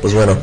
[0.00, 0.38] Pues bueno.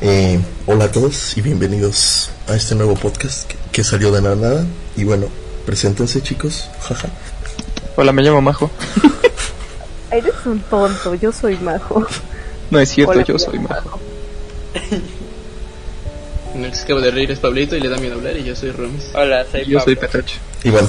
[0.00, 4.34] Eh, hola a todos y bienvenidos a este nuevo podcast que, que salió de la
[4.34, 4.64] nada.
[4.96, 5.26] Y bueno,
[5.66, 6.70] preséntense chicos.
[6.80, 7.08] Jaja.
[7.96, 8.70] Hola, me llamo Majo.
[10.10, 12.06] Eres un tonto, yo soy majo.
[12.70, 14.00] No es cierto, Hola, yo soy Majo.
[16.54, 18.42] En el que se acaba de reír es Pablito y le da miedo hablar y
[18.42, 19.10] yo soy Romis.
[19.14, 19.96] Hola, soy Yo soy.
[19.96, 20.36] Petrocho.
[20.64, 20.88] Y bueno,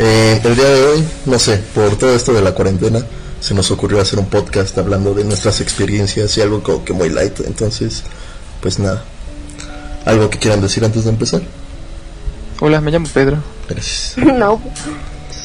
[0.00, 3.00] eh, el día de hoy, no sé, por todo esto de la cuarentena,
[3.40, 7.08] se nos ocurrió hacer un podcast hablando de nuestras experiencias y algo como que muy
[7.08, 7.40] light.
[7.40, 8.02] Entonces,
[8.60, 9.02] pues nada.
[10.04, 11.42] ¿Algo que quieran decir antes de empezar?
[12.60, 13.38] Hola, me llamo Pedro.
[13.68, 14.14] Gracias.
[14.18, 14.60] No.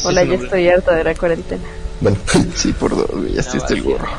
[0.04, 0.44] Hola, nombre.
[0.46, 1.64] estoy harta de la cuarentena.
[2.02, 2.18] Bueno,
[2.56, 4.10] Sí, por dos, ya estoy el gorro.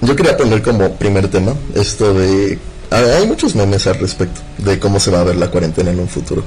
[0.00, 2.58] Yo quería poner como primer tema esto de...
[2.90, 6.00] ah, Hay muchos memes al respecto de cómo se va a ver la cuarentena en
[6.00, 6.42] un futuro.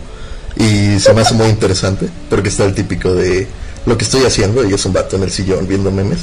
[0.57, 3.47] Y se me hace muy interesante porque está el típico de
[3.85, 6.21] lo que estoy haciendo y es un vato en el sillón viendo memes.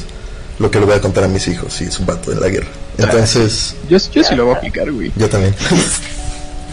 [0.59, 2.49] Lo que le voy a contar a mis hijos y es un vato en la
[2.49, 2.69] guerra.
[2.99, 5.11] Entonces, Yo, yo sí lo voy a aplicar, güey.
[5.17, 5.55] yo también.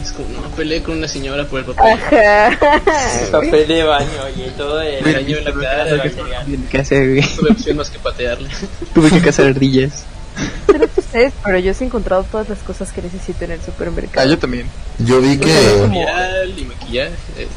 [0.04, 1.94] Es como, no, peleé con una señora por el papel.
[1.94, 2.58] Ajá.
[3.32, 6.60] Papel de baño y todo el dañó en la cara, que.
[6.70, 7.22] ¿Qué hacer, güey?
[7.22, 8.50] No tuve opción más que patearle.
[8.94, 10.04] Tuve que cazar ardillas.
[10.68, 14.30] No sé pero yo he encontrado todas las cosas que necesito en el Ah, supermercado.
[14.30, 14.68] yo también.
[15.00, 15.48] Yo vi que...
[15.90, 17.48] Miral y maquillaje.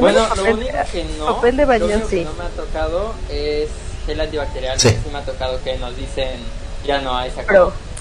[0.00, 2.24] Bueno, papel- lo único que no, papel de baño, que sí.
[2.24, 3.68] no me ha tocado es
[4.06, 4.78] gel antibacterial.
[4.80, 4.88] Sí.
[4.90, 4.96] Sí.
[5.12, 6.40] me ha tocado que nos dicen
[6.86, 7.30] ya no hay.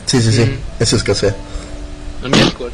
[0.06, 0.42] Sí, sí, sí.
[0.46, 0.60] Mm.
[0.84, 1.36] Eso escasea.
[2.24, 2.72] A mí alcohol.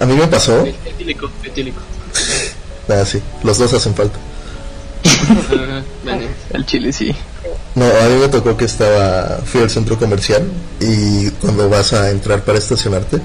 [0.00, 0.64] A mí me pasó...
[0.64, 1.80] Et- Etílico, etílico.
[2.86, 3.22] Ah, sí.
[3.42, 4.18] Los dos hacen falta.
[6.52, 7.14] El chile sí.
[7.74, 10.46] No, a mí me tocó que estaba, fui al centro comercial
[10.80, 13.20] y cuando vas a entrar para estacionarte,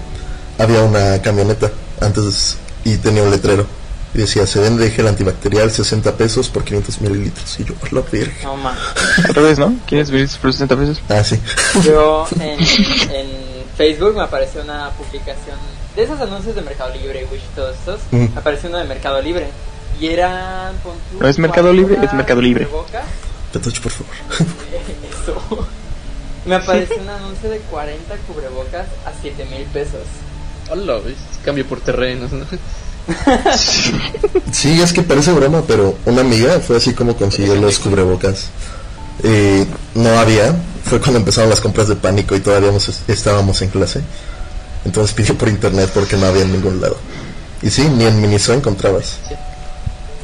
[0.58, 2.56] había una camioneta antes
[2.86, 3.68] y tenía un letrero
[4.14, 7.60] y decía, se vende gel antibacterial 60 pesos por 500 mililitros.
[7.60, 8.34] Y yo, "A la verga.
[8.44, 8.78] No más.
[9.24, 9.76] Al revés, ¿no?
[9.88, 11.02] ¿Quieres venir por 60 pesos?
[11.10, 11.40] Ah, sí.
[11.84, 13.28] Yo en, en
[13.78, 15.58] Facebook me apareció una publicación
[15.96, 18.00] de esos anuncios de Mercado Libre, Wish, todos estos.
[18.12, 18.34] Mm.
[18.34, 19.48] Me apareció uno de Mercado Libre.
[20.00, 20.74] Y eran.
[21.20, 22.66] No es Mercado Libre, es 40 Mercado Libre.
[22.66, 23.04] cubrebocas.
[23.52, 24.14] Petocho, por favor.
[25.12, 25.68] Eso.
[26.46, 30.02] Me apareció un anuncio de 40 cubrebocas a 7 mil pesos.
[30.72, 31.18] Hola, ¿ves?
[31.44, 32.46] Cambio por terrenos, ¿no?
[34.52, 38.48] Sí, es que parece broma, pero una amiga fue así como consiguió los cubrebocas.
[39.24, 39.66] Eh,
[39.96, 42.72] no había, fue cuando empezaron las compras de pánico y todavía
[43.08, 44.02] estábamos en clase.
[44.86, 46.98] Entonces pidió por internet porque no había en ningún lado.
[47.62, 49.36] Y sí, ni en Miniso encontrabas Sí.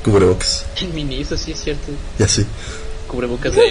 [0.04, 0.66] cubrebocas.
[0.82, 1.92] El ministro, sí es cierto.
[2.18, 2.46] Ya sí.
[3.08, 3.62] Cubrebocas de.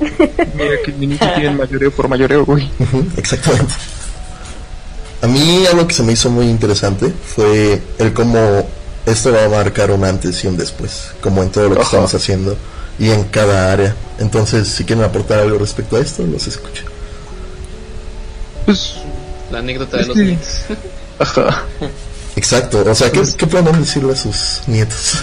[0.00, 2.68] Mira que minitos tienen mayoreo por mayoreo, güey.
[3.16, 3.72] Exactamente.
[5.24, 8.68] A mí algo que se me hizo muy interesante fue el cómo
[9.06, 11.88] esto va a marcar un antes y un después, como en todo lo que Ajá.
[11.88, 12.56] estamos haciendo
[12.98, 13.96] y en cada área.
[14.18, 16.84] Entonces, si quieren aportar algo respecto a esto, los escucho.
[18.66, 18.96] Pues,
[19.50, 20.22] La anécdota de los Sí.
[20.24, 20.46] niños.
[21.18, 21.62] ajá.
[22.36, 25.20] Exacto, o sea, ¿qué, qué planean decirle a sus nietos?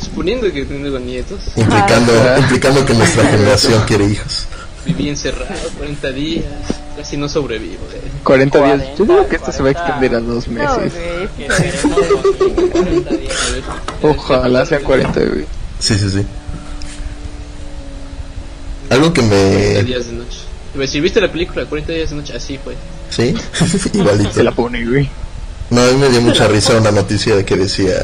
[0.00, 2.38] Suponiendo que tengo nietos, implicando, Ah.
[2.38, 4.46] implicando que nuestra generación quiere hijos.
[4.86, 6.44] viví encerrado 40 días,
[6.98, 7.84] casi no sobrevivo.
[7.94, 8.00] eh.
[8.24, 8.70] 40 días.
[8.78, 9.80] 40, Yo digo que esto se va a 40.
[9.86, 10.92] extender a dos no, meses.
[12.76, 13.10] 40
[14.02, 15.46] Ojalá sean 40, güey.
[15.78, 16.26] Sí, sí, sí.
[18.90, 19.36] Algo que 40
[19.78, 19.82] me...
[19.84, 20.38] días de noche.
[20.74, 22.36] Decir, ¿viste la película 40 días de noche?
[22.36, 22.74] Así fue.
[23.10, 23.34] Sí,
[23.94, 24.32] igualito.
[24.32, 25.08] Se la pone, güey.
[25.70, 27.94] No, a mí me dio mucha risa una noticia de que decía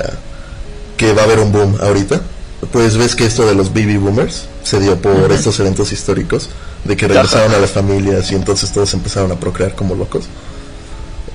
[0.97, 2.21] que va a haber un boom ahorita.
[2.73, 6.51] Pues ves que esto de los baby boomers se dio por estos eventos históricos,
[6.85, 10.25] de que regresaron a las familias y entonces todos empezaron a procrear como locos.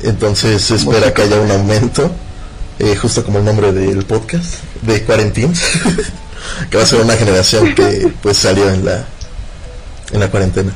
[0.02, 2.10] Entonces se espera que haya un aumento,
[2.80, 5.62] eh, justo como el nombre del podcast, de Quarantines,
[6.70, 9.06] que va a ser una generación que pues salió en la
[10.12, 10.72] en la cuarentena.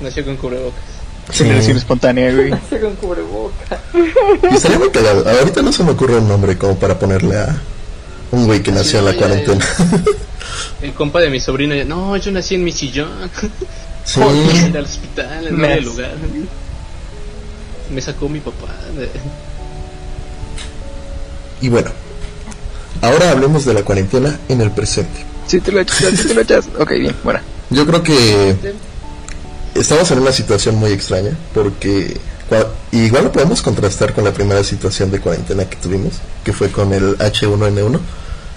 [0.00, 0.96] Nació con cubrebocas.
[1.30, 2.50] Generación espontánea, güey.
[2.50, 3.80] Nace con cubreboca.
[4.50, 5.28] Y estaría muy cagado.
[5.28, 7.60] Ahorita no se me ocurre un nombre como para ponerle a
[8.36, 9.66] un güey que nació en la Sí, cuarentena.
[10.82, 13.08] El compa de mi sobrina, ya, no, yo nací en mi sillón.
[14.04, 14.20] Sí.
[14.68, 16.12] Ir al hospital, en el lugar.
[17.92, 18.68] Me sacó mi papá.
[18.96, 19.08] de-
[21.60, 21.90] Y bueno,
[23.02, 25.24] ahora hablemos de la cuarentena en el presente.
[25.46, 26.66] Si te lo echas, si te lo echas.
[26.78, 27.40] Ok, bien, bueno.
[27.70, 28.54] Yo creo que
[29.74, 32.16] estamos en una situación muy extraña porque
[32.92, 36.14] igual lo podemos contrastar con la primera situación de cuarentena que tuvimos,
[36.44, 37.98] que fue con el H1N1,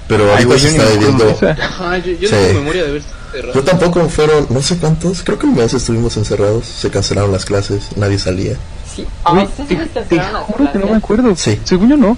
[0.10, 1.26] pero Ay, ahorita se yo está me acuerdo viviendo...
[1.26, 1.52] de esa.
[1.66, 2.36] Ajá, yo, yo Sí.
[2.36, 3.02] no tengo memoria de haber
[3.32, 3.54] cerrado.
[3.54, 7.46] Yo tampoco fueron, no sé cuántos, creo que un mes estuvimos encerrados, se cancelaron las
[7.46, 8.58] clases, nadie salía.
[8.94, 11.34] Sí, a Güey, ustedes te, juro que no me acuerdo.
[11.38, 11.58] Sí.
[11.64, 12.18] Según yo no.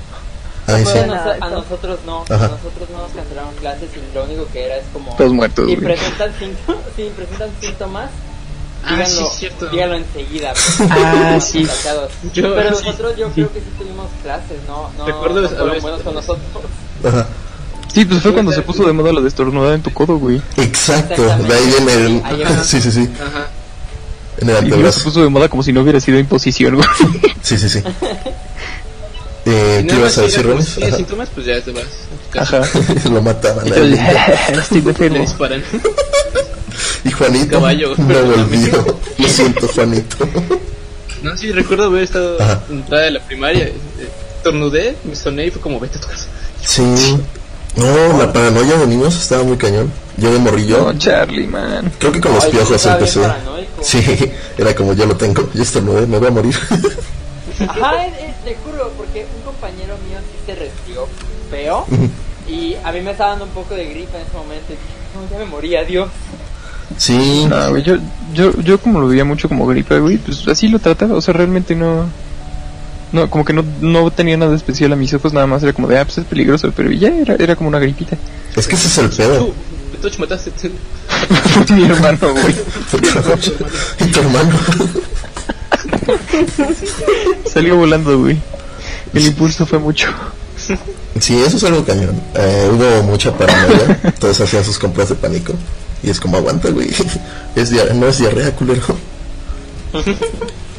[0.68, 0.98] Ay, sí.
[0.98, 2.46] A, nos- nosotros no, Ajá.
[2.46, 5.68] a nosotros no nos cancelaron clases y lo único que era es como Todos muertos,
[5.68, 5.86] si güey.
[5.88, 8.10] presentan síntomas, si presentan síntomas
[8.84, 9.68] Ah, díganlo, sí, es cierto.
[9.70, 10.54] díganlo enseguida.
[10.90, 11.68] Ah, sí.
[12.34, 13.34] Yo- Pero sí, nosotros yo sí.
[13.34, 14.90] creo que sí tuvimos clases, ¿no?
[14.98, 16.46] No, Recuerdo no fueron buenos con nosotros.
[17.04, 17.28] Ajá.
[17.94, 20.42] Sí, pues fue cuando se puso de moda lo de estornudar en tu codo, güey.
[20.58, 22.22] Exacto, de ahí viene el...
[22.64, 23.48] Sí, sí, sí, Ajá.
[24.40, 25.04] en el luego se antebrazo.
[25.04, 26.88] puso de moda como si no hubiera sido imposición, güey.
[27.42, 27.82] Sí, sí, sí.
[29.44, 30.68] Eh, ¿Qué ibas a decir, Rones?
[30.68, 31.84] si tienes síntomas, pues ya te vas.
[32.38, 32.62] Ajá.
[33.12, 33.66] Lo mataban.
[33.68, 35.20] Estoy de Le pelo.
[35.20, 35.64] disparan.
[37.04, 38.98] Y Juanito Caballo, no volvió.
[39.18, 40.16] Lo siento, Juanito.
[41.24, 42.62] No, sí, recuerdo haber estado Ajá.
[42.70, 43.64] en entrada de la primaria.
[43.66, 43.74] eh,
[44.44, 46.28] Tornudé, me soné y fue como, vete a tu casa.
[46.64, 46.84] Sí.
[47.76, 49.92] No, la paranoia de niños estaba muy cañón.
[50.18, 51.92] Yo de morrillo, No, Charlie, man.
[51.98, 53.22] creo que con los Ay, piojos empecé.
[53.82, 54.04] Sí,
[54.58, 56.56] era como yo lo tengo, yo estornudé, me voy a morir.
[57.68, 61.08] Ajá, es- es- te juro, porque un compañero mío sí se resfrió
[61.50, 61.86] feo
[62.48, 64.86] y a mí me estaba dando un poco de gripa en ese momento y dije,
[65.16, 66.10] no, ya me morí, adiós.
[66.98, 67.96] Sí, No, güey, yo,
[68.34, 71.34] yo, yo como lo veía mucho como gripe, güey, pues así lo trataba, o sea,
[71.34, 72.06] realmente no...
[73.12, 75.88] No, como que no, no tenía nada especial a mis ojos, nada más era como
[75.88, 78.18] de, ah, pues es peligroso, pero ya era, era como una gripita.
[78.56, 79.54] es que ese es el Tú, pedo.
[80.02, 80.52] tú mataste.
[81.76, 82.56] Mi hermano, güey.
[84.00, 84.56] y tu hermano.
[87.52, 88.38] Salió volando, güey.
[89.14, 90.08] El impulso fue mucho.
[91.20, 92.20] Sí, eso es algo cañón.
[92.36, 95.54] Eh, hubo mucha paranoia, todos hacían sus compras de pánico.
[96.02, 96.90] Y es como, aguanta, güey.
[97.56, 98.82] Es no es diarrea, culero.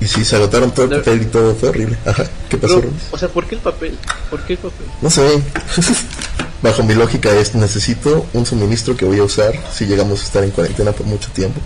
[0.00, 1.96] Y sí, se agotaron todo el papel y todo, fue horrible.
[2.06, 3.98] Ajá, ¿qué pasó, Pero, o sea, ¿por qué el papel?
[4.30, 4.86] ¿Por qué el papel?
[5.02, 5.22] No sé.
[6.62, 10.44] Bajo mi lógica es, necesito un suministro que voy a usar si llegamos a estar
[10.44, 11.60] en cuarentena por mucho tiempo.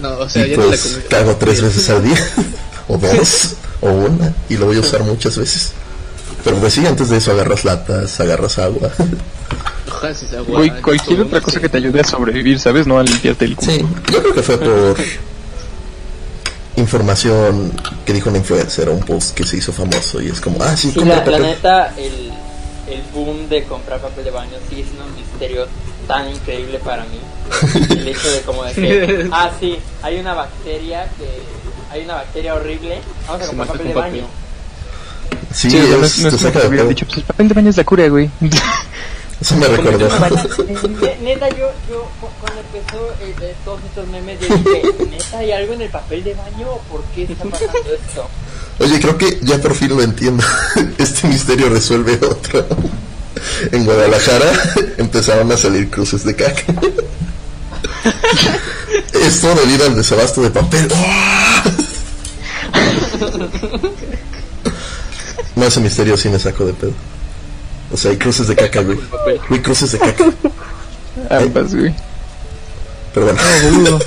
[0.00, 2.16] No, o sea, y ya no la pues cago tres veces al día,
[2.88, 5.72] o dos, o una, y lo voy a usar muchas veces.
[6.44, 8.90] Pero pues sí, antes de eso agarras latas, agarras agua.
[9.88, 12.86] Ojalá agua, cualquier otra cosa que te ayude a sobrevivir, ¿sabes?
[12.86, 13.72] No a limpiarte el culo.
[13.72, 14.96] Sí, yo creo que fue por
[16.80, 17.72] información
[18.04, 20.76] que dijo una influencer o un post que se hizo famoso y es como, ah,
[20.76, 21.42] sí, Sí, compra la, la papel.
[21.42, 22.32] neta, el,
[22.92, 25.66] el boom de comprar papel de baño sigue siendo un misterio
[26.08, 27.20] tan increíble para mí.
[27.90, 31.26] El hecho de como de que, ah, sí, hay una bacteria que,
[31.92, 34.24] hay una bacteria horrible, vamos a comprar papel de con baño.
[35.52, 37.54] Sí, Sí, sea, no es- es, no es que hubiera dicho, pues el papel de
[37.54, 38.30] baño es la cura, güey.
[39.40, 40.08] Eso me recordó.
[40.08, 45.38] Ne- Neta, yo, yo cu- cuando empezó eh, eh, todos estos memes, yo dije, neta,
[45.38, 48.28] ¿hay algo en el papel de baño o por qué está pasando esto?
[48.80, 50.44] Oye, creo que ya por fin lo entiendo.
[50.98, 52.66] Este misterio resuelve otro.
[53.72, 54.50] En Guadalajara
[54.98, 56.62] empezaron a salir cruces de caca.
[59.14, 60.88] Esto debido al desabasto de papel.
[65.56, 66.92] No, ese misterio sí me saco de pedo.
[67.92, 68.98] O sea, hay cruces de caca, güey.
[69.48, 70.24] Güey, cruces de caca.
[71.30, 71.94] Ambas, güey.
[73.14, 73.40] Pero bueno.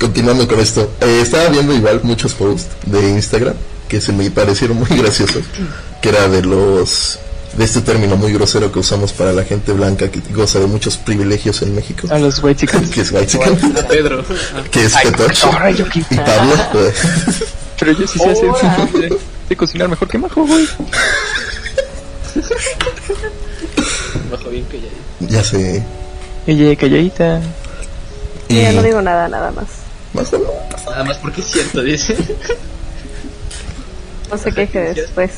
[0.00, 3.54] Continuando con esto, eh, estaba viendo igual muchos posts de Instagram
[3.88, 5.44] que se me parecieron muy graciosos,
[6.02, 7.18] que era de los
[7.56, 10.96] de este término muy grosero que usamos para la gente blanca que goza de muchos
[10.96, 12.90] privilegios en México, A los white chickens.
[12.94, 13.56] que es white chicken,
[13.88, 14.24] Pedro.
[14.54, 16.54] Ah, que es y Pablo.
[17.78, 19.16] Pero yo sí sé hacer
[19.48, 20.66] de cocinar mejor que Majo, güey.
[24.30, 24.80] Bajo bien que
[25.28, 25.44] ya.
[25.44, 25.82] sé,
[26.46, 27.40] Ella calladita.
[28.48, 29.66] y ya no digo nada, nada más.
[30.86, 32.16] Nada más porque es cierto, dice.
[34.30, 35.30] No se queje después.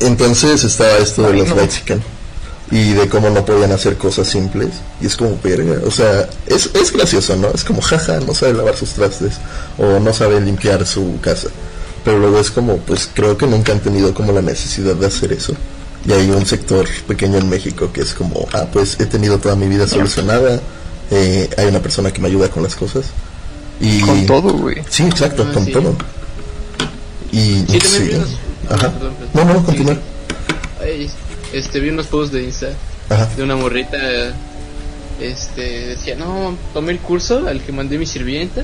[0.00, 1.66] Entonces estaba esto de los no.
[1.66, 2.02] chicken
[2.70, 4.68] y de cómo no podían hacer cosas simples
[5.00, 7.48] y es como verga, o sea, es, es gracioso, ¿no?
[7.48, 9.34] Es como jaja, no sabe lavar sus trastes
[9.78, 11.48] o no sabe limpiar su casa.
[12.04, 15.32] Pero luego es como, pues creo que nunca han tenido como la necesidad de hacer
[15.32, 15.54] eso.
[16.06, 19.56] Y hay un sector pequeño en México que es como, ah, pues he tenido toda
[19.56, 20.60] mi vida solucionada,
[21.10, 23.06] eh, hay una persona que me ayuda con las cosas.
[23.80, 24.76] Y Con todo, güey.
[24.88, 25.72] Sí, exacto, Ah, con sí.
[25.72, 25.96] todo.
[27.32, 28.10] Y Sí, sí.
[28.68, 28.90] Ajá.
[28.90, 29.46] Perdón, perdón.
[29.48, 29.96] No, no, continúa.
[31.52, 32.68] Este, vi unos posts de Insta
[33.08, 33.28] Ajá.
[33.36, 33.96] de una morrita.
[35.20, 38.62] Este, decía, no, tomé el curso al que mandé mi sirvienta.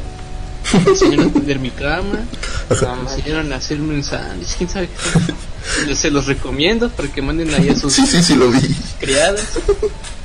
[0.84, 2.24] Me enseñaron a tender mi cama.
[2.70, 5.20] Me enseñaron a hacer un sándwich, quién sabe qué.
[5.94, 8.60] Se los recomiendo para que manden ahí a sus Sí, sí, sí, lo vi.
[9.00, 9.42] criadas.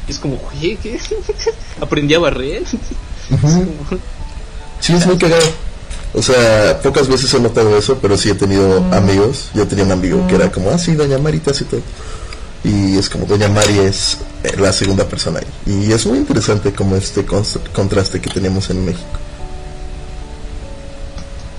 [0.08, 1.00] Y es como, güey, ¿qué?
[1.82, 2.64] Aprendí a barrer.
[3.32, 3.68] Ujú.
[4.80, 5.46] Sí, es muy cagado.
[6.14, 9.50] O sea, pocas veces he notado eso, pero sí he tenido amigos.
[9.54, 11.82] Yo tenía un amigo que era como, ah, sí, Doña Mari te hace todo.
[12.64, 15.74] Y es como, Doña Mari es eh, la segunda persona ahí.
[15.86, 17.26] Y es muy interesante como este
[17.74, 19.06] contraste que tenemos en México.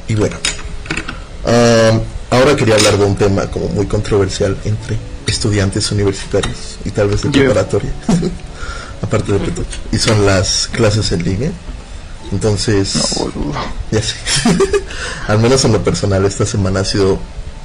[0.08, 0.36] Y bueno,
[1.46, 4.96] am, ahora quería hablar de un tema como muy controversial entre
[5.26, 7.92] estudiantes universitarios y tal vez de preparatoria.
[9.02, 9.78] Aparte de Petoche.
[9.92, 11.50] Y son las clases en línea.
[12.32, 13.54] Entonces, No, boludo.
[13.90, 14.14] ya sé.
[15.28, 17.18] Al menos en lo personal, esta semana ha sido,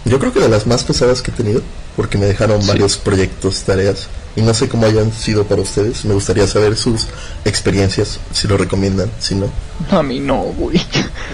[0.06, 1.62] yo creo que de las más pesadas que he tenido,
[1.96, 2.68] porque me dejaron Sí.
[2.70, 6.06] varios proyectos, tareas, y no sé cómo hayan sido para ustedes.
[6.06, 7.06] Me gustaría saber sus
[7.44, 9.50] experiencias, si lo recomiendan, si no.
[9.92, 10.78] A mí no, güey.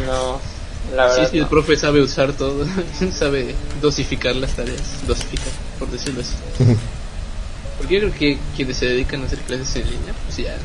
[0.06, 0.40] No,
[0.92, 1.32] la Sí, verdad.
[1.32, 1.50] sí, el no.
[1.50, 2.66] profe sabe usar todo,
[3.14, 6.36] sabe dosificar las tareas, dosificar, por decirlo así.
[7.78, 10.56] Porque yo creo que quienes se dedican a hacer clases en línea, pues ya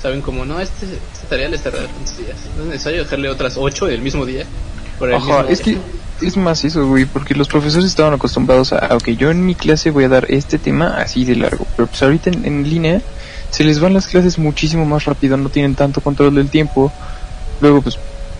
[0.00, 2.36] saben como, no, este, esta tarea le estará tantos días.
[2.56, 4.44] No es necesario dejarle otras ocho el mismo día.
[4.98, 5.78] Por el Ajá, mismo es que
[6.22, 9.90] es más eso, güey, porque los profesores estaban acostumbrados a, ok, yo en mi clase
[9.90, 13.02] voy a dar este tema así de largo, pero pues ahorita en, en línea
[13.50, 16.92] se les van las clases muchísimo más rápido, no tienen tanto control del tiempo.
[17.60, 17.98] Luego, pues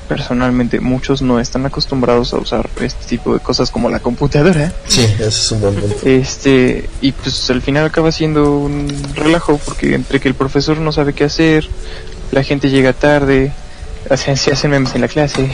[0.09, 4.73] personalmente muchos no están acostumbrados a usar este tipo de cosas como la computadora.
[4.87, 5.97] Sí, ese es un buen punto.
[6.05, 10.93] Este, y pues al final acaba siendo un relajo porque entre que el profesor no
[10.93, 11.69] sabe qué hacer,
[12.33, 13.53] la gente llega tarde,
[14.11, 15.51] hacen, se hacen memes en la clase.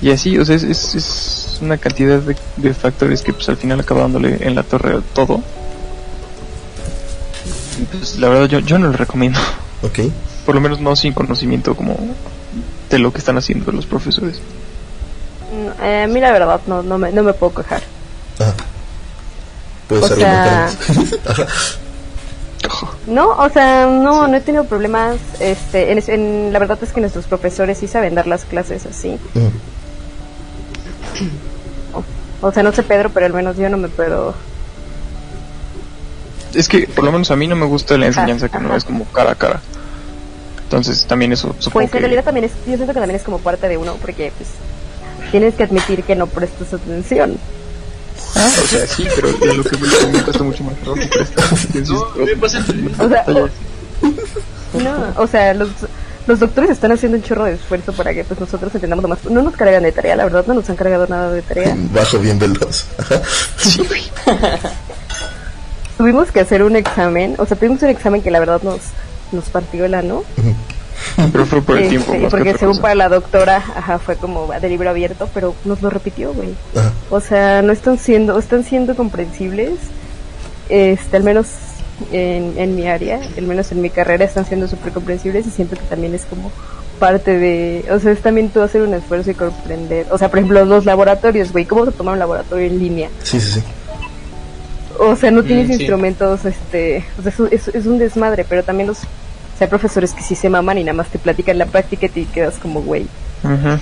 [0.00, 3.56] Y así, o sea, es, es, es una cantidad de, de factores que pues al
[3.56, 5.40] final acaba dándole en la torre a todo.
[7.80, 9.38] Y, Pues la verdad yo, yo no lo recomiendo,
[9.82, 10.00] Ok.
[10.44, 11.96] por lo menos no sin conocimiento como
[12.92, 14.36] de lo que están haciendo los profesores.
[15.52, 17.82] Mm, eh, a mí la verdad no, no, me, no me puedo quejar.
[18.38, 18.54] Ajá.
[19.88, 20.68] Puedes O sea-.
[22.64, 22.86] Ajá.
[23.08, 25.16] No, o sea, no, no he tenido problemas.
[25.40, 29.18] Este, en, en- la verdad es que nuestros profesores sí saben dar las clases así.
[32.40, 34.34] O sea, no sé Pedro, pero al menos yo no me puedo.
[36.54, 38.84] Es que por lo menos a mí no me gusta la enseñanza que no es
[38.84, 39.60] como cara a cara.
[40.72, 41.98] Entonces también eso supongo Pues en que...
[41.98, 44.48] realidad también es, yo siento que también es como parte de uno, porque pues
[45.30, 47.36] tienes que admitir que no prestas atención.
[48.34, 51.98] Ah, o sea, sí, pero de lo que me cuesta mucho más trabajo prestar atención.
[52.16, 53.50] No, me pasa el- O sea, Oye,
[54.84, 55.68] no, o sea, los,
[56.26, 59.22] los doctores están haciendo un chorro de esfuerzo para que pues nosotros entendamos lo más.
[59.26, 61.76] No nos cargan de tarea, la verdad no nos han cargado nada de tarea.
[61.92, 62.86] Bajo bien veloz.
[62.98, 63.20] Ajá.
[63.58, 64.02] sí, güey.
[65.98, 68.80] Tuvimos que hacer un examen, o sea, tuvimos un examen que la verdad nos
[69.32, 70.22] nos partió el ano.
[71.32, 72.28] Pero fue por el Este, tiempo.
[72.30, 72.82] porque según cosa.
[72.82, 76.54] para la doctora, ajá, fue como de libro abierto, pero nos lo repitió, güey.
[76.76, 76.92] Ajá.
[77.10, 79.72] O sea, no están siendo, están siendo comprensibles,
[80.68, 81.48] este, al menos
[82.12, 85.76] en, en mi área, al menos en mi carrera están siendo súper comprensibles y siento
[85.76, 86.50] que también es como
[86.98, 90.38] parte de, o sea, es también tú hacer un esfuerzo y comprender, o sea, por
[90.38, 93.08] ejemplo, los laboratorios, güey, ¿cómo se toma un laboratorio en línea?
[93.24, 93.62] Sí, sí, sí.
[94.98, 95.74] O sea, no tienes Mm, sí.
[95.74, 99.68] instrumentos, este, o sea, es, un- es, es un desmadre, pero también los, o sea,
[99.68, 102.54] profesores que sí se maman y nada más te platican la práctica y te quedas
[102.56, 103.06] como, güey,
[103.44, 103.78] Ujú.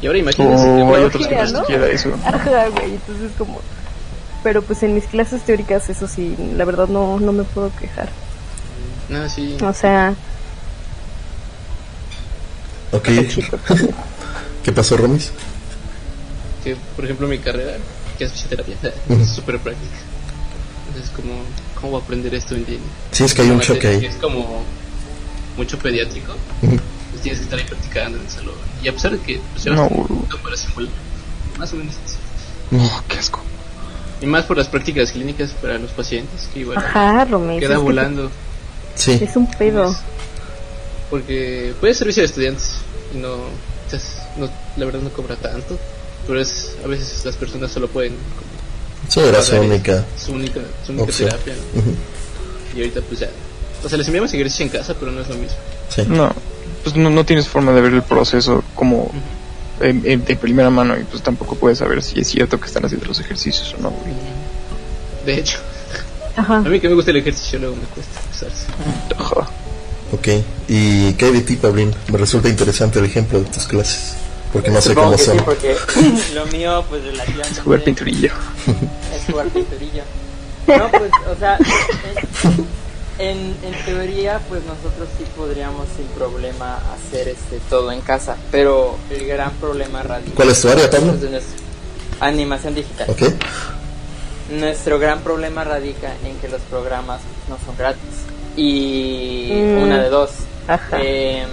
[0.00, 1.60] Y ahora imagínense que O hay otros que gira, ¿no?
[1.60, 2.10] siquiera eso.
[2.24, 3.60] Ajá, güey, entonces como...
[4.42, 8.08] Pero pues en mis clases teóricas, eso sí, la verdad no, no me puedo quejar.
[9.08, 9.56] No, sí.
[9.62, 10.14] O sea,
[12.92, 13.08] Ok.
[14.64, 15.32] ¿Qué pasó, Romis?
[16.64, 17.72] que por ejemplo mi carrera,
[18.18, 18.76] que es fisioterapia,
[19.08, 19.94] es súper práctica.
[20.94, 21.32] Entonces, como,
[21.74, 22.80] ¿cómo voy a aprender esto en línea?
[23.12, 24.04] Sí, es que hay un choque que ahí.
[24.06, 24.62] Es como
[25.56, 28.54] mucho pediátrico, pues tienes que estar ahí practicando en el salón.
[28.82, 29.88] Y a pesar de que pues, ya No.
[29.88, 30.90] no para simular,
[31.58, 32.16] más o menos así.
[32.76, 33.40] Oh, qué asco.
[34.20, 37.58] Y más por las prácticas clínicas para los pacientes, que igual Ajá, Romeo.
[37.58, 38.30] queda volando.
[38.94, 39.18] Sí.
[39.20, 39.94] Es un pedo.
[41.10, 42.76] Porque puede servicio de estudiantes
[43.14, 43.50] y no, o
[43.90, 43.98] sea,
[44.36, 45.78] no, la verdad no cobra tanto.
[46.26, 48.51] Pero es, a veces las personas solo pueden como,
[49.08, 50.04] Sí, era su única.
[50.16, 51.28] su única, su única opción.
[51.30, 51.54] terapia.
[52.74, 53.28] Y ahorita pues ya.
[53.84, 55.56] O sea, les enviamos ejercicio en casa, pero no es lo mismo.
[55.88, 56.02] Sí.
[56.08, 56.32] No,
[56.84, 59.10] pues no, no tienes forma de ver el proceso como
[59.80, 62.84] en- en- de primera mano y pues tampoco puedes saber si es cierto que están
[62.84, 64.12] haciendo los ejercicios o no, güey.
[65.26, 65.58] De hecho,
[66.36, 66.56] Ajá.
[66.58, 68.66] a mí que me gusta el ejercicio luego me cuesta empezarse.
[69.18, 69.48] Ajá.
[70.12, 70.28] Ok.
[70.68, 71.92] ¿Y qué hay de ti, Pablín?
[72.10, 74.14] Me resulta interesante el ejemplo de tus clases.
[74.52, 75.38] Porque no sé Supongo cómo que son.
[75.38, 75.76] sí, porque
[76.34, 77.60] lo mío, pues relativamente.
[77.62, 78.32] Jugar pinturillo.
[79.14, 80.02] Es jugar pinturillo.
[80.66, 81.58] No, pues, o sea,
[83.18, 88.96] en, en, teoría, pues nosotros sí podríamos sin problema hacer este todo en casa, pero
[89.10, 90.34] el gran problema radica.
[90.34, 91.14] ¿Cuál es tu área, Pablo?
[91.18, 91.42] Pues,
[92.20, 93.10] animación digital.
[93.10, 93.22] Ok.
[94.50, 98.00] Nuestro gran problema radica en que los programas no son gratis.
[98.56, 99.82] Y Mm.
[99.82, 100.30] una de dos.
[100.68, 100.98] Ajá.
[101.00, 101.48] Em,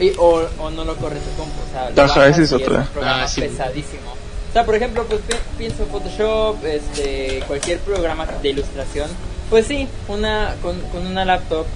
[0.00, 1.60] y- o, o no lo corre tu compu.
[1.68, 2.78] O sea, lo bajas esa es y otra.
[2.80, 3.40] un programa Ah, sí.
[3.42, 4.10] pesadísimo.
[4.12, 9.08] O sea, por ejemplo, pues pi- pienso Photoshop, este, cualquier programa de ilustración.
[9.50, 11.66] Pues sí, una con, con una laptop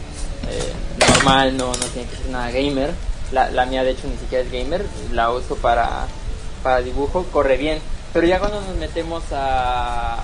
[0.48, 0.72] eh,
[1.14, 2.90] normal, no, no tiene que ser nada gamer.
[3.32, 4.86] La, la mía, de hecho, ni siquiera es gamer.
[5.12, 6.06] La uso para,
[6.62, 7.78] para dibujo, corre bien.
[8.12, 10.22] Pero ya cuando nos metemos a,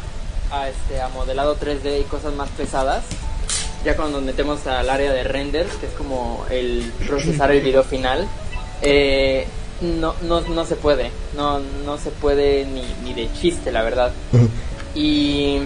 [0.51, 3.05] a, este, a modelado 3D y cosas más pesadas,
[3.85, 7.85] ya cuando nos metemos al área de renders, que es como el procesar el video
[7.85, 8.27] final,
[8.81, 9.47] eh,
[9.81, 14.13] no, no, no se puede, no, no se puede ni, ni de chiste, la verdad.
[14.95, 15.59] Y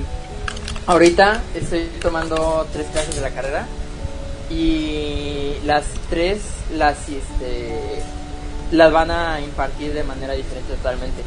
[0.87, 3.67] ahorita estoy tomando tres clases de la carrera
[4.51, 6.41] y las tres
[6.75, 8.03] las este
[8.73, 11.23] las van a impartir de manera diferente totalmente.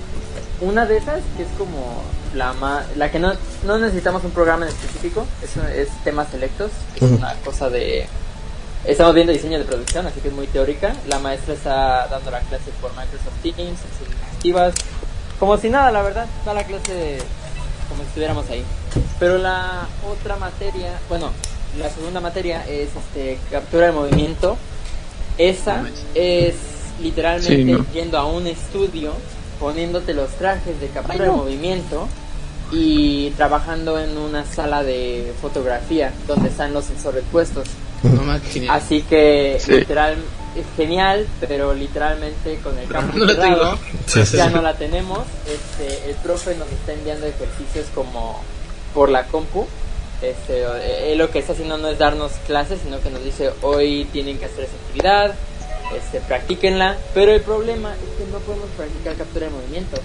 [0.60, 2.54] Una de esas que es como la
[2.96, 3.34] la que no,
[3.66, 8.08] no necesitamos un programa en específico, es, es temas selectos, es una cosa de
[8.86, 10.96] estamos viendo diseño de producción, así que es muy teórica.
[11.08, 13.80] La maestra está dando la clase por Microsoft Teams,
[14.34, 14.74] activas,
[15.40, 17.18] como si nada, la verdad, da la clase
[17.90, 18.64] como si estuviéramos ahí.
[19.20, 21.32] Pero la otra materia, bueno,
[21.80, 24.58] la segunda materia es este captura de movimiento.
[25.38, 25.84] Esa
[26.14, 26.56] es
[27.00, 29.14] literalmente yendo a un estudio,
[29.60, 32.08] poniéndote los trajes de captura de movimiento
[32.72, 37.68] y trabajando en una sala de fotografía donde están los sensores puestos.
[38.70, 40.18] Así que literal
[40.56, 43.18] es genial, pero literalmente con el campo
[44.34, 45.20] ya no la tenemos.
[45.46, 48.42] Este, el profe nos está enviando ejercicios como
[48.94, 49.68] por la compu
[50.22, 54.08] este, él lo que está haciendo no es darnos clases, sino que nos dice hoy
[54.12, 55.36] tienen que hacer esa actividad,
[55.98, 60.00] este, practíquenla, pero el problema es que no podemos practicar captura de movimiento.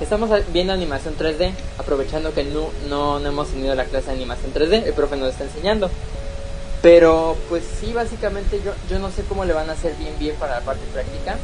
[0.00, 4.52] Estamos viendo animación 3D, aprovechando que no, no, no hemos tenido la clase de animación
[4.52, 5.90] 3D, el profe nos está enseñando.
[6.82, 10.36] Pero pues sí, básicamente yo, yo no sé cómo le van a hacer bien bien
[10.36, 11.36] para la parte práctica.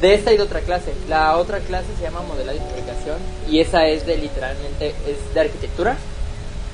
[0.00, 0.92] De esta y de otra clase.
[1.08, 3.18] La otra clase se llama modelado y fabricación
[3.48, 5.96] y esa es de literalmente, es de arquitectura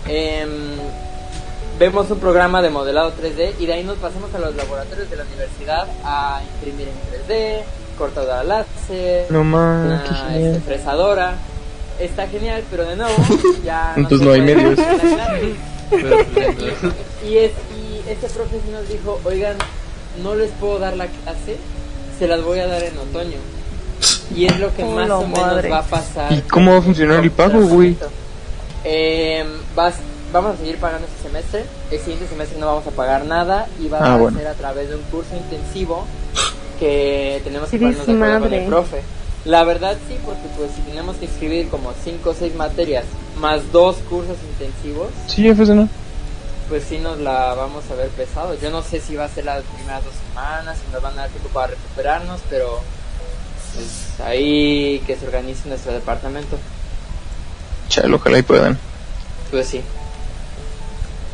[0.06, 0.76] Em,
[1.78, 5.16] vemos un programa de modelado 3D y de ahí nos pasamos a los laboratorios de
[5.16, 7.62] la universidad a imprimir en 3D,
[7.94, 9.94] cortadora láser, no
[10.34, 11.34] este, fresadora.
[11.98, 13.14] Está genial, pero de nuevo
[13.64, 14.78] ya Entonces no, hay medios.
[17.24, 19.56] y, es, y este profe nos dijo, oigan,
[20.22, 21.56] no les puedo dar la clase,
[22.18, 23.38] se las voy a dar en otoño.
[24.34, 26.32] Y es lo que más o menos va a pasar.
[26.32, 27.96] ¿Y cómo va a funcionar el pago, güey?
[28.84, 29.94] Eh, vas,
[30.32, 31.64] vamos a seguir pagando este semestre.
[31.90, 34.88] El siguiente semestre no vamos a pagar nada y va ah, a ser a través
[34.88, 36.04] de un curso intensivo
[36.78, 39.02] que tenemos que ponernos con el profe.
[39.44, 43.04] La verdad sí, porque pues si tenemos que escribir como 5 o 6 materias
[43.38, 45.08] más dos cursos intensivos.
[45.26, 45.42] Sí,
[45.74, 45.88] no.
[46.68, 48.56] Pues sí nos la vamos a ver pesado.
[48.60, 51.22] Yo no sé si va a ser las primeras dos semanas, si nos van a
[51.22, 52.80] dar tiempo para recuperarnos, pero
[53.74, 56.56] pues ahí que se organice nuestro departamento.
[57.88, 58.78] Chalo, ojalá y puedan.
[59.50, 59.82] Pues sí.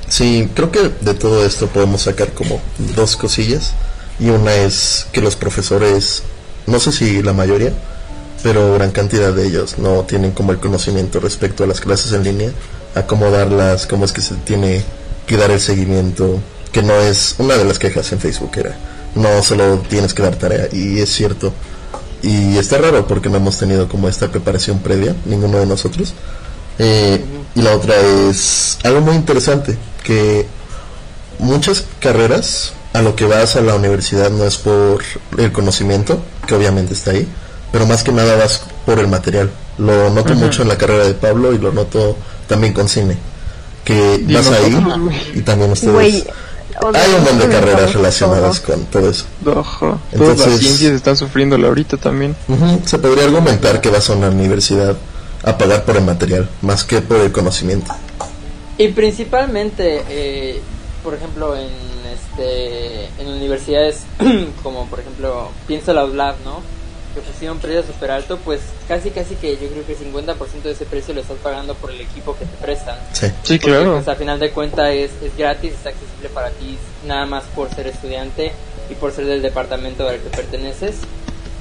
[0.08, 2.60] Sí, creo que de todo esto podemos sacar como
[2.96, 3.74] dos cosillas.
[4.20, 6.22] Y una es que los profesores,
[6.66, 7.72] no sé si la mayoría,
[8.42, 12.24] pero gran cantidad de ellos no tienen como el conocimiento respecto a las clases en
[12.24, 12.50] línea,
[12.94, 14.84] a cómo darlas, cómo es que se tiene
[15.26, 16.38] que dar el seguimiento,
[16.72, 18.76] que no es una de las quejas en Facebook era,
[19.14, 21.52] no solo tienes que dar tarea, y es cierto.
[22.22, 26.12] Y está raro porque no hemos tenido como esta preparación previa, ninguno de nosotros.
[26.78, 27.94] Eh, y la otra
[28.28, 30.46] es algo muy interesante, que
[31.38, 35.02] muchas carreras a lo que vas a la universidad no es por
[35.38, 37.26] el conocimiento, que obviamente está ahí,
[37.72, 39.50] pero más que nada vas por el material.
[39.78, 42.16] Lo noto mucho en la carrera de Pablo y lo noto
[42.48, 43.16] también con cine.
[43.84, 44.76] Que vas ahí
[45.34, 45.94] y también ustedes...
[45.94, 49.24] hay un montón de carreras relacionadas con todo eso.
[49.40, 52.36] Entonces, Todas las ciencias están sufriendo ahorita también.
[52.84, 54.96] se podría argumentar que vas a una universidad
[55.42, 57.92] a pagar por el material, más que por el conocimiento.
[58.76, 60.60] Y principalmente, eh,
[61.02, 61.70] por ejemplo, en
[62.30, 64.04] este en universidades
[64.62, 66.62] como por ejemplo, pienso la ULAB, ¿no?
[67.14, 70.70] Que un precio súper alto, pues casi casi que yo creo que el 50% de
[70.70, 72.98] ese precio lo estás pagando por el equipo que te prestan.
[73.12, 73.94] Sí, sí claro.
[73.94, 77.68] Pues al final de cuentas es, es gratis, es accesible para ti, nada más por
[77.74, 78.52] ser estudiante
[78.88, 80.98] y por ser del departamento al que perteneces.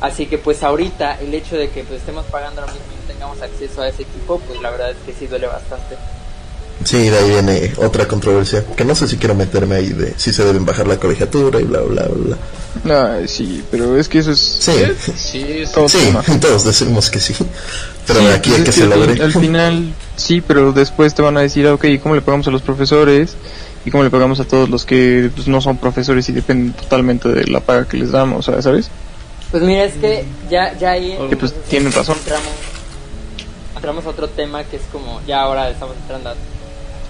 [0.01, 3.41] Así que pues ahorita el hecho de que pues estemos pagando lo mismo y tengamos
[3.41, 5.97] acceso a ese equipo, pues la verdad es que sí duele bastante.
[6.83, 10.31] Sí, de ahí viene otra controversia, que no sé si quiero meterme ahí de si
[10.31, 12.37] se deben bajar la colegiatura y bla, bla, bla.
[12.83, 14.39] No, sí, pero es que eso es...
[14.39, 14.71] Sí,
[15.15, 17.35] sí, todos decimos que sí,
[18.07, 19.21] pero aquí hay pues que se logre.
[19.21, 22.61] Al final, sí, pero después te van a decir, ok, ¿cómo le pagamos a los
[22.61, 23.35] profesores?
[23.85, 27.29] ¿Y cómo le pagamos a todos los que pues, no son profesores y dependen totalmente
[27.29, 28.89] de la paga que les damos, ¿sabes?
[29.51, 31.17] Pues mira, es que ya, ya ahí...
[31.39, 32.17] pues tienen razón.
[33.75, 36.35] Entramos, a otro tema que es como, ya ahora estamos entrando a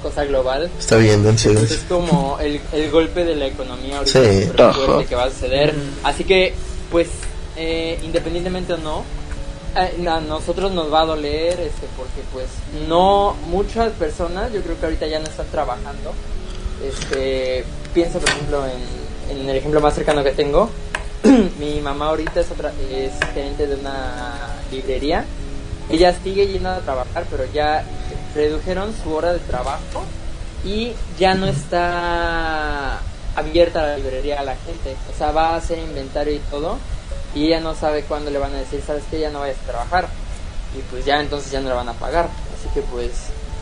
[0.01, 0.69] cosa global.
[0.79, 5.05] Está bien, entonces Es como el, el golpe de la economía ahorita sí.
[5.07, 5.73] que va a suceder.
[6.03, 6.53] Así que,
[6.91, 7.07] pues,
[7.55, 9.03] eh, independientemente o no,
[9.75, 12.47] eh, a nosotros nos va a doler este porque pues
[12.87, 16.11] no muchas personas yo creo que ahorita ya no están trabajando
[16.83, 20.69] Este, pienso, por ejemplo, en, en el ejemplo más cercano que tengo.
[21.59, 25.25] Mi mamá ahorita es, otra, es gerente de una librería.
[25.89, 27.83] Ella sigue yendo a trabajar, pero ya
[28.35, 30.03] redujeron su hora de trabajo
[30.63, 32.99] y ya no está
[33.35, 34.95] abierta la librería a la gente.
[35.13, 36.77] O sea, va a hacer inventario y todo
[37.35, 39.71] y ella no sabe cuándo le van a decir, sabes que ya no vayas a
[39.71, 40.07] trabajar.
[40.77, 42.25] Y pues ya entonces ya no le van a pagar.
[42.25, 43.11] Así que pues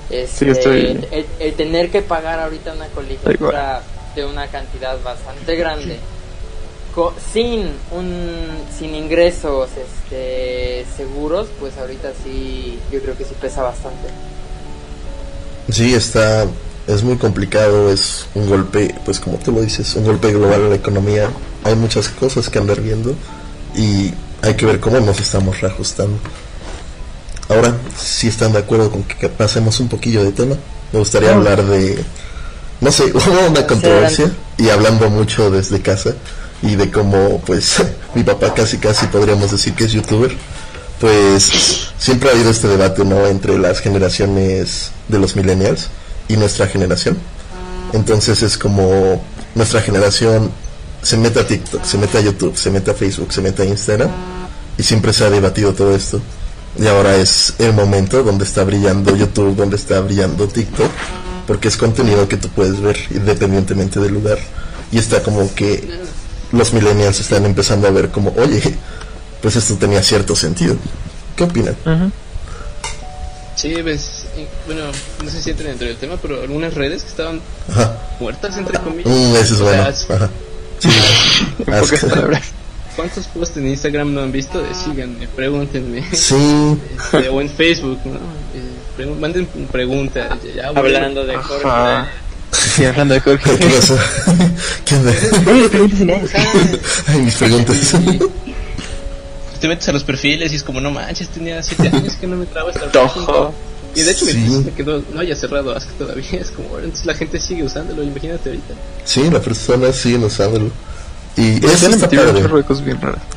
[0.09, 3.81] este, el, tener que pagar ahorita una colegiatura
[4.15, 5.99] de una cantidad bastante grande
[7.31, 14.07] sin un sin ingresos este seguros pues ahorita sí yo creo que sí pesa bastante
[15.69, 16.45] sí está
[16.87, 20.69] es muy complicado es un golpe pues como tú lo dices un golpe global a
[20.69, 21.29] la economía.
[21.63, 23.13] Hay muchas cosas que andar viendo
[23.75, 26.17] y hay que ver cómo nos estamos reajustando.
[27.49, 30.55] Ahora si están de acuerdo con que pasemos un poquillo de tema
[30.91, 32.03] me gustaría hablar de
[32.81, 36.13] no sé hubo una controversia y hablando mucho desde casa
[36.61, 37.83] y de cómo pues
[38.15, 40.31] mi papá casi casi podríamos decir que es youtuber
[40.99, 45.89] pues siempre ha habido este debate no entre las generaciones de los millennials
[46.27, 47.17] y nuestra generación.
[47.93, 49.21] Entonces es como
[49.55, 50.51] nuestra generación
[51.01, 53.65] se mete a TikTok se mete a YouTube se mete a Facebook se mete a
[53.65, 54.09] Instagram
[54.77, 56.21] y siempre se ha debatido todo esto.
[56.79, 60.91] Y ahora es el momento donde está brillando YouTube donde está brillando TikTok
[61.47, 64.37] porque es contenido que tú puedes ver independientemente del lugar.
[64.91, 65.89] Y está como que
[66.51, 68.61] los millennials están empezando a ver como, oye,
[69.41, 70.75] pues esto tenía cierto sentido.
[71.35, 71.75] ¿Qué opinan?
[73.55, 74.25] Sí, ves,
[74.65, 74.83] bueno,
[75.23, 77.41] no sé si entran dentro del tema, pero algunas redes que estaban
[78.19, 79.11] muertas, entre comillas.
[79.11, 79.83] Mm, eso es bueno.
[79.83, 80.29] Ajá.
[80.79, 80.89] Sí.
[82.95, 84.59] ¿Cuántos posts en Instagram no han visto?
[84.59, 86.03] De síganme, pregúntenme.
[86.13, 86.77] Sí.
[87.13, 88.15] Este, o en Facebook, ¿no?
[89.03, 90.31] Eh, manden preguntas.
[90.75, 92.09] Hablando de Jorge.
[92.51, 93.57] Sí, hablando de Jorge.
[93.57, 93.97] ¿Qué pasó?
[94.85, 95.13] ¿Qué onda?
[97.07, 97.95] Ay, mis preguntas.
[99.59, 102.35] Te metes a los perfiles y es como, no manches, tenía 7 años que no
[102.35, 103.51] me traba esta página.
[103.95, 104.37] Y de hecho sí.
[104.63, 106.39] me quedó, no haya cerrado Ask todavía.
[106.39, 108.73] Es como, entonces la gente sigue usándolo, imagínate ahorita.
[109.03, 110.69] Sí, las personas siguen usándolo.
[111.35, 112.43] Y eso está padre.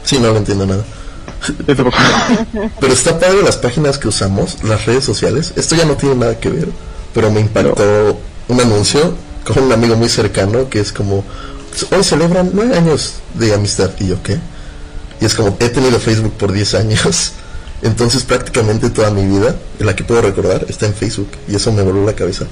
[0.04, 0.85] Sí, no lo entiendo nada.
[1.66, 5.52] pero está padre las páginas que usamos, las redes sociales.
[5.56, 6.68] Esto ya no tiene nada que ver,
[7.14, 9.14] pero me impactó un anuncio
[9.46, 11.24] con un amigo muy cercano que es como,
[11.96, 13.90] hoy celebran nueve años de amistad.
[13.98, 14.38] Y yo, ¿qué?
[15.20, 17.33] Y es como, he tenido Facebook por 10 años.
[17.83, 21.30] Entonces prácticamente toda mi vida, en la que puedo recordar, está en Facebook.
[21.48, 22.46] Y eso me voló la cabeza.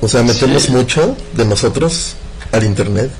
[0.00, 2.14] O sea, metemos mucho de nosotros
[2.52, 3.10] al Internet.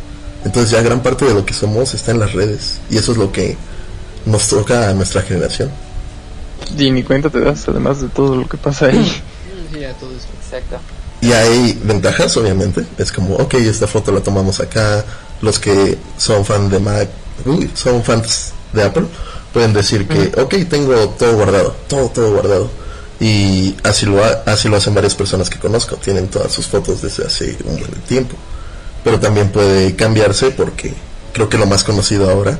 [0.45, 2.81] Entonces ya gran parte de lo que somos está en las redes.
[2.91, 3.57] Y eso es lo que
[4.27, 5.71] nos toca a nuestra generación.
[6.77, 9.23] Y ni cuenta te das, además de todo lo que pasa ahí.
[9.73, 10.79] Exacto.
[11.21, 12.85] Y hay ventajas, obviamente.
[12.99, 15.05] Es como, ok, esta foto la tomamos acá.
[15.45, 17.07] Los que son fan de Mac,
[17.45, 19.05] uy, son fans de Apple,
[19.53, 22.71] pueden decir que, ok, tengo todo guardado, todo, todo guardado.
[23.21, 25.97] Y así lo, así lo hacen varias personas que conozco.
[25.97, 28.37] Tienen todas sus fotos desde hace un buen tiempo.
[29.05, 30.95] Pero también puede cambiarse porque
[31.35, 32.59] creo que lo más conocido ahora.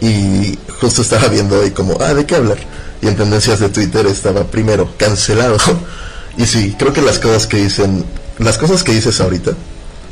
[0.00, 2.58] Y justo estaba viendo hoy como, ah, ¿de qué hablar?
[3.02, 5.56] Y en tendencias de Twitter estaba primero cancelado
[6.36, 8.04] y sí, creo que las cosas que dicen,
[8.38, 9.52] las cosas que dices ahorita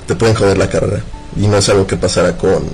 [0.08, 1.02] te pueden joder la carrera.
[1.36, 2.64] Y no es algo que pasara con,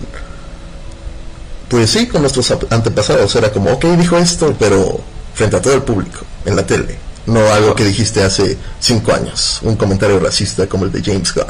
[1.69, 3.35] pues sí, con nuestros antepasados.
[3.35, 5.01] Era como, ok, dijo esto, pero
[5.35, 6.97] frente a todo el público, en la tele.
[7.27, 11.47] No algo que dijiste hace cinco años, un comentario racista como el de James Gunn,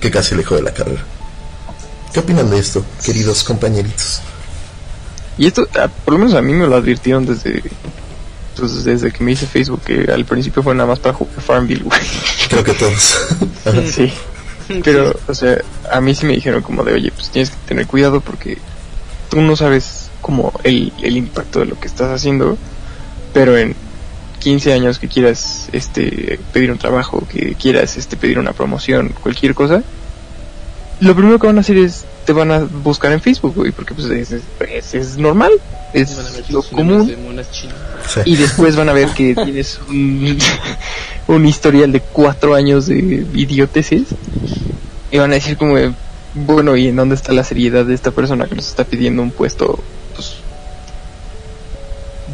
[0.00, 1.02] que casi le jode la carrera.
[2.12, 4.20] ¿Qué opinan de esto, queridos compañeritos?
[5.36, 7.62] Y esto, ah, por lo menos a mí me lo advirtieron desde
[8.56, 11.82] pues desde que me hice Facebook, que al principio fue nada más para jugar Farmville,
[11.82, 12.00] güey.
[12.48, 13.18] Creo que todos.
[13.92, 14.12] sí.
[14.84, 15.58] Pero, o sea,
[15.90, 18.58] a mí sí me dijeron como de, oye, pues tienes que tener cuidado porque
[19.30, 22.56] tú no sabes como el, el impacto de lo que estás haciendo,
[23.32, 23.74] pero en
[24.38, 29.54] 15 años que quieras este pedir un trabajo, que quieras este pedir una promoción, cualquier
[29.54, 29.82] cosa,
[31.00, 33.94] lo primero que van a hacer es te van a buscar en Facebook, güey, porque
[33.94, 35.52] pues es, es, normal,
[35.92, 37.14] es lo común.
[38.24, 40.38] Y después van a ver que tienes un,
[41.28, 44.02] un historial de cuatro años de idioteces
[45.10, 45.76] y van a decir como,
[46.34, 49.30] bueno, ¿y en dónde está la seriedad de esta persona que nos está pidiendo un
[49.30, 49.78] puesto
[50.14, 50.36] pues,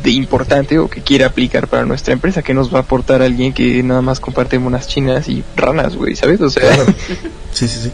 [0.03, 2.43] de importante o que quiere aplicar para nuestra empresa?
[2.43, 6.17] que nos va a aportar alguien que nada más comparte monas chinas y ranas, güey,
[6.17, 6.41] ¿sabes?
[6.41, 6.71] O sea...
[7.53, 7.91] Sí, sí, sí.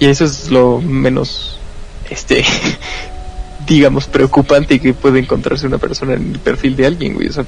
[0.00, 1.58] Y eso es lo menos,
[2.10, 2.44] este,
[3.66, 7.28] digamos, preocupante que puede encontrarse una persona en el perfil de alguien, güey.
[7.28, 7.44] O sea,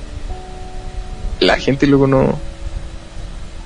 [1.40, 2.38] la gente luego no,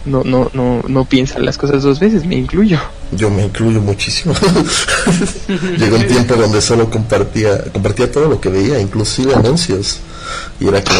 [0.05, 2.79] no, no, no, no piensa las cosas dos veces, me incluyo.
[3.12, 4.35] Yo me incluyo muchísimo.
[5.79, 10.01] Llegó un tiempo donde solo compartía, compartía todo lo que veía, inclusive anuncios.
[10.61, 10.99] Y era como,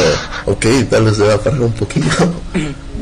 [0.57, 2.07] ok, tal vez deba parar un poquito.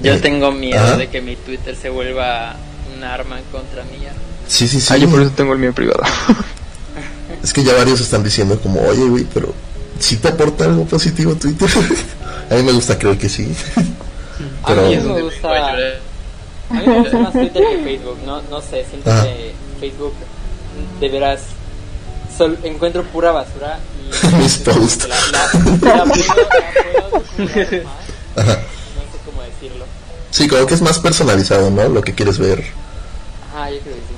[0.02, 2.56] Yo Eh, tengo miedo de que mi Twitter se vuelva
[2.96, 4.12] un arma en contra mía.
[4.52, 4.88] Sí, sí, sí.
[4.92, 6.02] Ah, yo por eso tengo el mío privado.
[7.42, 9.52] Es que ya varios están diciendo como, oye, güey, pero
[9.98, 11.68] si te aporta algo positivo Twitter.
[12.50, 13.52] a mí me gusta creer que sí.
[14.62, 15.74] A Pero- mí es me gusta, a a
[16.74, 18.18] mí me gusta más Twitter que Facebook.
[18.26, 19.24] No, no sé, siento Ajá.
[19.24, 20.12] que Facebook
[21.00, 21.40] de veras
[22.36, 25.08] sol- encuentro pura basura y Mis posts.
[25.08, 28.44] La, la, la puedo, la puedo documentar más.
[28.44, 28.54] Ajá.
[28.54, 29.84] No sé cómo decirlo.
[30.30, 31.88] Sí, como que es más personalizado, ¿no?
[31.88, 32.62] Lo que quieres ver.
[33.56, 34.14] Ah, yo creo que sí.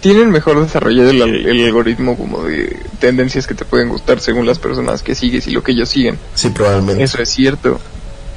[0.00, 4.58] Tienen mejor desarrollado el, el algoritmo como de tendencias que te pueden gustar según las
[4.58, 6.18] personas que sigues y lo que ellos siguen.
[6.34, 7.04] Sí, probablemente.
[7.04, 7.78] Eso es cierto.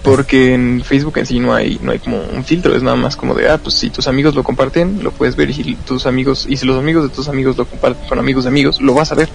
[0.04, 3.16] Porque en Facebook en sí no hay, no hay como un filtro, es nada más
[3.16, 6.06] como de, ah, pues si tus amigos lo comparten, lo puedes ver, y si tus
[6.06, 8.94] amigos, y si los amigos de tus amigos lo comparten con amigos de amigos, lo
[8.94, 9.30] vas a ver.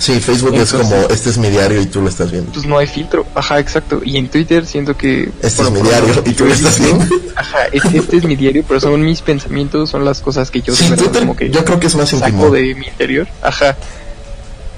[0.00, 2.50] Sí, Facebook es como, este es mi diario y tú lo estás viendo.
[2.52, 4.00] Pues no hay filtro, ajá, exacto.
[4.02, 5.30] Y en Twitter siento que...
[5.42, 7.04] Este bueno, es mi diario y tú lo estás viendo.
[7.36, 10.74] Ajá, es- este es mi diario, pero son mis pensamientos, son las cosas que yo
[10.74, 12.50] Sí, Twitter como que yo creo que es más saco íntimo.
[12.50, 13.76] de mi interior, ajá.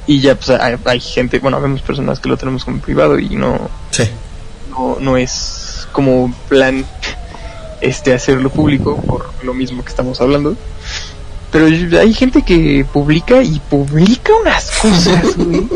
[0.09, 3.29] Y ya, pues hay, hay gente, bueno, vemos personas que lo tenemos como privado y
[3.37, 4.03] no, Sí.
[4.71, 6.85] no, no es como plan
[7.81, 10.57] este hacerlo público por lo mismo que estamos hablando.
[11.53, 15.69] Pero hay gente que publica y publica unas cosas, güey.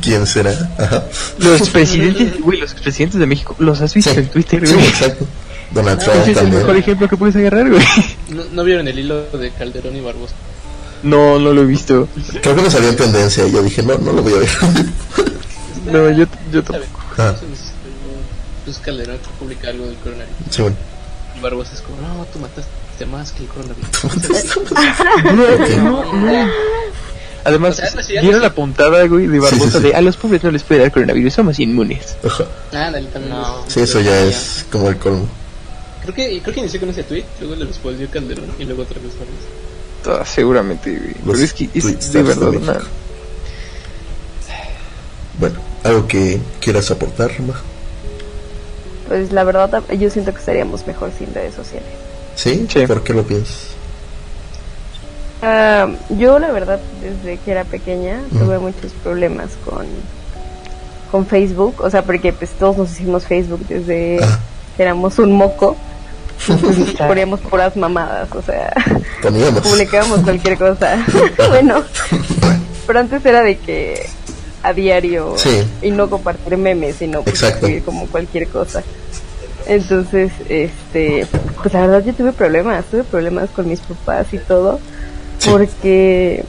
[0.00, 0.52] ¿Quién será?
[0.78, 1.04] Ajá.
[1.38, 4.20] Los presidentes, güey, los expresidentes de México, los has visto Sí.
[4.20, 4.86] en Twitter, Sí, güey.
[4.86, 5.26] exacto.
[5.72, 6.82] Donald Ah, Trump Ese es el mejor también.
[6.84, 7.82] ejemplo que puedes agarrar, güey.
[8.28, 10.34] ¿No, no vieron el hilo de Calderón y Barbosa?
[11.02, 12.08] No, no lo he visto.
[12.40, 14.50] Creo que me salió en tendencia y yo dije, no, no lo voy a ver.
[15.86, 17.00] No, yo, yo tampoco.
[17.18, 17.34] Ah.
[17.34, 17.72] Entonces,
[18.64, 20.36] Pues Calderón que publica algo del coronavirus.
[20.50, 20.76] Sí, bueno.
[21.36, 22.70] Y Barbosa es como, no, tú mataste
[23.06, 23.90] más que el coronavirus.
[27.44, 29.84] Además, O sea, pues, dieron la puntada, güey, de Sí, sí, Barbosa sí.
[29.88, 32.16] de a los pobres no les puede dar coronavirus, somos inmunes.
[32.24, 32.44] Ajá.
[32.72, 33.08] Ah, dale.
[33.28, 33.64] No.
[33.66, 35.28] Sí, eso ya es como el colmo.
[36.02, 39.00] Creo que, creo que inició con ese tweet, luego le respondió Calderón y luego otra
[39.00, 40.20] vez Barbosa.
[40.22, 41.14] Ah, seguramente, güey.
[41.24, 42.80] Los Pero es que es de verdad una...
[45.38, 47.54] Bueno, algo que quieras aportar, Ma?
[49.08, 51.88] Pues la verdad, yo siento que estaríamos mejor sin redes sociales.
[52.34, 52.66] ¿Sí?
[52.72, 52.86] Sí.
[52.86, 53.68] ¿Por qué lo piensas?
[55.42, 58.38] Ah, yo la verdad, desde que era pequeña, Mm.
[58.38, 59.86] tuve muchos problemas con,
[61.10, 61.80] con Facebook.
[61.80, 64.38] O sea, porque pues todos nos hicimos Facebook desde Ah.
[64.76, 65.76] que éramos un moco.
[66.48, 68.72] Entonces, poníamos puras mamadas, o sea,
[69.20, 69.60] Poníamos.
[69.68, 71.04] publicábamos cualquier cosa.
[71.50, 71.82] bueno,
[72.86, 74.06] pero antes era de que
[74.62, 75.64] a diario Sí.
[75.82, 78.82] y no compartir memes, sino pues, escribir como cualquier cosa.
[79.66, 81.26] Entonces, este,
[81.62, 84.78] pues la verdad yo tuve problemas, tuve problemas con mis papás y todo,
[85.38, 85.50] Sí.
[85.50, 86.44] porque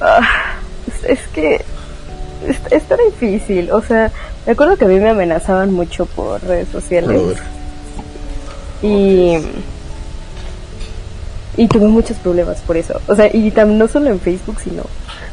[0.00, 0.20] ah,
[1.06, 1.56] es, que
[2.46, 4.10] es, está difícil, o sea,
[4.46, 7.20] me acuerdo que a mí me amenazaban mucho por redes sociales
[8.82, 9.38] y
[11.58, 14.82] y tuve muchos problemas por eso o sea y tam- no solo en Facebook sino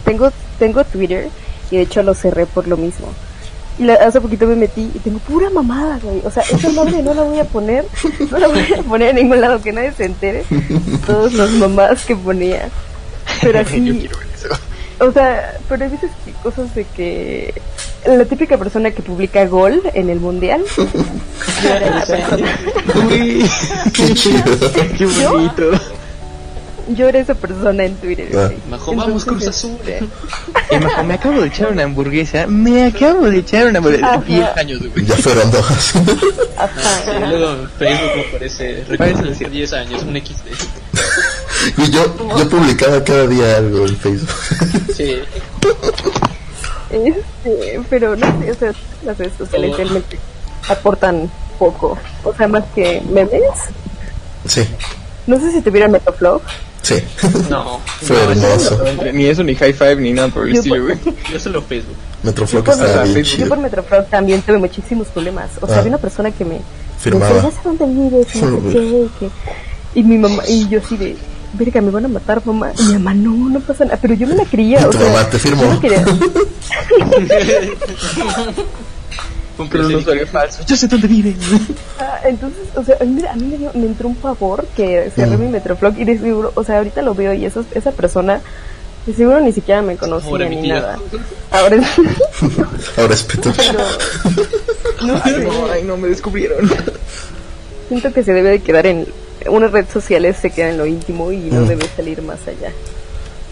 [0.06, 1.28] tengo tengo Twitter
[1.70, 3.08] y de hecho lo cerré por lo mismo
[3.80, 7.02] y la- hace poquito me metí y tengo pura mamada güey o sea esa madre
[7.02, 7.86] no la voy a poner
[8.32, 10.44] no la voy a poner en ningún lado que nadie se entere
[11.08, 12.70] todas las mamadas que ponía
[13.42, 14.48] pero Yo así quiero ver eso.
[15.00, 17.54] o sea, pero hay veces que cosas de que
[18.06, 20.62] la típica persona que publica gol en el mundial.
[20.78, 20.86] yo.
[23.04, 23.44] Güey,
[23.94, 24.44] Qué chido.
[24.98, 25.72] qué bonito.
[25.72, 25.80] Yo
[26.98, 28.28] era esa persona en Twitter.
[28.38, 28.50] Ah.
[28.70, 29.78] Majo, vamos, Cruz Entonces, Azul.
[29.86, 30.06] este,
[30.76, 32.48] Eh, Majo, me acabo de echar una hamburguesa.
[32.48, 34.14] Me acabo de echar una hamburguesa.
[34.16, 34.22] Ajá.
[34.28, 35.06] 10 años, güey.
[35.06, 35.66] Ya fueron dos.
[36.58, 37.16] Ajá.
[37.18, 38.22] Y luego Facebook me
[38.96, 39.50] aparece decir.
[39.50, 41.78] 10 años, un XD.
[41.78, 44.30] y yo, yo publicaba cada día algo en Facebook.
[44.96, 45.16] Sí,
[46.92, 48.74] Este, pero no sé, o sea,
[49.06, 49.78] las redes sociales Todo.
[49.78, 50.20] realmente
[50.70, 51.98] aportan poco.
[52.24, 53.42] O sea, más que memes.
[54.46, 54.68] sí,
[55.26, 56.42] No sé si tuvieron Metaflog.
[56.84, 56.96] Sí.
[57.50, 57.80] No.
[58.02, 58.84] Fue hermoso.
[59.12, 60.98] Ni eso, ni high five, ni nada por el Yo estilo, güey.
[61.34, 61.96] yo solo Facebook.
[62.22, 63.50] Metroflow Yo por, estaba bien Facebook, yo chido.
[63.90, 65.50] por también tuve muchísimos problemas.
[65.60, 65.80] O sea, Ah.
[65.80, 66.62] había una persona que me
[67.00, 67.30] Firmaba.
[67.30, 69.30] Me decía, "Ya sé dónde vives, no sé qué,
[69.96, 71.18] y mi mamá, y yo así de,
[71.54, 72.72] verga, me van a matar, mamá.
[72.80, 73.98] Y mi mamá, no, no pasa nada.
[74.02, 75.08] Pero yo me la creía, o Tu sea.
[75.08, 75.64] mamá te firmó.
[75.64, 76.06] yo no quería-
[79.58, 80.06] Un Pero no placer.
[80.06, 80.64] salió falso.
[80.66, 81.36] Yo sé dónde vive.
[82.00, 85.12] Ah, Entonces, o sea, a mí, a mí me, dio- me entró un pavor que
[85.16, 85.42] cerré Mm.
[85.42, 88.42] mi Metroflog y de seguro, o sea, ahorita lo veo y eso, esa persona,
[89.06, 90.98] de seguro ni siquiera me conocía Ahora ni nada.
[91.52, 91.86] Ahora es,
[92.98, 93.28] Ahora es
[95.04, 95.40] no Ay, sé.
[95.44, 96.70] no, ay, no, me descubrieron.
[97.90, 99.06] Siento que se debe de quedar en
[99.48, 101.68] una red social, se queda en lo íntimo y no Mm.
[101.68, 102.72] debe salir más allá.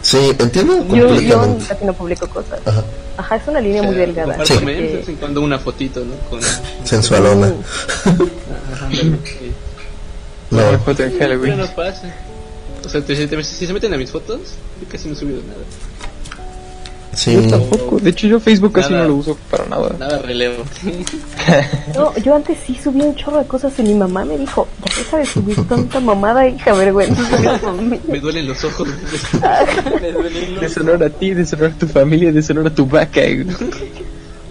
[0.02, 2.60] Sí, entiendo Yo, yo casi no publico cosas.
[2.66, 2.84] Ajá.
[3.18, 4.44] Ajá, es una línea muy delgada.
[4.46, 4.54] Sí.
[4.56, 6.16] memes, de porque- vez en cuando una fotito, ¿no?
[6.30, 6.40] Con...
[6.84, 7.54] Sensualona.
[8.74, 8.90] Ajá,
[10.50, 11.58] No, foto Halloween.
[11.58, 12.14] no pasa.
[12.86, 14.40] O sea, te- si, te- si se meten a mis fotos,
[14.82, 15.60] yo casi no he subido nada.
[17.14, 17.34] Sí.
[17.34, 18.00] Yo tampoco.
[18.00, 19.04] De hecho, yo Facebook casi Nada.
[19.04, 19.96] no lo uso para nada.
[19.98, 20.64] Nada relevo.
[21.96, 24.96] No, yo antes sí subía un chorro de cosas y mi mamá me dijo, ya
[24.98, 27.22] deja de subir tanta mamada, hija, vergüenza.
[28.08, 28.88] Me duelen los ojos.
[28.88, 33.22] Me Deshonor a ti, deshonor a tu familia, deshonor a tu vaca.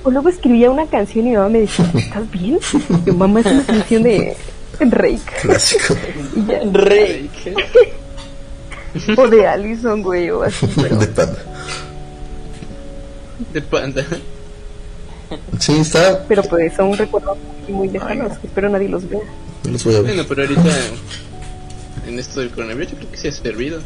[0.02, 2.58] O luego escribía una canción y mi mamá me decía, ¿estás bien?
[3.06, 4.36] Y mamá, es una canción de
[4.80, 5.20] Rake.
[5.42, 5.94] Clásico.
[6.36, 7.30] Y ya, Rey.
[9.16, 10.66] o de Allison, güey, o así.
[10.76, 11.38] Pero De panda.
[13.52, 14.04] De panda.
[15.58, 16.24] Sí, está.
[16.26, 19.20] Pero pues son recuerdos muy, lejanos, espero nadie los vea.
[19.70, 20.14] Los voy a ver.
[20.14, 20.76] Bueno, pero ahorita
[22.06, 23.80] en esto del coronavirus yo creo que sí ha servido.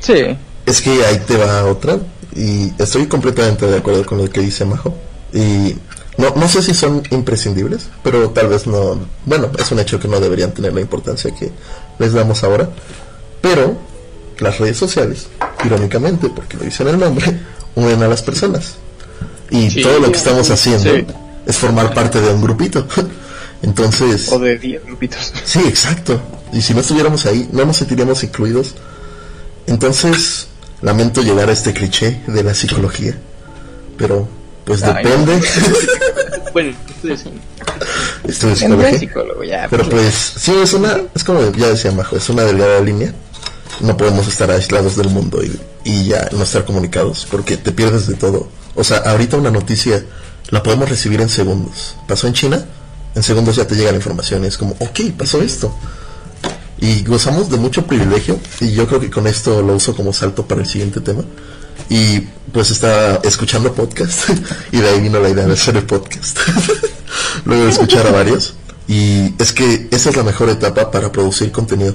[0.00, 0.36] Sí.
[0.64, 1.98] Es que ahí te va otra.
[2.34, 4.94] Y estoy completamente de acuerdo con lo que dice Majo.
[5.32, 5.74] Y
[6.18, 9.00] no, no sé si son imprescindibles, pero tal vez no.
[9.24, 11.50] Bueno, es un hecho que no deberían tener la importancia que
[11.98, 12.68] les damos ahora.
[13.40, 13.76] Pero
[14.38, 15.28] las redes sociales,
[15.64, 17.40] irónicamente, porque lo dice en el nombre,
[17.74, 18.78] unen a las personas.
[19.50, 19.82] Y Sí.
[19.82, 21.06] todo lo que estamos haciendo Sí.
[21.46, 22.86] es formar parte de un grupito.
[23.62, 24.30] Entonces.
[24.32, 25.32] O de 10 grupitos.
[25.44, 26.20] Sí, exacto.
[26.52, 28.74] Y si no estuviéramos ahí, no nos sentiríamos incluidos.
[29.66, 30.46] Entonces,
[30.82, 33.16] lamento llegar a este cliché de la psicología.
[33.98, 34.28] Pero,
[34.64, 35.40] pues Ay, depende.
[36.52, 37.32] Bueno, son.
[38.26, 38.98] Estudio psicología.
[38.98, 39.66] psicólogo, ya.
[39.68, 43.12] Pero pues, sí, es una, es como ya decía Majo, es una delgada línea.
[43.80, 48.06] No podemos estar aislados del mundo y, y ya no estar comunicados, porque te pierdes
[48.06, 48.48] de todo.
[48.76, 50.04] O sea, ahorita una noticia
[50.50, 51.96] la podemos recibir en segundos.
[52.06, 52.64] ¿Pasó en China?
[53.14, 55.74] En segundos ya te llega la información y es como, ok, pasó esto.
[56.78, 60.46] Y gozamos de mucho privilegio y yo creo que con esto lo uso como salto
[60.46, 61.24] para el siguiente tema.
[61.88, 62.20] Y
[62.52, 64.28] pues estaba escuchando podcast
[64.72, 66.38] y de ahí vino la idea de hacer el podcast.
[67.44, 68.54] Luego de escuchar a varios.
[68.88, 71.94] Y es que esa es la mejor etapa para producir contenido.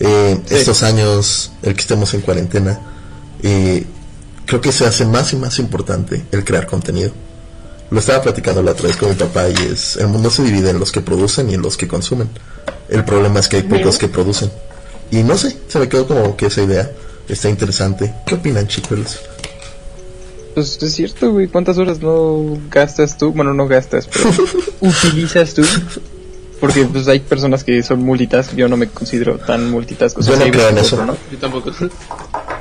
[0.00, 2.80] Eh, Estos años, el que estemos en cuarentena,
[3.42, 3.84] eh,
[4.48, 7.12] creo que se hace más y más importante el crear contenido.
[7.90, 10.70] Lo estaba platicando la otra vez con mi papá y es, el mundo se divide
[10.70, 12.30] en los que producen y en los que consumen.
[12.88, 14.50] El problema es que hay pocos que producen.
[15.10, 16.90] Y no sé, se me quedó como que esa idea
[17.28, 18.14] está interesante.
[18.26, 19.20] ¿Qué opinan chicos?
[20.54, 21.48] Pues es cierto, güey.
[21.48, 23.32] ¿Cuántas horas no gastas tú?
[23.32, 24.30] Bueno, no gastas, pero
[24.80, 25.62] utilizas tú.
[26.60, 28.54] Porque pues hay personas que son multitask.
[28.56, 30.18] Yo no me considero tan multitask.
[30.18, 31.04] o sea, Yo no creo en veces eso.
[31.06, 31.16] ¿no?
[31.30, 31.70] Yo tampoco.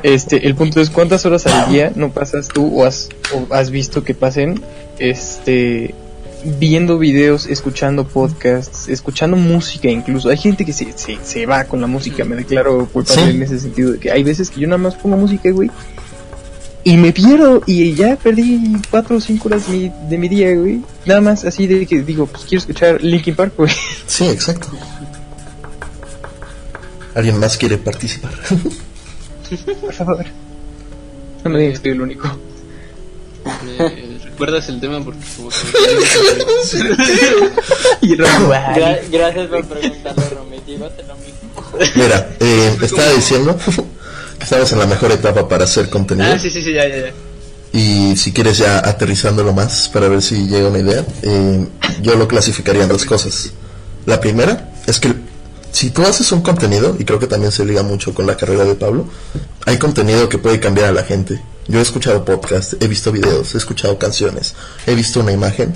[0.04, 3.72] Este, el punto es cuántas horas al día no pasas tú o has, o has
[3.72, 4.62] visto que pasen,
[5.00, 5.96] este,
[6.60, 10.30] viendo videos, escuchando podcasts, escuchando música incluso.
[10.30, 13.30] Hay gente que se, se, se va con la música, me declaro culpable Sí.
[13.32, 15.72] en ese sentido de que hay veces que yo nada más pongo música, güey,
[16.90, 20.56] y me pierdo y ya perdí cuatro o cinco horas de mi, de mi día,
[20.56, 20.82] güey.
[21.06, 23.72] Nada más así de que digo, pues quiero escuchar Linkin Park, güey.
[24.08, 24.68] Sí, exacto.
[27.14, 28.32] ¿Alguien más quiere participar?
[29.82, 30.26] Por favor.
[31.44, 32.30] No me digas que soy el único.
[33.66, 35.04] ¿Me recuerdas el tema?
[35.04, 35.56] Porque como que...
[38.08, 40.90] Gra- gracias por preguntarlo, hacer lo mismo.
[41.96, 43.58] Mira, eh, estaba diciendo
[44.40, 46.32] estamos en la mejor etapa para hacer contenido.
[46.32, 47.14] ah, sí, sí, sí, ya, ya, ya.
[47.74, 51.68] Y si quieres ya aterrizándolo más para ver si llega una idea, eh,
[52.02, 53.52] yo lo clasificaría en dos cosas.
[54.06, 55.14] La primera es que
[55.72, 58.64] si tú haces un contenido, y creo que también se liga mucho con la carrera
[58.64, 59.06] de Pablo,
[59.66, 61.42] hay contenido que puede cambiar a la gente.
[61.68, 65.74] Yo he escuchado podcasts, he visto videos, he escuchado canciones, he visto una imagen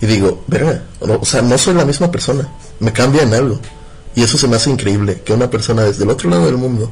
[0.00, 2.48] y digo, verga, no, o sea, no soy la misma persona,
[2.80, 3.60] me cambia en algo.
[4.14, 6.90] Y eso se me hace increíble, que una persona desde el otro lado del mundo,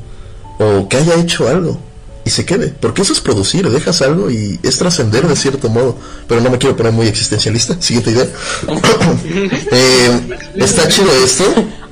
[0.58, 1.78] o que haya hecho algo,
[2.26, 2.74] y se quede.
[2.80, 5.96] Porque eso es producir, dejas algo y es trascender de cierto modo.
[6.26, 7.76] Pero no me quiero poner muy existencialista.
[7.80, 8.26] Siguiente idea.
[9.70, 11.44] Eh, está chido esto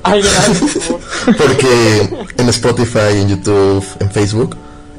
[1.39, 4.57] porque en Spotify, en YouTube, en Facebook,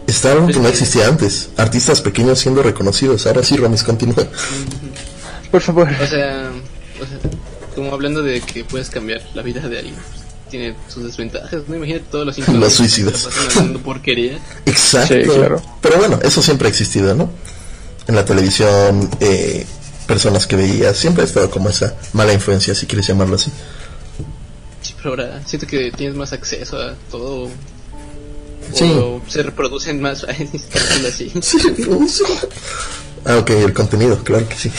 [0.07, 1.49] está algo que no existía antes.
[1.57, 3.27] Artistas pequeños siendo reconocidos.
[3.27, 4.27] Ahora sí, Romis, continúa.
[5.51, 5.87] Por favor.
[6.01, 6.51] O sea,
[7.01, 7.19] o sea,
[7.75, 9.95] como hablando de que puedes cambiar la vida de alguien,
[10.49, 11.75] tiene sus desventajas, ¿no?
[11.75, 13.27] Imagínate todos los Los suicidas.
[13.49, 14.39] se porquería.
[14.65, 15.13] Exacto.
[15.13, 15.61] Sí, claro.
[15.81, 17.29] Pero bueno, eso siempre ha existido, ¿no?
[18.07, 19.65] En la televisión, eh,
[20.07, 23.51] personas que veías, siempre ha estado como esa mala influencia, si quieres llamarlo así.
[24.81, 27.49] Sí, pero ahora siento que tienes más acceso a todo.
[28.73, 28.83] Sí.
[28.95, 30.23] O se reproducen más
[31.07, 31.31] así.
[31.41, 32.23] Sí, produce.
[33.25, 34.71] Ah, ok, el contenido, claro que sí.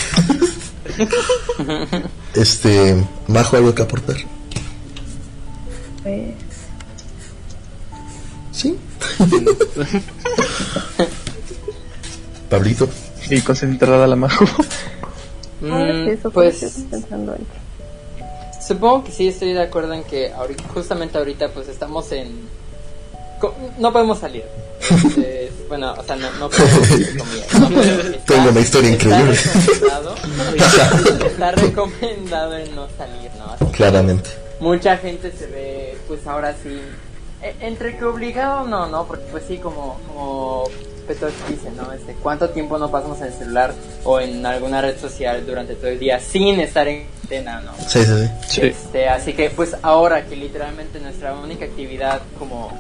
[2.34, 2.96] este,
[3.26, 4.16] Majo, algo que aportar.
[6.07, 6.34] Pues.
[8.52, 8.78] Sí.
[12.48, 12.88] Pablito.
[13.28, 14.44] Y concentrada la majo.
[15.61, 17.44] Mm, eso pues estoy pensando en
[18.64, 22.48] supongo que sí estoy de acuerdo en que ahorita, justamente ahorita pues estamos en...
[23.78, 24.44] No podemos salir.
[24.90, 26.90] Entonces, bueno, o sea, no, no podemos.
[26.90, 29.36] Está- Tengo una historia está increíble.
[29.36, 30.14] recomendado-
[31.26, 33.44] Está recomendado el no salir, ¿no?
[33.52, 34.30] Así que Claramente.
[34.61, 36.80] Mucha gente se ve, pues ahora sí,
[37.42, 39.07] e- entre que obligado no, ¿no?
[39.07, 40.64] Porque pues sí, como, como
[41.48, 41.92] dice, ¿no?
[41.92, 43.72] Este, ¿Cuánto tiempo no pasamos en el celular
[44.04, 47.72] o en alguna red social durante todo el día sin estar en antena, ¿no?
[47.86, 48.61] Sí, sí, sí.
[48.62, 52.72] Este, así que pues ahora que literalmente nuestra única actividad como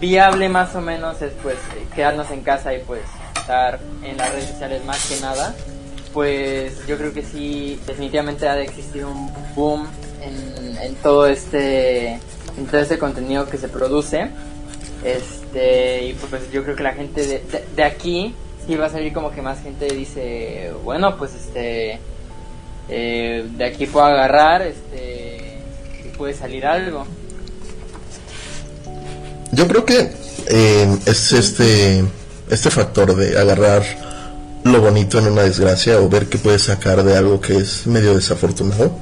[0.00, 1.56] viable más o menos es pues
[1.94, 3.02] quedarnos en casa y pues
[3.36, 5.54] estar en las redes sociales más que nada,
[6.12, 9.86] pues yo creo que sí definitivamente ha de existir un boom
[10.22, 12.18] en, en todo este
[12.70, 14.28] todo este contenido que se produce.
[15.04, 18.34] Este, y pues yo creo que la gente de, de, de aquí
[18.66, 21.98] sí va a salir como que más gente dice, bueno, pues este
[22.88, 25.60] eh, de aquí puedo agarrar este
[26.04, 27.06] y puede salir algo
[29.52, 30.10] Yo creo que
[30.48, 32.04] eh, es este
[32.50, 33.82] este factor de agarrar
[34.64, 38.14] lo bonito en una desgracia o ver que puedes sacar de algo que es medio
[38.14, 38.96] desafortunado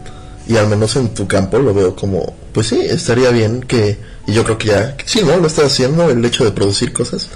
[0.49, 4.33] y al menos en tu campo lo veo como pues sí estaría bien que y
[4.33, 7.29] yo creo que ya sí no lo estás haciendo el hecho de producir cosas.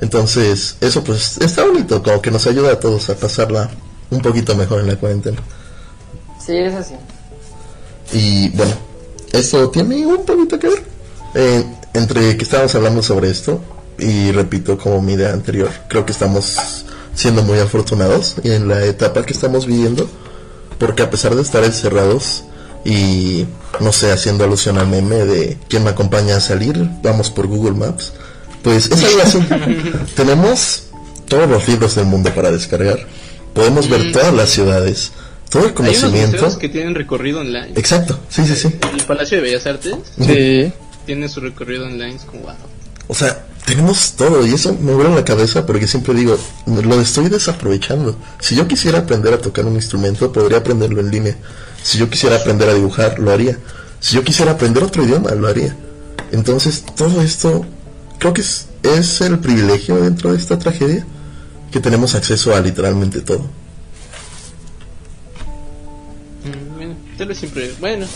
[0.00, 3.70] Entonces eso pues está bonito como que nos ayuda a todos a pasarla
[4.10, 5.38] un poquito mejor en la cuarentena.
[6.44, 6.94] Sí es así.
[8.12, 8.72] Y bueno,
[9.32, 10.82] esto tiene un poquito que ver.
[11.34, 13.60] Eh, entre que estábamos hablando sobre esto,
[13.98, 16.84] y repito como mi idea anterior, creo que estamos
[17.14, 20.08] siendo muy afortunados en la etapa que estamos viviendo,
[20.78, 22.44] porque a pesar de estar encerrados
[22.88, 23.46] y,
[23.80, 27.72] no sé, haciendo alusión al meme de quién me acompaña a salir, vamos por Google
[27.76, 28.12] Maps,
[28.62, 29.38] pues es algo así.
[30.16, 30.84] Tenemos
[31.28, 32.98] todos los libros del mundo para descargar,
[33.52, 34.12] podemos ver Mm.
[34.12, 35.12] todas las ciudades,
[35.50, 36.58] todo el Hay unos conocimiento.
[36.58, 37.72] que tienen recorrido online.
[37.76, 38.68] Exacto, sí, sí, sí.
[38.94, 40.72] El Palacio de Bellas Artes Sí.
[41.04, 42.14] tiene su recorrido online.
[42.16, 42.52] Es como, wow.
[43.08, 47.28] O sea, tenemos todo y eso me vuela la cabeza porque siempre digo, lo estoy
[47.28, 48.16] desaprovechando.
[48.40, 51.36] Si yo quisiera aprender a tocar un instrumento, podría aprenderlo en línea.
[51.88, 53.56] Si yo quisiera aprender a dibujar, lo haría.
[53.98, 55.74] Si yo quisiera aprender otro idioma, lo haría.
[56.32, 57.64] Entonces, todo esto
[58.18, 61.06] creo que es, es el privilegio dentro de esta tragedia,
[61.72, 63.46] que tenemos acceso a literalmente todo.
[66.44, 67.72] Mm, Bueno, tal vez siempre.
[67.80, 68.06] Bueno,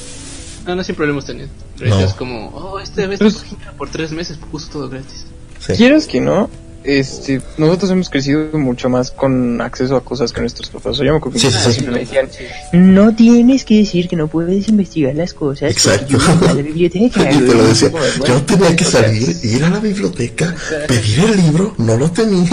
[0.66, 1.48] no, no siempre lo hemos tenido.
[1.78, 2.00] Pero No.
[2.04, 3.42] es como, oh, este vez Pues-
[3.78, 5.24] por tres meses puso todo gratis.
[5.66, 5.72] Sí.
[5.74, 6.50] Quieras que no,
[6.84, 10.86] este, nosotros hemos crecido mucho más con acceso a cosas que nuestros papás.
[10.86, 11.86] O sea, yo me acuerdo que Sí, sí, sí.
[11.86, 12.28] me decían,
[12.72, 15.70] no tienes que decir que no puedes investigar las cosas.
[15.70, 16.06] Exacto.
[16.08, 16.18] yo
[16.48, 17.22] a la biblioteca.
[17.32, 20.54] Y te lo decía, Bueno, yo tenía que o sea, salir, ir a la biblioteca,
[20.88, 22.50] pedir el libro, no lo tenía.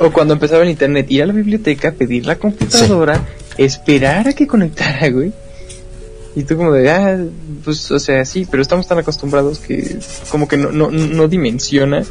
[0.00, 4.46] O cuando empezaba el internet, ir a la biblioteca, pedir la computadora, esperar a que
[4.46, 5.32] conectara, güey.
[6.36, 7.18] Y tú como de, ah,
[7.64, 9.98] pues, o sea, sí, pero estamos tan acostumbrados que
[10.30, 12.08] como que no, no, no dimensionas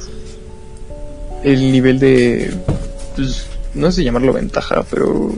[1.53, 2.53] el nivel de,
[3.15, 5.33] pues, no sé llamarlo ventaja, pero...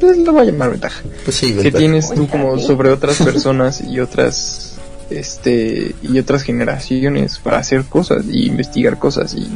[0.00, 1.02] Pues lo voy a llamar ventaja.
[1.24, 1.78] Pues sí, Que ventaja.
[1.78, 4.74] tienes tú como sobre otras personas y otras,
[5.10, 9.46] este, y otras generaciones para hacer cosas y investigar cosas y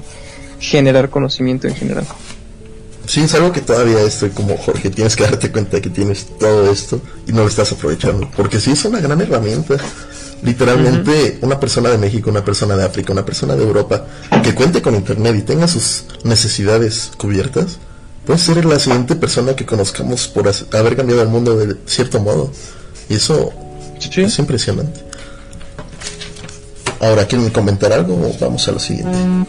[0.61, 2.05] generar conocimiento en general.
[3.07, 6.71] Sí, es algo que todavía estoy como Jorge, tienes que darte cuenta que tienes todo
[6.71, 9.77] esto y no lo estás aprovechando, porque sí es una gran herramienta.
[10.43, 14.07] Literalmente, una persona de México, una persona de África, una persona de Europa
[14.43, 17.79] que cuente con internet y tenga sus necesidades cubiertas,
[18.25, 22.53] puede ser la siguiente persona que conozcamos por haber cambiado el mundo de cierto modo.
[23.09, 23.53] Y eso
[24.01, 25.01] es impresionante.
[27.01, 29.17] Ahora, ¿quieren comentar algo o vamos a lo siguiente?
[29.17, 29.47] ¿No?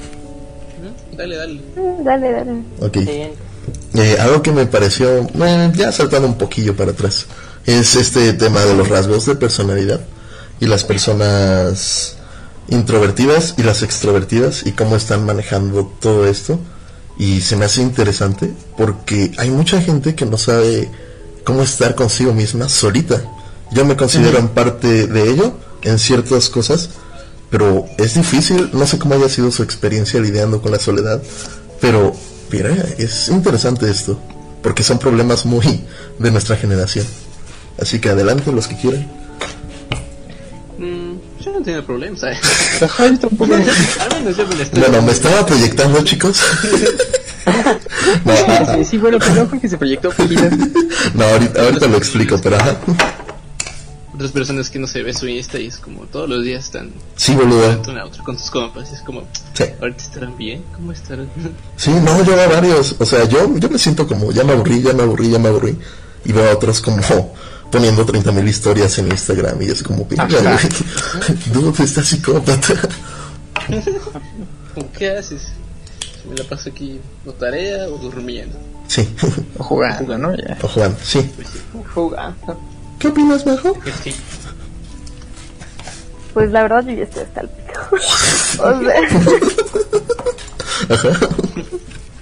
[1.18, 1.54] Dale, dale.
[1.54, 2.52] Mm, Dale, dale.
[2.80, 2.98] Ok.
[2.98, 7.26] Eh, algo que me pareció, bueno, ya saltando un poquillo para atrás,
[7.66, 10.00] es este tema de los rasgos de personalidad
[10.60, 12.16] y las personas
[12.68, 16.60] introvertidas y las extrovertidas y cómo están manejando todo esto.
[17.18, 20.90] Y se me hace interesante porque hay mucha gente que no sabe
[21.44, 23.22] cómo estar consigo misma solita.
[23.72, 25.54] Yo me considero en parte de ello
[25.84, 26.92] en ciertas cosas,
[27.50, 31.22] pero es difícil, no sé cómo haya sido su experiencia lidiando con la soledad,
[31.80, 32.14] pero
[32.52, 34.20] mira, es interesante esto,
[34.62, 35.86] porque son problemas muy
[36.20, 37.06] de nuestra generación.
[37.80, 39.12] Así que adelante los que quieran.
[41.60, 42.40] No tengo problemas, ¿sabes?
[42.82, 43.54] Ajá, yo tampoco.
[43.54, 44.80] Al menos yo me la estoy.
[44.82, 46.42] Bueno, me estaba proyectando, chicos.
[48.26, 50.10] no, Sí, sí, bueno, pero no porque se proyectó
[51.16, 52.78] no, ahorita, ahorita lo explico, pero ajá.
[54.14, 56.92] otras personas que no se ve su Insta y es como todos los días están
[57.16, 57.82] Sí, boludo.
[57.90, 58.90] una a otra con tus compas.
[58.92, 59.66] y Es como, Sí.
[59.82, 61.30] ahorita estarán bien, ¿cómo estarán?
[61.78, 62.96] Sí, no, yo veo varios.
[63.00, 65.50] O sea, yo, yo me siento como, ya me aburrí, ya me aburrí, ya me
[65.50, 65.78] aburrí.
[66.26, 67.02] Y veo a otros como
[67.72, 70.40] poniendo 30.000 historias en Instagram y es como, "Verga, Ajá.
[70.42, 72.74] güey, ¿dónde está psicópata?
[74.98, 75.48] ¿Qué haces?
[76.30, 78.58] Me la paso aquí o tarea o durmiendo.
[78.88, 79.08] Sí,
[79.58, 80.36] O jugando, ¿no?
[80.36, 80.58] Ya.
[80.62, 81.30] o Juan, sí.
[81.94, 82.60] Jugando.
[82.98, 83.78] ¿Qué opinas, Majo?
[84.04, 84.14] Sí.
[86.34, 87.82] Pues la verdad yo ya estoy hasta el pico.
[88.64, 89.02] o sea,
[90.90, 91.10] Ajá.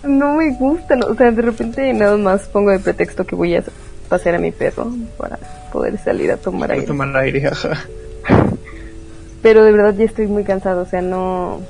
[0.04, 1.04] no me gustan.
[1.04, 3.64] O sea, de repente nada más pongo de pretexto que voy a
[4.10, 4.88] pasear a mi perro
[5.18, 5.38] para
[5.72, 6.86] poder salir a tomar aire.
[6.86, 7.86] tomar aire, ajá.
[9.42, 10.82] Pero de verdad ya estoy muy cansado.
[10.82, 11.62] O sea, no...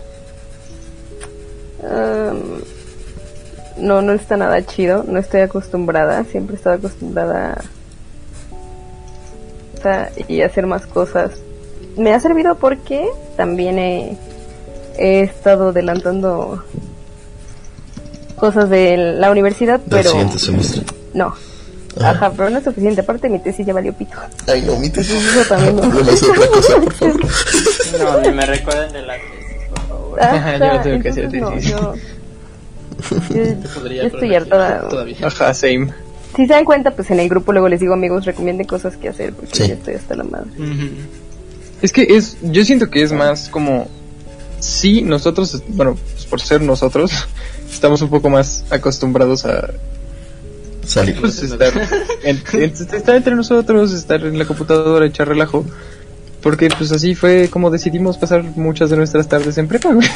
[1.83, 2.61] Am,
[3.77, 5.03] no, no está nada chido.
[5.07, 6.23] No estoy acostumbrada.
[6.25, 7.63] Siempre he estado acostumbrada
[9.83, 11.31] a y hacer más cosas.
[11.97, 14.17] Me ha servido porque también he,
[14.97, 16.63] he estado adelantando
[18.35, 20.83] cosas de la universidad, Del pero siguiente semestre.
[21.13, 21.33] no.
[22.01, 23.01] Ajá, pero no es suficiente.
[23.01, 24.17] Aparte mi tesis ya valió pito.
[24.47, 25.15] Ay, no, mi tesis.
[25.15, 25.81] Eso también no.
[25.81, 27.19] De otra cosa, por favor.
[27.99, 30.21] No, ni me recuerden de la tesis, por favor.
[30.23, 31.71] Ajá, Yo no tengo que hacer entonces no, tesis.
[31.71, 34.89] yo- yo- Podría yo estoy hartada.
[34.89, 35.17] Todavía.
[35.21, 35.93] Ajá, same.
[36.35, 39.09] Si se dan cuenta, pues en el grupo luego les digo amigos, recomienden cosas que
[39.09, 39.67] hacer porque Sí.
[39.67, 40.49] ya estoy hasta la madre.
[41.81, 43.87] Es que es, yo siento que es más como,
[44.59, 47.11] sí, nosotros, bueno, pues por ser nosotros,
[47.71, 49.69] estamos un poco más acostumbrados a
[50.87, 51.19] Salir.
[51.19, 51.73] pues, estar,
[52.23, 55.65] en- en- estar entre nosotros, estar en la computadora, echar relajo.
[56.41, 60.07] Porque pues así fue como decidimos pasar muchas de nuestras tardes en prepa, güey.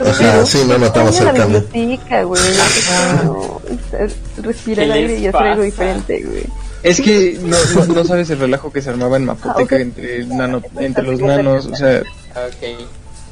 [0.00, 1.64] Ajá, sí, no Vaya el cambio.
[1.72, 2.40] biblioteca, güey.
[4.42, 6.44] Respirar ¿Qué aire y hacer algo diferente, güey.
[6.82, 10.24] Es que no, no, no sabes el relajo que se armaba en Mapoteca Ah, entre,
[10.26, 12.02] nano- entre los nanos, o sea,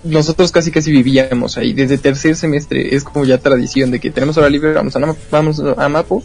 [0.02, 1.72] nosotros casi casi vivíamos ahí.
[1.72, 5.62] Desde tercer semestre es como ya tradición de que tenemos hora libre, vamos a, vamos
[5.78, 6.22] a Mapo.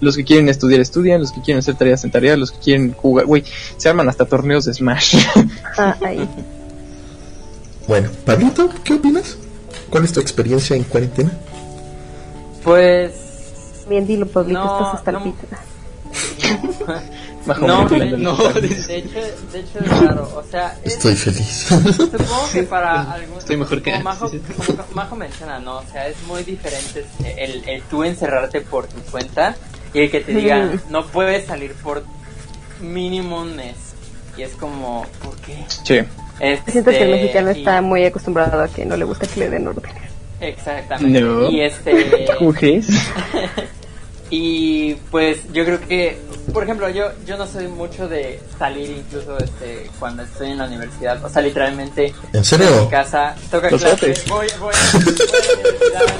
[0.00, 2.92] Los que quieren estudiar estudian, los que quieren hacer tareas en tarea, los que quieren
[2.92, 3.44] jugar, güey,
[3.76, 5.16] se arman hasta torneos de Smash.
[5.78, 6.28] Ah, ahí.
[7.88, 9.36] Bueno, Pablito, ¿qué opinas?
[9.90, 11.32] ¿Cuál es tu experiencia en cuarentena?
[12.62, 13.12] Pues.
[13.88, 15.18] Bien, dilo, Pablito, No, estás hasta no.
[15.18, 15.46] el pito.
[17.46, 18.66] Bajo No, de, no, de
[18.96, 19.18] hecho,
[19.52, 20.30] de hecho es raro.
[20.34, 21.66] O sea, es- Estoy feliz.
[21.68, 23.36] supongo que para algún.
[23.38, 24.40] Estoy mejor que Majo, sí.
[24.66, 25.78] como Majo menciona, ¿no?
[25.78, 27.04] O sea, es muy diferente
[27.36, 29.56] el, el tú encerrarte por tu cuenta
[29.94, 32.04] y el que te digan, no puedes salir por
[32.80, 33.76] mínimo un mes.
[34.36, 35.64] Y es como, ¿por qué?
[35.84, 36.00] Sí.
[36.40, 39.40] Este, Siento que el mexicano y- está muy acostumbrado a que no le gusta que
[39.40, 40.02] le den órdenes.
[40.40, 41.20] Exactamente.
[41.20, 41.48] No.
[41.48, 42.26] Y este.
[42.38, 42.88] ¿Jugues?
[44.36, 46.18] Y pues yo creo que,
[46.52, 50.64] por ejemplo, yo yo no soy mucho de salir incluso este cuando estoy en la
[50.66, 51.24] universidad.
[51.24, 52.88] O sea, literalmente ¿En en mi serio?
[52.90, 56.14] casa, toca clase, voy, voy, a- voy a la universidad.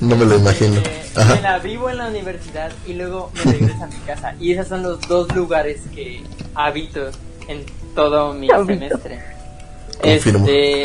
[0.00, 0.76] No me lo imagino.
[0.80, 1.34] eh, Ajá.
[1.36, 4.34] me la vivo en la universidad y luego me regreso a mi casa.
[4.40, 6.20] Y esos son los dos lugares que
[6.56, 7.10] habito
[7.46, 8.72] en todo mi Habito.
[8.74, 9.20] semestre.
[10.00, 10.46] Confirmo.
[10.48, 10.84] Este,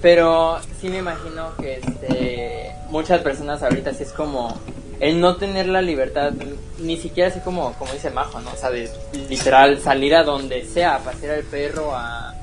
[0.00, 4.58] pero sí me imagino que este, muchas personas ahorita sí es como
[5.00, 6.32] el no tener la libertad,
[6.78, 8.52] ni siquiera así como, como dice Majo, ¿no?
[8.52, 8.88] O sea, de
[9.28, 12.34] literal salir a donde sea, a pasear al perro, a,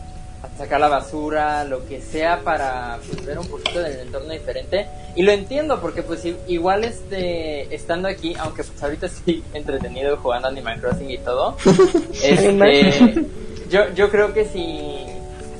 [0.41, 4.87] a sacar la basura, lo que sea para pues, ver un poquito del entorno diferente.
[5.15, 10.47] Y lo entiendo porque pues igual este, estando aquí, aunque pues ahorita estoy entretenido jugando
[10.47, 11.57] Animal Crossing y todo,
[12.23, 13.25] este,
[13.69, 15.05] yo, yo creo que si,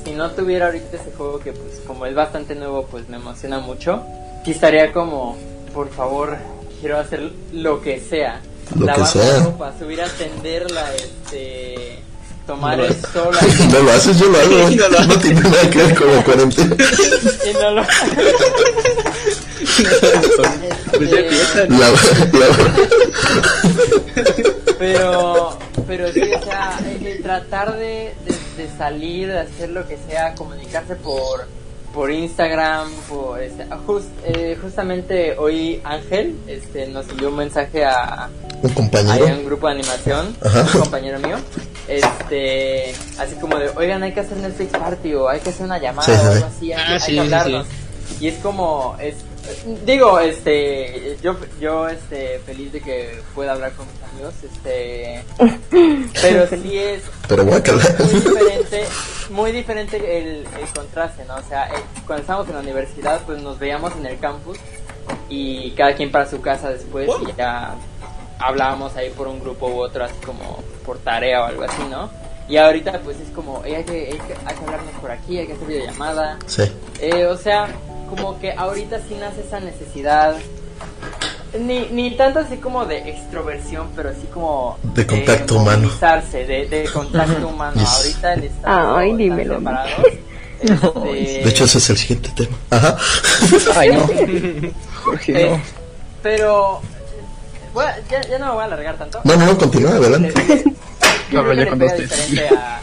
[0.04, 3.60] si no tuviera ahorita ese juego que pues como es bastante nuevo pues me emociona
[3.60, 4.04] mucho,
[4.46, 5.36] sí estaría como,
[5.74, 6.38] por favor,
[6.80, 8.42] quiero hacer lo que sea.
[8.76, 9.24] Lo que Lavar sea.
[9.38, 12.00] la ropa, subir a tenderla, este,
[12.46, 13.36] tomar No el sol.
[13.72, 14.70] No lo haces, yo lo hago.
[15.08, 16.76] No tiene nada que ver con la cuarentena.
[17.50, 17.84] y no lo-
[19.78, 21.66] Pues Este, empieza.
[21.70, 21.90] La,
[22.40, 22.78] la-
[24.80, 25.58] pero
[25.88, 30.36] pero sí o sea el tratar de, de, de salir de hacer lo que sea
[30.36, 31.48] comunicarse por
[31.98, 38.30] por Instagram por este, jus- eh, justamente hoy Ángel este nos envió un mensaje a,
[38.62, 39.26] un a compañero.
[39.26, 40.62] un grupo de animación Ajá.
[40.76, 41.38] un compañero mío
[41.88, 45.80] este así como de oigan hay que hacer Netflix party o hay que hacer una
[45.80, 47.68] llamada Sí, o algo así hay, Ah, que- hay sí, que sí, hablarnos
[48.20, 49.16] y es como es
[49.86, 55.24] digo este yo yo este feliz de que pueda hablar con mis amigos este
[56.22, 58.86] pero sí es Pero muy diferente
[59.30, 63.42] muy diferente el, el contraste no o sea eh, cuando estábamos en la universidad pues
[63.42, 64.58] nos veíamos en el campus
[65.30, 67.76] y cada quien para su casa después y ya
[68.40, 72.10] hablábamos ahí por un grupo u otro así como por tarea o algo así no
[72.50, 75.48] Y ahorita pues es como, hay, que, hay, que, hay que hablarnos por aquí, hay
[75.48, 76.40] que hacer videollamada.
[76.46, 76.64] Sí.
[77.02, 77.68] Eh, o sea,
[78.08, 80.36] como que ahorita sí nace esa necesidad
[81.60, 85.90] ni, ni tanto así como de extroversión, pero así como de contacto humano.
[86.32, 87.82] De, de contacto humano.
[87.86, 89.60] Ahorita el estado Ay, dímelo.
[89.60, 90.24] Este...
[91.44, 92.58] De hecho, ese es el siguiente tema.
[92.72, 92.98] Ajá.
[93.76, 94.08] Ay, no.
[95.04, 95.40] Jorge, no.
[95.40, 95.62] Eh,
[96.24, 96.82] pero.
[97.74, 99.22] Bueno, ya, ya, no me voy a alargar tanto.
[99.24, 100.34] No, no, no, continúa, adelante.
[101.32, 102.82] Yo creo que le pega diferente a.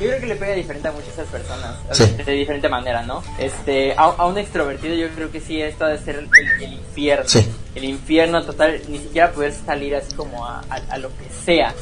[0.00, 2.04] Yo creo que le pega diferente a muchas personas, Sí.
[2.24, 3.22] de diferente manera, ¿no?
[3.38, 6.28] Este, a, a, un extrovertido yo creo que sí, esto ha de ser el,
[6.62, 7.24] el infierno.
[7.28, 7.46] Sí.
[7.74, 11.74] El infierno total, ni siquiera poder salir así como a, a, a, lo que sea.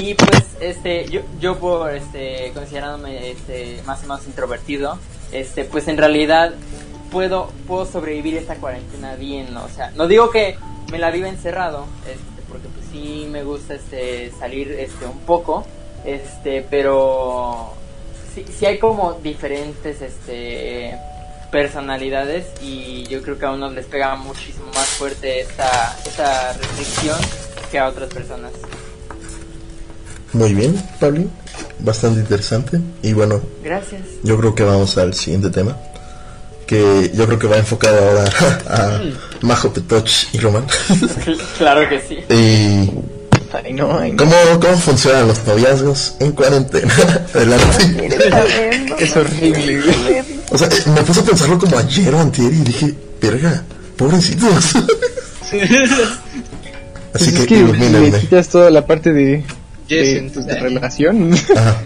[0.00, 4.98] Y pues, este, yo, yo por, este, considerándome, este, más o menos introvertido,
[5.32, 6.54] este, pues en realidad
[7.10, 9.64] puedo, puedo sobrevivir esta cuarentena bien, ¿no?
[9.64, 10.56] O sea, no digo que
[10.90, 15.66] me la viva encerrado, este, porque pues sí me gusta, este, salir, este, un poco,
[16.04, 17.72] este pero
[18.34, 20.96] sí, sí, hay como diferentes este
[21.50, 27.18] personalidades y yo creo que a unos les pega muchísimo más fuerte esta, esta restricción
[27.70, 28.52] que a otras personas.
[30.32, 31.24] Muy bien Pablo.
[31.80, 32.78] Bastante interesante.
[33.02, 34.02] Y bueno gracias.
[34.22, 35.76] yo creo que vamos al siguiente tema
[36.70, 38.24] que yo creo que va enfocado ahora
[38.68, 39.00] a
[39.40, 40.64] Majo Petoch y Roman
[41.58, 42.18] claro que sí.
[42.32, 42.90] Y
[43.52, 44.18] Ay, no, ay, no.
[44.18, 46.92] ¿Cómo, ¿Cómo funcionan los noviazgos en cuarentena?
[47.34, 48.08] Adelante.
[48.98, 49.82] es horrible.
[50.50, 53.62] O sea, me puse a pensarlo como ayer o antier y dije, verga,
[53.96, 54.72] pobrecitos.
[55.50, 55.90] pues
[57.12, 59.44] Así que, es que le quitas toda la parte de,
[59.88, 61.34] de, pues, de relación.
[61.56, 61.76] Ajá.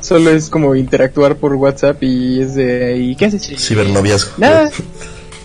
[0.00, 2.96] Solo es como interactuar por WhatsApp y es de...
[2.96, 3.52] ¿Y qué haces?
[3.58, 4.32] Cibernoviazgo.
[4.38, 4.70] Nada.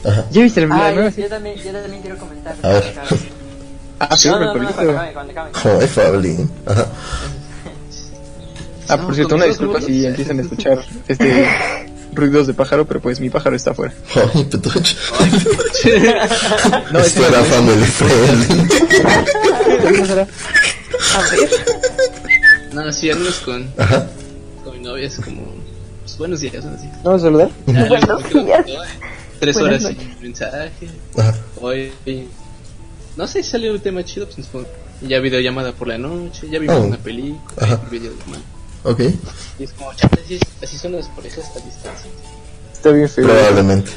[0.06, 0.26] Ajá.
[0.32, 1.10] ¿Ya viste el ah, nueva?
[1.10, 2.56] Yo, también, yo también quiero comentar.
[2.62, 2.94] A ver.
[4.00, 5.14] Ah, sí, no, me no, no, acabe.
[5.54, 6.52] Joder, Fablin.
[6.66, 6.88] Ajá.
[8.88, 11.48] Ah, por cierto, una disculpa si empiezan a escuchar este
[12.14, 13.94] ruidos de pájaro, pero pues mi pájaro está afuera.
[14.14, 14.96] Joder, Petuch.
[16.92, 18.68] No, Esto era family friendly.
[21.16, 21.50] A ver.
[22.74, 24.08] No, si hablas con, Ajá.
[24.64, 25.44] con mi novia es como.
[26.04, 27.04] Pues, buenos días, buenos días.
[27.04, 27.50] ¿Vamos a saludar?
[27.68, 28.66] Ya, Buenos días.
[29.40, 30.72] Tres horas sin mensaje.
[31.18, 31.34] Ajá.
[31.60, 31.92] Hoy.
[33.18, 34.66] No sé si salió un tema chido, pues nos
[35.02, 36.84] ya videollamada por la noche, ya vimos Oh.
[36.84, 37.82] una película, Ajá.
[37.90, 38.42] videollamada.
[38.84, 39.00] Ok.
[39.60, 42.10] Y es como, chale, así, es- así son las parejas a distancia.
[42.74, 43.26] Está bien feo.
[43.26, 43.92] Probablemente.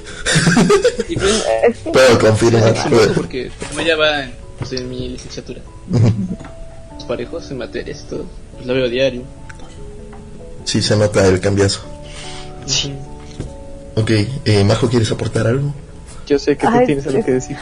[1.09, 1.45] Y pues,
[1.93, 2.75] Puedo confirmar.
[2.75, 5.61] es curioso porque como ella va en, pues, en mi licenciatura,
[6.95, 9.23] los parejos en materias y todo, pues la veo diario.
[10.65, 11.81] Sí, se nota el cambiazo.
[12.67, 12.93] Sí.
[13.95, 14.11] Ok,
[14.45, 15.75] eh, Majo, ¿quieres aportar algo?
[16.29, 17.57] Yo sé que tú Ay, tienes algo es- que decir.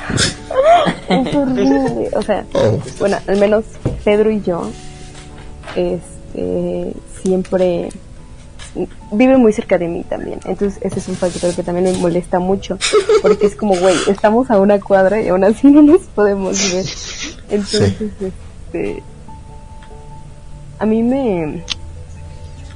[1.09, 2.11] es horrible.
[2.15, 3.65] O sea, Oh, bueno, al menos
[4.05, 4.71] Pedro y yo,
[5.77, 6.93] este,
[7.23, 7.89] siempre
[9.13, 10.41] vive muy cerca de mí también.
[10.45, 12.77] Entonces ese es un factor que también me molesta mucho,
[13.23, 16.85] porque es como, güey, estamos a una cuadra y aún así no nos podemos ver.
[17.51, 19.03] Entonces, este,
[20.79, 21.63] a mí me,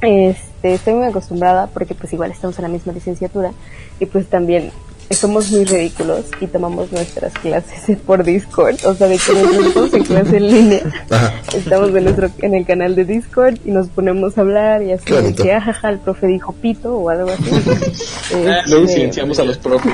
[0.00, 3.52] este, estoy muy acostumbrada porque pues igual estamos en la misma licenciatura
[3.98, 4.70] y pues también
[5.14, 10.04] somos muy ridículos y tomamos nuestras clases por Discord, o sea, de que estamos en
[10.04, 10.80] clase en línea,
[11.10, 11.34] Ajá.
[11.54, 15.12] estamos en, nuestro, en el canal de Discord y nos ponemos a hablar y así,
[15.12, 17.50] de que ajaja, el profe dijo pito o algo así.
[18.68, 19.92] Luego Este, silenciamos a los profes,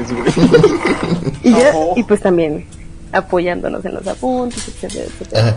[1.42, 2.66] y, ya- y pues también
[3.12, 5.56] apoyándonos en los apuntes, etcétera, etcétera.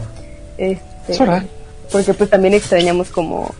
[0.58, 1.46] Este, Es hora.
[1.92, 3.54] porque pues también extrañamos como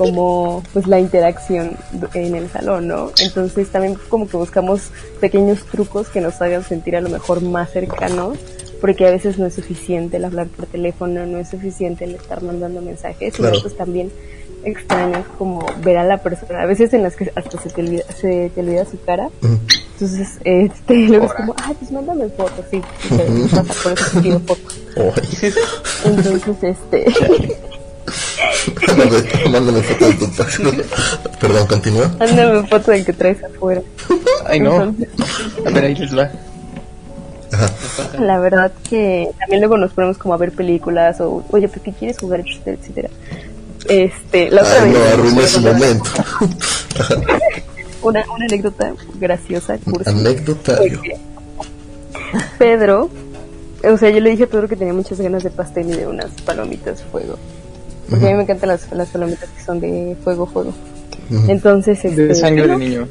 [0.00, 1.76] como pues la interacción
[2.14, 3.10] en el salón, ¿no?
[3.20, 7.68] Entonces también como que buscamos pequeños trucos que nos hagan sentir a lo mejor más
[7.70, 8.38] cercanos,
[8.80, 12.42] porque a veces no es suficiente el hablar por teléfono, no es suficiente el estar
[12.42, 13.58] mandando mensajes, Claro.
[13.58, 14.10] y pues también
[14.64, 18.04] extrañas como ver a la persona, a veces en las que hasta se te olvida,
[18.18, 19.28] se te olvida su cara,
[19.92, 24.10] entonces este, luego es como, ay, pues mándame fotos, sí, sí, me pasa, por eso
[24.14, 24.78] te pido fotos.
[26.06, 27.04] Entonces, este,
[28.86, 31.38] mándame, mándame foto de tu.
[31.40, 32.08] Perdón, continúa.
[32.18, 33.82] mándame foto del que traes afuera.
[34.46, 34.94] Ay, no.
[35.66, 36.30] A ver, ahí les va.
[37.52, 37.70] Ajá.
[38.18, 41.92] La verdad que también luego nos ponemos como a ver películas o, oye, pues ¿qué
[41.92, 42.40] quieres jugar?
[42.40, 43.08] etcétera, etcétera.
[43.88, 46.10] Este, la otra Ay, no, arruiné su momento.
[48.02, 50.08] Una, una anécdota graciosa, cursi.
[50.08, 51.02] Anecdotario.
[52.58, 53.10] Pedro,
[53.84, 56.06] o sea, yo le dije a Pedro que tenía muchas ganas de pastel y de
[56.06, 57.36] unas palomitas fuego.
[58.10, 60.72] Porque a mí me encantan las, las palomitas que son de fuego, fuego.
[61.30, 61.50] Ujú.
[61.50, 63.08] Entonces, este, De sangre de vino, niño.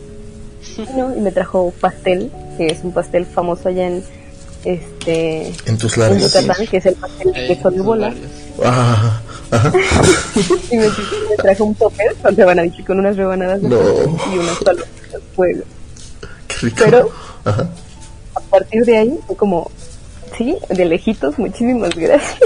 [0.78, 4.04] vino y me trajo pastel, que es un pastel famoso allá en,
[4.66, 6.34] este, En tus en labios.
[6.34, 7.74] Yucatán, que es el pastel de Eh, de son
[10.72, 13.78] y me, me trajo un topper con rebanaditas, con unas rebanadas de No.
[13.80, 15.64] y unas palomitas de fuego.
[16.48, 16.78] Qué rico.
[16.84, 17.10] Pero
[17.46, 17.70] Ajá.
[18.36, 19.72] a partir de ahí fue como,
[20.38, 22.38] sí, de lejitos, muchísimas gracias.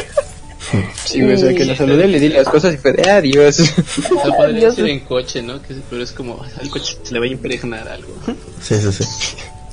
[1.06, 3.60] Sí, güey, o sea, que la saludé, le di las cosas y fue de adiós.
[3.60, 3.64] O
[4.24, 5.62] sea, podría ser en coche, ¿no?
[5.62, 8.14] Que, pero es como, al coche se le va a impregnar algo.
[8.62, 9.04] Sí, sí, sí.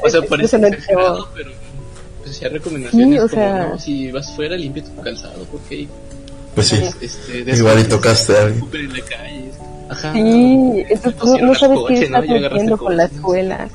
[0.02, 1.50] O sea, Eso parece no exagerado, pero
[2.24, 5.86] pues hay recomendaciones Sí, o como, sea- no, si vas fuera, limpia tu calzado, porque
[6.54, 6.80] Pues sí.
[7.00, 8.64] este, Igual y tocaste a alguien.
[8.72, 9.50] En la calle.
[9.90, 10.12] Ajá.
[10.12, 12.24] Sí, entonces no, si no agarras sabes coche, qué ¿no?
[12.24, 13.68] Ya agarraste metiendo con la escuela.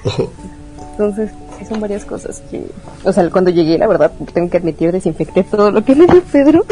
[0.91, 1.29] Entonces,
[1.65, 2.65] son varias cosas que...
[3.03, 6.21] O sea, cuando llegué, la verdad, tengo que admitir, desinfecté todo lo que me dio
[6.23, 6.65] Pedro.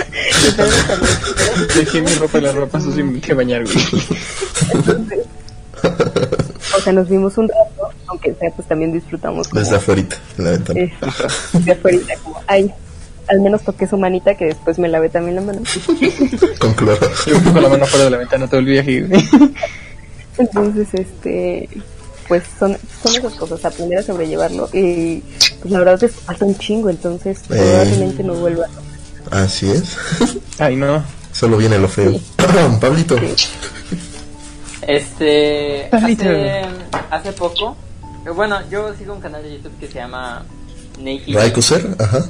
[0.48, 1.68] Y Pedro también.
[1.76, 3.76] Dejé mi ropa y la ropa me que bañar, güey.
[4.74, 5.26] Entonces,
[6.76, 10.02] o sea, nos vimos un rato, aunque sea, pues también disfrutamos como Desde afuera,
[10.38, 10.80] en la ventana.
[10.80, 12.74] eso, de afuera, como, ay,
[13.28, 15.62] al menos toqué su manita, que después me lavé también la mano.
[16.60, 17.08] Con cloro.
[17.26, 19.30] Yo con la mano fuera de la ventana todo el viaje, güey.
[20.38, 21.70] Entonces, este,
[22.28, 24.70] pues son, son esas cosas, aprender a sobrellevarlo.
[24.74, 25.24] Y
[25.62, 28.68] pues la verdad es que falta un chingo, entonces probablemente no vuelva.
[29.32, 29.98] Así es.
[30.60, 31.04] Ay, no.
[31.32, 32.20] Solo viene lo feo.
[32.82, 33.16] Pablito.
[34.88, 36.24] Este, Pablito.
[36.24, 36.62] hace,
[37.10, 37.76] hace poco,
[38.26, 40.46] eh, bueno, yo sigo un canal de YouTube que se llama
[41.00, 41.34] Naked.
[41.36, 41.96] Raikuser.
[42.00, 42.26] Ajá.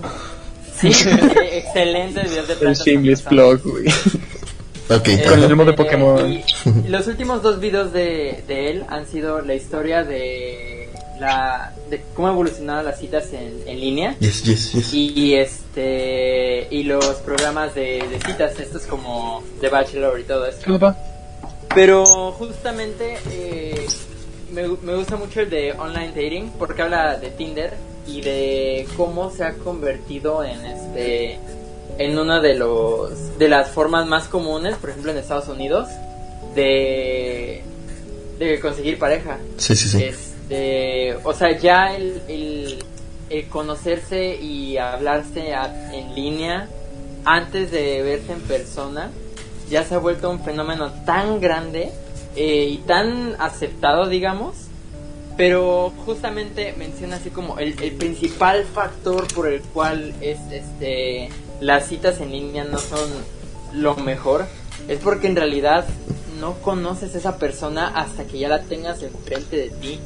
[0.80, 3.62] Sí, eh, excelente videos de El plantas shameless famosas.
[3.64, 3.86] blog, güey.
[4.90, 5.08] Ok.
[5.08, 6.32] Eh, Con el modo de Pokémon.
[6.86, 12.04] y los últimos dos videos de, de él han sido la historia de la de
[12.16, 14.94] cómo evolucionaron las citas en, en línea Yes, yes, yes.
[14.94, 20.66] y este y los programas de, de citas estos como The Bachelor y todo esto
[21.76, 22.04] pero
[22.34, 23.86] justamente eh,
[24.52, 27.74] me, me gusta mucho el de online dating porque habla de Tinder
[28.08, 31.40] y de cómo se ha convertido en este
[31.98, 35.88] en una de los de las formas más comunes, por ejemplo en Estados Unidos,
[36.56, 37.62] de
[38.39, 39.38] de conseguir pareja.
[39.58, 40.04] Sí, sí, sí.
[40.04, 42.80] Este, o sea, ya el, el,
[43.30, 46.68] el conocerse y hablarse a- en línea
[47.26, 49.12] antes de verse en persona
[49.70, 51.91] ya se ha vuelto un fenómeno tan grande
[52.36, 54.56] eh, y tan aceptado, digamos.
[55.38, 61.30] Pero justamente menciona así como el, el principal factor por el cual es este
[61.64, 63.09] las citas en línea no son
[63.74, 64.45] lo mejor
[64.88, 65.86] es porque en realidad
[66.39, 69.99] no conoces a esa persona hasta que ya la tengas enfrente de ti.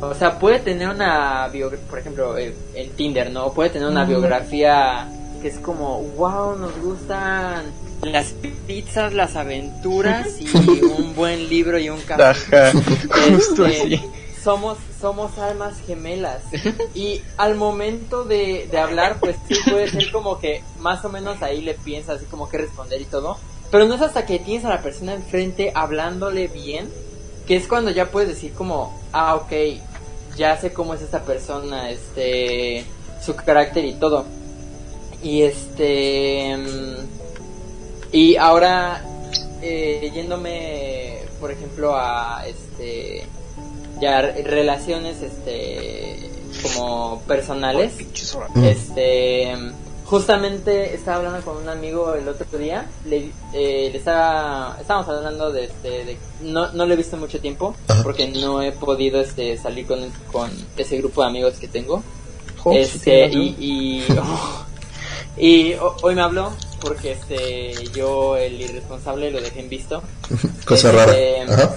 [0.00, 3.52] O sea, puede tener una biografía, por ejemplo, eh, en Tinder, ¿no?
[3.52, 5.08] Puede tener una biografía
[5.42, 7.64] que es como, wow, nos gustan
[8.02, 8.32] las
[8.66, 10.48] pizzas, las aventuras y
[10.98, 12.56] un buen libro y un café.
[12.56, 14.02] Ajá, justo Este, así.
[14.42, 16.42] Somos somos almas gemelas.
[16.94, 21.42] Y al momento de, de hablar pues sí puede ser como que más o menos
[21.42, 23.38] ahí le piensas así como que responder y todo.
[23.70, 26.88] Pero no es hasta que tienes a la persona enfrente hablándole bien
[27.46, 29.52] que es cuando ya puedes decir como ah ok
[30.36, 32.84] ya sé cómo es esta persona este
[33.20, 34.24] su carácter y todo
[35.20, 36.96] y este mm,
[38.12, 39.04] y ahora
[39.62, 43.26] eh, yéndome por ejemplo a este
[44.00, 46.30] ya re- relaciones este
[46.74, 47.92] como personales
[48.54, 48.64] Mm.
[48.64, 49.54] este
[50.04, 55.52] justamente estaba hablando con un amigo el otro día le, eh, le estaba estábamos hablando
[55.52, 59.56] de este de- no, no lo he visto mucho tiempo porque no he podido este
[59.56, 60.00] salir con,
[60.32, 62.02] con ese grupo de amigos que tengo
[62.64, 64.04] Oh, este y y,
[65.36, 70.02] y ho- hoy me habló porque este yo el irresponsable lo dejé en visto
[70.66, 71.54] Cosa este, rara.
[71.54, 71.76] Ajá.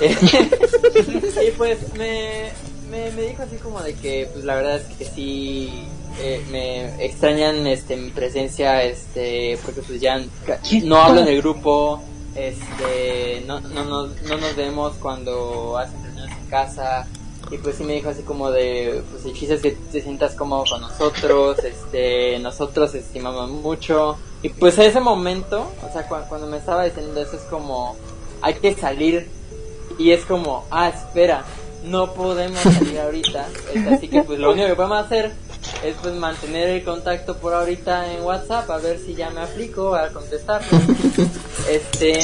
[1.46, 2.50] y pues me,
[2.90, 5.84] me, me dijo así como de que pues la verdad es que sí
[6.20, 10.20] eh, me extrañan este mi presencia este porque pues ya
[10.84, 12.00] no hablo en el grupo
[12.34, 17.06] este no, no, nos, no nos vemos cuando hacen reuniones en casa.
[17.50, 20.34] Y pues sí me dijo así como de pues el chiste es que te sientas
[20.36, 24.16] cómodo con nosotros este nosotros estimamos mucho.
[24.42, 27.96] Y pues a ese momento o sea cu- cuando me estaba diciendo eso es como
[28.40, 29.28] hay que salir
[30.00, 31.44] y es como, ah, espera,
[31.84, 33.46] no podemos salir ahorita.
[33.74, 35.30] Es así que pues lo único que podemos hacer
[35.84, 39.94] es pues mantener el contacto por ahorita en WhatsApp a ver si ya me aplico
[39.94, 40.62] al contestar.
[41.68, 42.18] Este,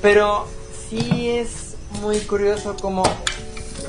[0.00, 0.46] pero
[0.88, 3.02] sí es muy curioso como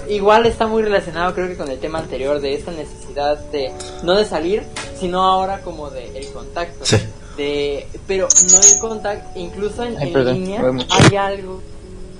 [0.10, 4.16] igual está muy relacionado creo que con el tema anterior de esta necesidad de no
[4.16, 4.64] de salir,
[5.00, 6.84] sino ahora como de el contacto.
[6.84, 6.98] Sí.
[7.38, 11.62] De, pero no el contacto, incluso en, Ay, en perdón, línea hay algo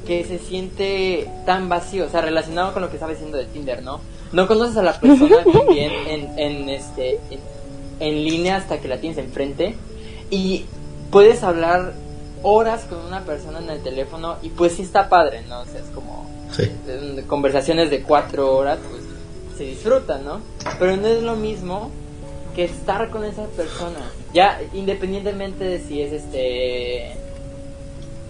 [0.06, 3.82] que se siente tan vacío, o sea, relacionado con lo que estaba diciendo de Tinder,
[3.84, 4.00] ¿no?
[4.32, 5.38] No conoces a la persona
[5.70, 7.40] bien en, en este en,
[8.00, 9.76] en línea hasta que la tienes enfrente
[10.30, 10.66] y
[11.12, 11.94] puedes hablar
[12.42, 15.62] horas con una persona en el teléfono y pues sí está padre, ¿no?
[15.62, 16.70] O sea, es como Sí.
[17.28, 19.02] conversaciones de cuatro horas, pues
[19.58, 20.40] se disfrutan, ¿no?
[20.78, 21.90] Pero no es lo mismo
[22.56, 23.98] que estar con esa persona.
[24.34, 27.16] Ya, independientemente de si es este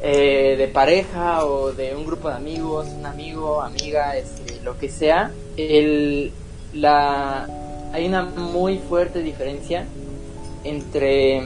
[0.05, 4.89] eh, de pareja o de un grupo de amigos, un amigo, amiga, este, lo que
[4.89, 6.33] sea, el,
[6.73, 7.47] la,
[7.93, 9.85] hay una muy fuerte diferencia
[10.65, 11.37] entre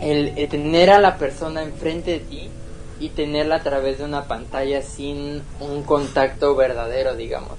[0.00, 2.50] el, el tener a la persona enfrente de ti
[2.98, 7.58] y tenerla a través de una pantalla sin un contacto verdadero, digamos.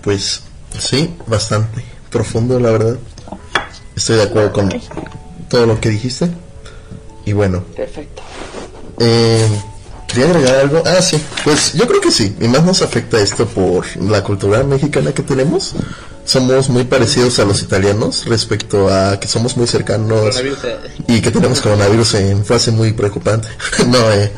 [0.00, 0.42] Pues
[0.78, 2.96] sí, bastante profundo, la verdad.
[3.94, 4.70] Estoy de acuerdo con
[5.50, 6.30] todo lo que dijiste.
[7.24, 8.22] Y bueno, Perfecto.
[9.00, 9.48] eh,
[10.06, 10.82] quería agregar algo.
[10.86, 12.36] Ah, sí, pues yo creo que sí.
[12.40, 15.74] Y más nos afecta esto por la cultura mexicana que tenemos.
[16.24, 21.30] Somos muy parecidos a los italianos respecto a que somos muy cercanos eh, y que
[21.30, 23.48] tenemos coronavirus en fase muy preocupante.
[23.86, 24.32] no, eh,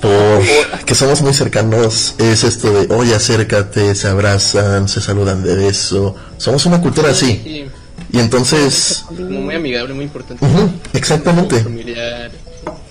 [0.00, 5.54] por que somos muy cercanos es esto de, oye, acércate, se abrazan, se saludan de
[5.54, 6.16] beso.
[6.36, 7.68] Somos una cultura así.
[8.12, 10.44] Y entonces, como muy amigable, muy importante.
[10.92, 11.62] exactamente.
[11.62, 12.30] Familiar.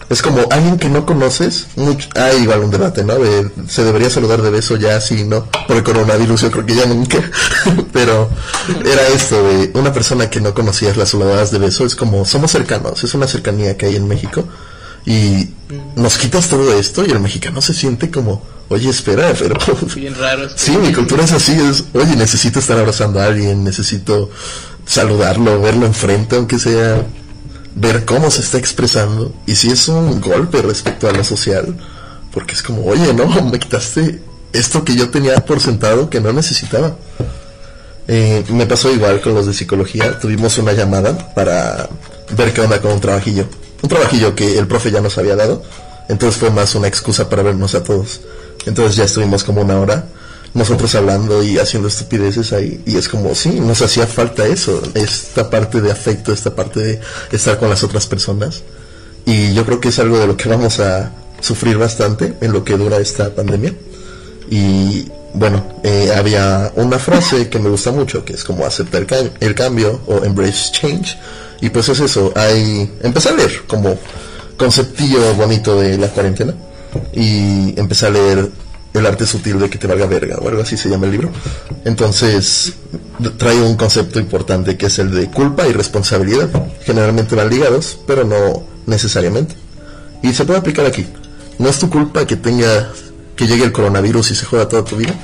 [0.10, 1.68] Es como alguien que no conoces.
[1.76, 3.20] Mucho, hay igual un debate, ¿no?
[3.20, 5.46] De, se debería saludar de beso ya, sí, no.
[5.68, 7.20] Por el coronavirus, yo creo que ya nunca.
[7.94, 8.30] Pero
[8.84, 11.86] era esto de una persona que no conocías, las saludadas de beso.
[11.86, 14.46] Es como, somos cercanos, es una cercanía que hay en México.
[15.06, 15.50] Y
[15.96, 19.58] nos quitas todo esto y el mexicano se siente como, oye, espera, pero.
[19.96, 20.54] Bien raros.
[20.56, 24.30] Sí, mi cultura es así, es, oye, necesito estar abrazando a alguien, necesito
[24.90, 27.06] saludarlo, verlo enfrente, aunque sea
[27.76, 29.32] ver cómo se está expresando.
[29.46, 31.78] Y si es un golpe respecto a lo social,
[32.34, 34.20] porque es como, oye, no, me quitaste
[34.52, 36.98] esto que yo tenía por sentado que no necesitaba.
[38.08, 41.88] Eh, me pasó igual con los de psicología, tuvimos una llamada para
[42.36, 43.46] ver qué onda con un trabajillo.
[43.84, 45.62] Un trabajillo que el profe ya nos había dado,
[46.10, 48.22] entonces fue más una excusa para vernos a todos.
[48.66, 50.06] Entonces ya estuvimos como una hora
[50.54, 55.50] nosotros hablando y haciendo estupideces ahí y es como sí nos hacía falta eso esta
[55.50, 57.00] parte de afecto esta parte de
[57.32, 58.64] estar con las otras personas.
[59.26, 62.64] Y yo creo que es algo de lo que vamos a sufrir bastante en lo
[62.64, 63.74] que dura esta pandemia.
[64.50, 69.08] Y bueno eh, había una frase que me gusta mucho que es como aceptar el,
[69.08, 71.18] ca- el cambio o embrace change.
[71.62, 73.98] Y pues es eso hay empecé a leer como
[74.58, 76.54] conceptillo bonito de la cuarentena
[77.14, 78.50] y empecé a leer
[78.94, 81.30] el arte sutil de que te valga verga o algo así se llama el libro.
[81.86, 82.74] Entonces
[83.38, 86.50] trae un concepto importante que es el de culpa y responsabilidad.
[86.82, 89.56] Generalmente van ligados pero no necesariamente.
[90.24, 91.08] Y se puede aplicar aquí.
[91.58, 92.92] No es tu culpa que tenga
[93.36, 95.16] que llegue el coronavirus y se joda toda tu vida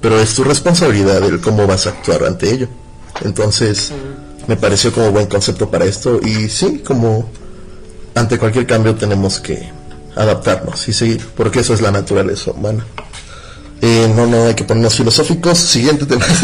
[0.00, 2.68] pero es tu responsabilidad el cómo vas a actuar ante ello.
[3.24, 3.92] Entonces
[4.46, 6.20] me pareció como buen concepto para esto.
[6.22, 7.28] Y sí como
[8.14, 9.70] ante cualquier cambio tenemos que
[10.18, 12.84] adaptarnos y seguir, porque eso es la naturaleza humana.
[13.80, 15.58] Eh, no, no hay que ponernos filosóficos.
[15.58, 16.26] Siguiente tema.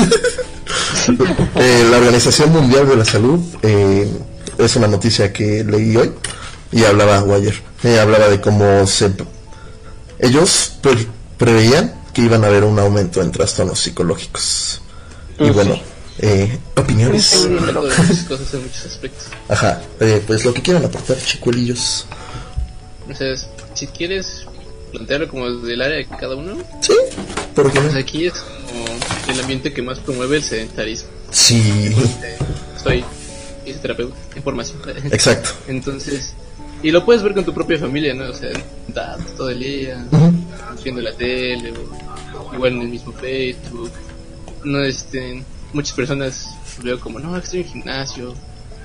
[1.57, 4.09] Eh, la Organización Mundial de la Salud eh,
[4.59, 6.12] es una noticia que leí hoy
[6.72, 9.12] y hablaba, o ayer, eh, hablaba de cómo se...
[10.18, 11.07] Ellos pre-
[11.37, 14.81] preveían que iban a haber un aumento en trastornos psicológicos.
[15.35, 15.79] Y Pues bueno,
[16.20, 17.35] eh, opiniones.
[19.49, 22.07] Ajá, eh, pues lo que quieran aportar, chicuelillos.
[23.75, 24.47] Si quieres
[24.93, 26.93] plantearlo como desde el área de cada uno, Sí,
[27.55, 27.87] ¿por qué no?
[27.87, 28.85] pues aquí es como
[29.33, 31.09] el ambiente que más promueve el sedentarismo.
[31.31, 31.91] Sí,
[32.83, 33.05] Soy
[33.64, 34.79] fisioterapeuta en formación.
[35.11, 35.51] exacto.
[35.68, 36.35] Entonces,
[36.83, 38.31] y lo puedes ver con tu propia familia, ¿no?
[38.31, 38.51] O sea,
[39.37, 40.05] todo el día,
[40.85, 43.91] viendo la tele, o igual en el mismo Facebook.
[44.64, 46.51] No, este, muchas personas
[46.83, 48.35] veo como, no, estoy en gimnasio.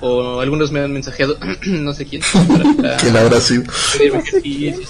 [0.00, 1.36] O algunos me han mensajeado,
[1.66, 2.22] no sé quién,
[2.78, 3.64] para, ¿Quién habrá sido?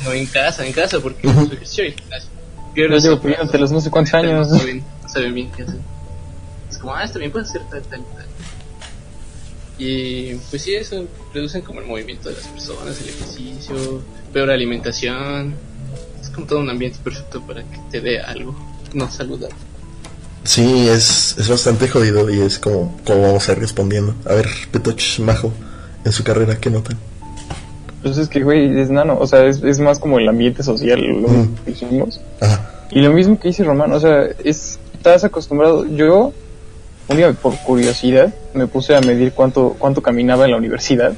[0.04, 2.30] no en casa, en casa, porque ejercicio en gimnasio.
[2.74, 4.48] Pero Yo no sé, llevo pidiéndotelos no sé cuántos años.
[4.48, 5.80] No saben, no saben bien qué hacer.
[6.70, 8.26] Es como, ah, está bien, puedes hacer tal, tal, tal.
[9.78, 11.04] Y pues sí, eso
[11.34, 14.02] reducen como el movimiento de las personas, el ejercicio,
[14.32, 15.54] peor alimentación.
[16.20, 18.54] Es como todo un ambiente perfecto para que te dé algo
[18.92, 19.56] no saludable.
[20.44, 24.14] Sí, es, es bastante jodido y es como, como vamos a ir respondiendo.
[24.24, 25.52] A ver, Petoch Majo,
[26.04, 26.96] en su carrera, ¿qué notan?
[28.02, 29.18] Pues es que, güey, es nano.
[29.20, 31.54] O sea, es, es más como el ambiente social, lo Mm.
[31.64, 32.20] que dijimos.
[32.40, 35.84] Ajá, Y lo mismo que dice Román, o sea, es, estás acostumbrado.
[35.86, 36.32] Yo,
[37.08, 41.12] un día por curiosidad, me puse a medir cuánto, cuánto caminaba en la universidad.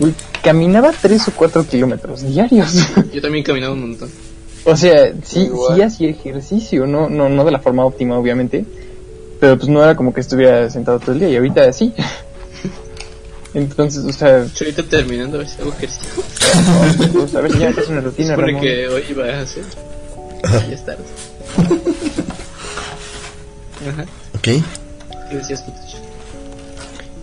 [0.00, 0.12] Güey,
[0.42, 2.74] caminaba tres o cuatro kilómetros diarios.
[3.14, 4.10] Yo también he caminado un montón.
[4.64, 5.76] O sea, sí, Igual.
[5.76, 8.64] sí hacía ejercicio, no, no, no de la forma óptima, obviamente.
[9.40, 11.92] Pero pues no era como que estuviera sentado todo el día y ahorita sí.
[13.54, 16.22] Entonces, o sea, Yo ahorita terminando a ver si hago ejercicio.
[17.12, 18.62] pues, a ver, ya es una rutina, Supone Ramón.
[18.62, 19.64] que hoy iba a hacer.
[20.44, 21.04] Ya es tarde.
[23.88, 24.04] Ajá.
[24.34, 24.42] Ok.
[24.42, 25.64] ¿Qué decías?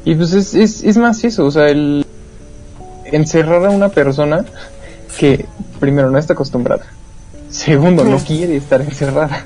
[0.05, 2.05] Y pues es, es, es más eso, o sea, el
[3.05, 4.45] encerrar a una persona
[5.17, 5.45] que
[5.79, 6.85] primero no está acostumbrada,
[7.49, 9.45] segundo no quiere estar encerrada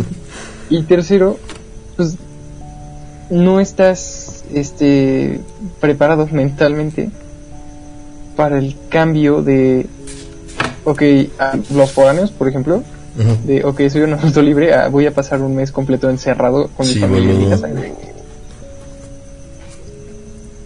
[0.70, 1.38] y tercero,
[1.96, 2.16] pues
[3.30, 5.40] no estás este
[5.80, 7.10] preparado mentalmente
[8.36, 9.86] para el cambio de
[10.84, 11.02] ok,
[11.38, 12.82] a los foráneos, por ejemplo,
[13.44, 16.86] de ok, soy un adulto libre, a, voy a pasar un mes completo encerrado con
[16.86, 17.62] mi familia en mi boludo.
[17.62, 17.74] casa.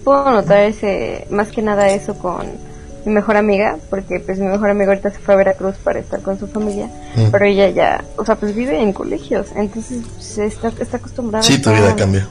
[0.05, 2.47] Puedo notar ese, más que nada eso con
[3.07, 6.21] mi mejor amiga, porque pues mi mejor amiga ahorita se fue a Veracruz para estar
[6.23, 7.31] con su familia, Mm.
[7.31, 11.43] pero ella ya, o sea, pues vive en colegios, entonces se está, está acostumbrada.
[11.45, 12.27] Sí, tu vida cambia.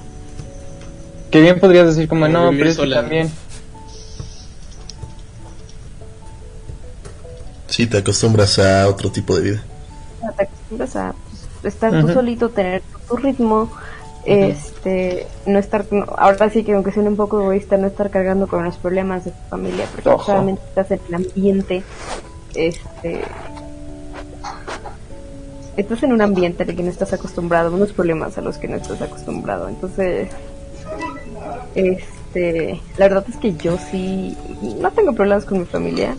[1.31, 3.01] Que bien podrías decir como, no, pero es que sola, ¿no?
[3.03, 3.31] también...
[7.67, 9.63] Sí, te acostumbras a otro tipo de vida.
[10.37, 11.15] te acostumbras a
[11.61, 12.13] pues, estar tú Ujú.
[12.13, 13.71] solito, tener tu ritmo,
[14.25, 15.85] este, no estar,
[16.17, 19.31] ahora sí que aunque suene un poco egoísta, no estar cargando con los problemas de
[19.31, 20.25] tu familia, porque Ojo.
[20.25, 21.83] solamente estás en el ambiente,
[22.55, 23.21] este,
[25.77, 28.77] estás en un ambiente al que no estás acostumbrado, unos problemas a los que no
[28.77, 30.29] estás acostumbrado, entonces,
[31.75, 34.35] este, la verdad es que yo sí,
[34.79, 36.15] no tengo problemas con mi familia,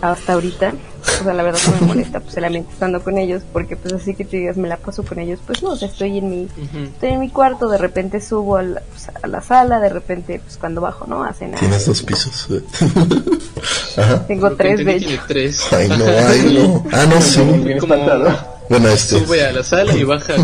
[0.00, 0.72] hasta ahorita.
[1.20, 3.92] O sea, la verdad no me molesta pues el ambiente estando con ellos, porque pues
[3.94, 6.30] así que te digas me la paso con ellos, pues no, o sea, estoy en
[6.30, 6.48] mi,
[6.94, 10.40] estoy en mi cuarto, de repente subo a la, pues, a la sala, de repente
[10.42, 11.24] pues cuando bajo, ¿no?
[11.24, 11.60] A cenar.
[11.60, 12.48] Tienes dos pisos.
[13.96, 14.26] Ajá.
[14.26, 15.22] Tengo tres de hecho.
[15.28, 15.72] tres.
[15.72, 16.84] Ay, no, ay, no.
[16.92, 17.40] Ah, no, sí.
[17.80, 18.54] Como-.
[18.68, 19.20] Bueno, este.
[19.20, 20.34] Sube a la sala y baja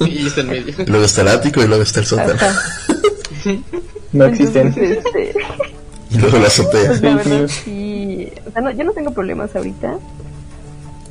[0.00, 0.74] y está en medio.
[0.86, 2.40] Luego está el ático y luego está el sótano.
[4.12, 4.66] No existen.
[4.66, 5.34] Entonces, este,
[6.12, 6.86] Y luego la azotea.
[6.88, 7.52] pues la Fake verdad news.
[7.64, 9.98] sí, o sea, no, yo no tengo problemas ahorita,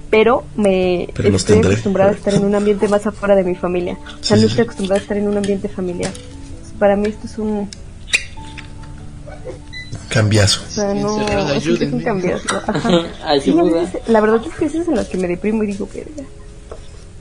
[0.09, 3.55] pero me Pero los estoy acostumbrada a estar en un ambiente más afuera de mi
[3.55, 3.97] familia.
[4.19, 4.47] O sea, Sí, no sí.
[4.47, 6.11] estoy acostumbrada a estar en un ambiente familiar.
[6.79, 7.69] Para mí esto es un,
[10.09, 10.61] Cambiazo.
[10.67, 11.21] O sea, no,
[11.53, 12.43] es un cambiazo.
[12.67, 12.91] Ajá.
[13.41, 16.23] Sí, veces- la verdad es que veces en las que me deprimo y digo, verga,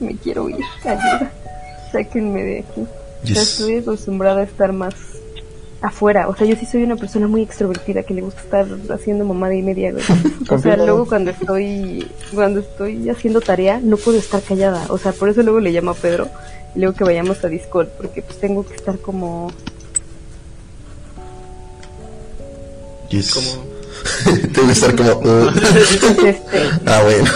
[0.01, 1.31] me quiero ir, ayuda,
[1.91, 2.81] sáquenme de aquí.
[2.81, 3.37] O sea, Yes.
[3.59, 4.95] estoy acostumbrada a estar más
[5.81, 6.27] afuera.
[6.27, 9.55] O sea, yo sí soy una persona muy extrovertida que le gusta estar haciendo mamada
[9.55, 10.03] y media, güey.
[10.49, 14.85] O sea, luego cuando estoy, cuando estoy haciendo tarea, no puedo estar callada.
[14.89, 16.27] O sea, por eso luego le llamo a Pedro
[16.75, 19.51] y luego que vayamos a Discord, porque pues tengo que estar como
[23.09, 23.33] Yes.
[23.33, 23.71] Como,
[24.53, 25.11] Tengo que estar como.
[25.11, 25.49] uh,
[26.25, 26.39] este,
[26.85, 27.29] ah, bueno.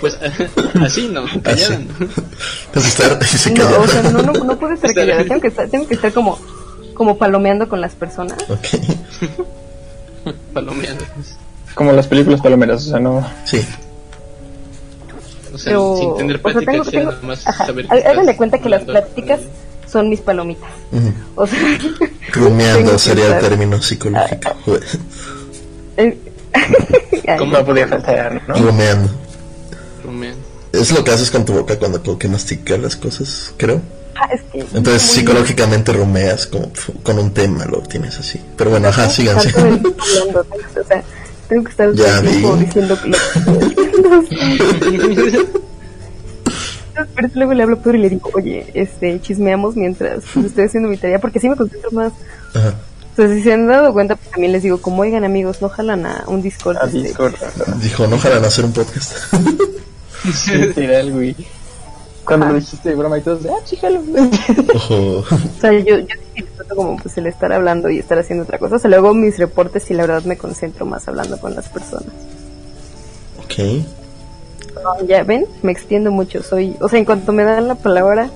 [0.00, 0.18] pues
[0.82, 1.86] así no, callada no.
[1.96, 3.18] Tengo que estar.
[3.22, 3.78] Y se No, calla.
[3.80, 5.24] o sea, no, no, no puedo estar Estar- callada.
[5.24, 6.38] Tengo que estar, tengo que estar como,
[6.96, 8.38] como palomeando con las personas.
[8.48, 8.66] Ok.
[10.52, 11.04] Palomeando.
[11.74, 13.24] Como las películas palomeras, o sea, no...
[13.44, 13.64] Sí.
[15.54, 19.40] O sea, Pero, sin tener o sea, tengo, tengo, saber háganle cuenta que las pláticas
[19.86, 20.68] son mis palomitas.
[20.92, 21.12] Ujú.
[21.36, 21.58] O sea,
[22.32, 24.50] que sería el término psicológico.
[25.96, 26.18] eh,
[27.28, 27.52] ay, ¿Cómo?
[27.52, 28.54] No podía faltar, ¿no?
[28.54, 29.10] Rumeando.
[30.04, 30.42] Rumeando.
[30.72, 33.80] Es lo que haces con tu boca cuando como que masticas las cosas, creo.
[34.20, 36.70] Ah, es que Entonces muy- psicológicamente rumeas como
[37.02, 38.40] con un tema, lo tienes así.
[38.56, 39.52] Pero bueno, ajá, síganse.
[39.52, 39.74] tanto de-
[40.28, 40.46] hablando,
[40.80, 41.02] o sea,
[41.48, 42.64] tengo que estar Ya tiempo vi.
[42.64, 43.16] diciendo que lo
[47.14, 50.64] Pero luego le hablo a Pedro y le digo, oye, este, chismeamos mientras pues, estoy
[50.64, 52.12] haciendo mi tarea, porque así me concentro más.
[52.54, 52.74] Ajá.
[53.16, 56.06] Sea, si se han dado cuenta, pues también les digo, como oigan amigos, no jalan
[56.06, 56.76] a un Discord.
[56.78, 57.34] A este, Discord.
[57.82, 59.12] Dijo, no jalan a hacer un podcast.
[60.52, 61.36] Literal, güey.
[62.26, 64.00] Cuando lo dijiste de broma y todos, ah, chíjalo.
[64.74, 65.18] Ojo.
[65.20, 68.76] O sea, yo, yo disfruto como pues el estar hablando y estar haciendo otra cosa.
[68.76, 72.12] O sea, luego mis reportes y la verdad me concentro más hablando con las personas.
[73.44, 73.84] Ok.
[74.82, 76.42] No, ya ven, me extiendo mucho.
[76.42, 78.28] Soy, o sea, en cuanto me dan la palabra,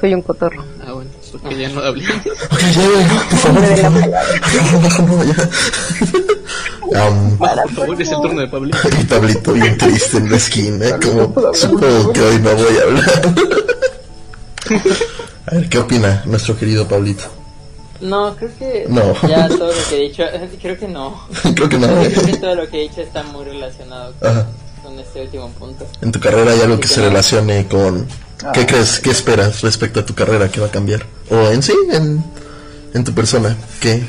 [0.00, 0.64] soy un cotorro.
[0.86, 2.04] Ah, bueno, porque ya no hablé.
[2.04, 4.20] Ok, ya, ya, por favor, Me den la
[4.80, 5.26] por favor.
[6.92, 8.70] Favor, es el turno de Pablo.
[9.00, 13.34] y Pablito bien triste en la esquina, como supongo que hoy no voy a hablar.
[15.46, 17.24] A ver, ¿qué opina nuestro querido Pablito?
[18.00, 19.14] No, creo que No.
[19.28, 20.24] ya todo lo que he dicho,
[20.60, 21.26] creo que no.
[21.54, 21.86] Creo que no.
[21.86, 24.46] Creo que todo lo que he dicho está muy relacionado con, Ajá.
[24.82, 25.86] con este último punto.
[26.02, 28.06] En tu carrera hay algo que se relacione con...
[28.52, 28.98] ¿Qué crees?
[29.00, 31.06] ¿Qué esperas respecto a tu carrera que va a cambiar?
[31.30, 32.22] O en sí, en,
[32.92, 34.02] en tu persona, ¿qué,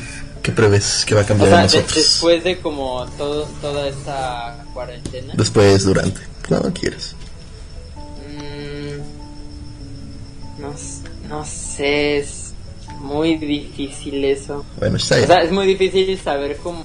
[0.48, 1.94] ¿qué prevés que va a O cambiar sea, en de- nosotros?
[1.94, 7.14] después de como todo, toda esta cuarentena, Después, durante, cuando quieras.
[8.26, 9.00] mm,
[10.62, 10.74] no,
[11.28, 12.44] no sé, es-
[13.00, 14.64] muy difícil eso.
[14.78, 15.28] Bueno, está O bien.
[15.28, 16.84] sea, es muy difícil saber cómo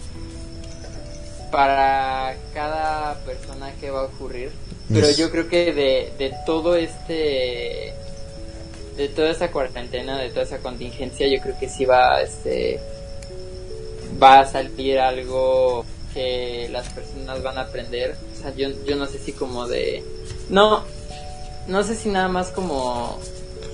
[1.51, 4.51] para cada persona qué va a ocurrir.
[4.93, 5.17] Pero Yes.
[5.17, 7.93] yo creo que de, de todo este
[8.97, 12.79] de toda esa cuarentena, de toda esa contingencia, yo creo que sí va este
[14.21, 18.15] va a salir algo que las personas van a aprender.
[18.37, 20.03] O sea, yo, yo no sé si como de
[20.49, 20.83] no
[21.67, 23.19] no sé si nada más como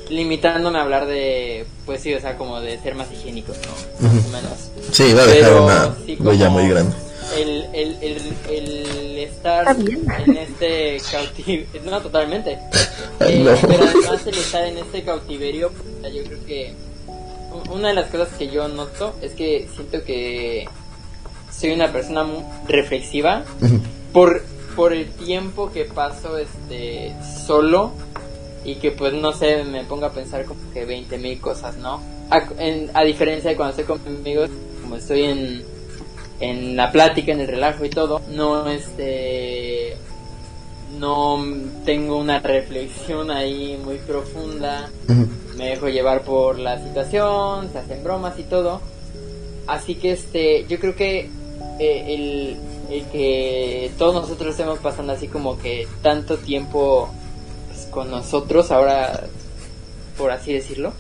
[0.10, 4.08] limitándome a hablar de pues sí, o sea, como de ser más higiénicos, ¿no?
[4.08, 6.96] Más o menos Sí, va a dejar pero una sí huella muy grande.
[7.38, 9.76] El, el, el, el estar
[10.26, 12.58] en este cautiverio, no totalmente,
[13.20, 13.68] Ay, Eh, no.
[13.68, 15.72] pero además el estar en este cautiverio,
[16.02, 16.74] pues, yo creo que
[17.72, 20.68] una de las cosas que yo noto es que siento que
[21.52, 23.44] soy una persona muy reflexiva
[24.14, 24.42] por,
[24.76, 27.14] por el tiempo que paso este
[27.46, 27.92] solo
[28.66, 32.02] y que pues no sé, me pongo a pensar como que 20 mil cosas, ¿no?
[32.30, 34.50] A, en- a diferencia de cuando estoy con mis amigos,
[34.82, 35.64] como estoy en,
[36.40, 39.96] en la plática, en el relajo y todo, no este
[41.00, 41.44] no
[41.86, 44.90] tengo una reflexión ahí muy profunda.
[45.60, 48.80] Me dejo llevar por la situación, se hacen bromas y todo.
[49.68, 51.30] Así que este, yo creo que
[51.80, 52.58] eh, el,
[52.90, 57.10] el que todos nosotros estemos pasando así como que tanto tiempo
[57.68, 59.28] pues, con nosotros ahora,
[60.18, 60.94] por así decirlo,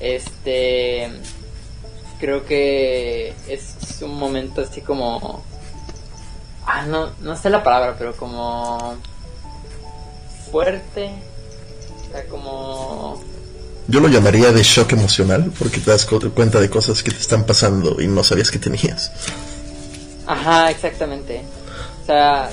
[0.00, 1.08] este,
[2.18, 5.44] creo que es un momento así como,
[6.66, 8.96] ah, no, no sé la palabra, pero como
[10.50, 11.12] fuerte,
[12.08, 13.30] o sea, como
[13.90, 17.18] Yo lo llamaría de shock emocional porque te das cu- cuenta de cosas que te
[17.18, 19.10] están pasando y no sabías que tenías.
[20.26, 21.42] Ajá, exactamente.
[22.02, 22.50] O sea,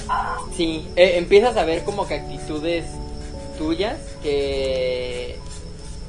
[0.56, 2.86] sí, eh, empiezas a ver como que actitudes
[3.58, 5.38] tuyas que...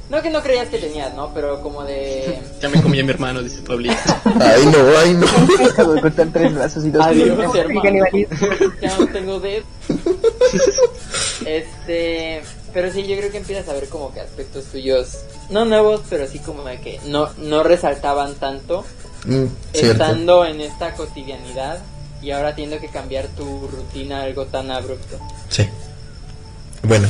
[0.09, 1.31] No que no creías que tenías, ¿no?
[1.35, 2.39] Pero como de...
[2.59, 3.95] Ya me comí a mi hermano, dice Pablito.
[4.41, 5.27] Ay, no, ay, no.
[6.01, 7.83] Cortar tres brazos y dos Adiós, hermano.
[8.81, 9.63] Ya no tengo dedo.
[11.45, 12.41] Este...
[12.73, 16.27] Pero sí, yo creo que empiezas a ver como que aspectos tuyos, no nuevos, pero
[16.27, 18.85] sí como de que no, no resaltaban tanto
[19.25, 21.79] Mm, estando en esta cotidianidad
[22.21, 25.17] y ahora teniendo que cambiar tu rutina a algo tan abrupto.
[25.49, 25.67] Sí.
[26.83, 27.09] Bueno,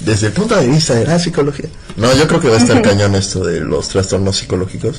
[0.00, 1.68] desde el punto de vista de la psicología.
[1.96, 4.98] No, yo creo que va a estar cañón esto de los trastornos psicológicos.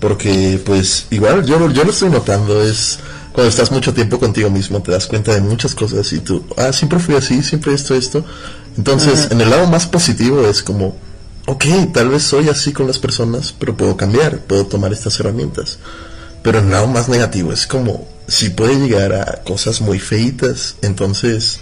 [0.00, 2.62] Porque, pues, igual yo, yo lo estoy notando.
[2.62, 2.98] Es
[3.32, 6.72] cuando estás mucho tiempo contigo mismo, te das cuenta de muchas cosas y tú, ah,
[6.72, 8.24] siempre fui así, siempre esto, esto.
[8.76, 10.96] Entonces, en el lado más positivo es como,
[11.46, 15.78] ok, tal vez soy así con las personas, pero puedo cambiar, puedo tomar estas herramientas.
[16.42, 20.76] Pero en el lado más negativo es como, si puede llegar a cosas muy feitas,
[20.82, 21.58] entonces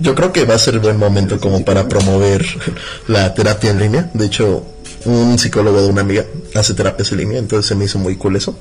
[0.00, 2.44] yo creo que va a ser buen momento como para promover
[3.06, 4.10] la terapia en línea.
[4.14, 4.64] De hecho,
[5.04, 6.24] un psicólogo de una amiga
[6.54, 8.56] hace terapias en línea, entonces se me hizo muy cool eso.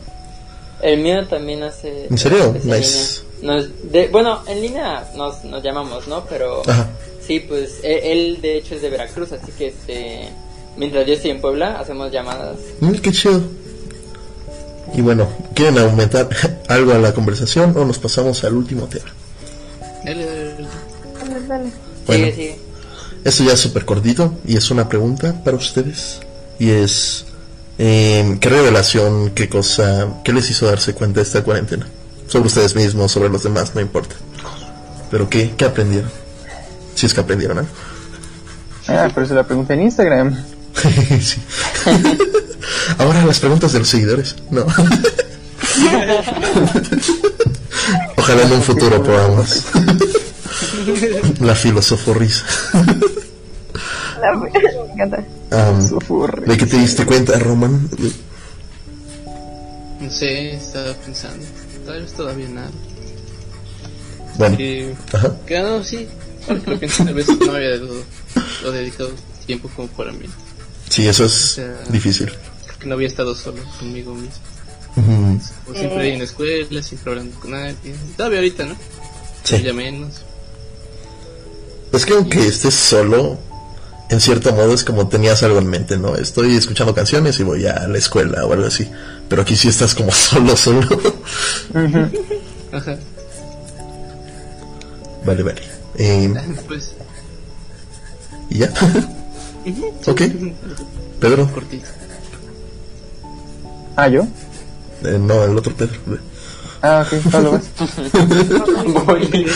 [0.81, 2.07] El mío también hace...
[2.07, 2.55] ¿En serio?
[2.63, 3.21] Nice.
[3.41, 6.25] Nos- de- bueno, en línea nos, nos llamamos, ¿no?
[6.25, 6.89] Pero Ajá.
[7.25, 10.29] sí, pues él, él, de hecho es de Veracruz, así que este...
[10.77, 12.55] Mientras yo estoy en Puebla, hacemos llamadas.
[12.79, 13.41] Mm, qué chido.
[14.93, 16.29] Y bueno, ¿quieren aumentar
[16.67, 19.13] algo a la conversación o nos pasamos al último tema?
[20.05, 20.67] Dale, dale, dale.
[21.19, 21.71] Dale, dale.
[22.07, 22.25] Bueno.
[22.25, 22.59] Sigue, sigue.
[23.23, 26.21] Esto ya es súper cortito y es una pregunta para ustedes.
[26.57, 27.25] Y es,
[27.77, 31.87] eh, ¿qué revelación, qué cosa, qué les hizo darse cuenta de esta cuarentena?
[32.31, 34.15] Sobre ustedes mismos, sobre los demás, no importa.
[35.09, 36.09] Pero ¿qué, qué aprendieron?
[36.95, 37.69] Si es que aprendieron algo.
[38.87, 40.37] Ah, pero se la pregunté en Instagram.
[41.21, 41.41] Sí.
[42.97, 44.35] Ahora las preguntas de los seguidores.
[44.49, 44.65] No.
[48.17, 49.63] Ojalá en un futuro podamos.
[51.41, 52.45] La filosofo risa.
[54.21, 54.49] La- Me
[54.93, 55.23] encanta.
[55.51, 56.45] Am, Sofurre.
[56.45, 57.89] ¿De qué te diste cuenta, Roman?
[59.99, 61.45] No sé, estaba pensando.
[61.85, 62.71] Tal vez todavía nada.
[64.37, 65.35] Bueno, Que, ajá.
[65.45, 66.07] que no, sí.
[66.47, 69.11] Ahora que tal vez no había lo dedicado
[69.45, 70.25] tiempo como para mí.
[70.89, 72.31] Sí, eso es sea, difícil.
[72.79, 74.31] Que no había estado solo conmigo mismo.
[75.73, 77.95] Siempre ahí en la escuela, siempre hablando con alguien.
[78.17, 78.75] Todavía ahorita, ¿no?
[79.43, 79.61] Sí.
[79.63, 80.21] Ya menos.
[81.93, 83.37] Es que aunque estés solo,
[84.11, 86.15] en cierto modo es como tenías algo en mente, ¿no?
[86.15, 88.89] Estoy escuchando canciones y voy a la escuela o algo así.
[89.29, 90.81] Pero aquí sí estás como solo, solo.
[92.73, 92.97] Ajá.
[95.25, 95.61] vale, vale.
[95.97, 96.33] Eh,
[96.67, 96.93] Pues,
[98.49, 98.73] ¿Y ya?
[100.07, 100.21] ok.
[101.21, 101.49] Pedro.
[101.53, 101.87] cortito.
[103.95, 104.27] Ah, ¿yo?
[105.03, 105.95] Eh, no, el otro Pedro.
[106.81, 107.63] Ah, ok, Pablo, vas.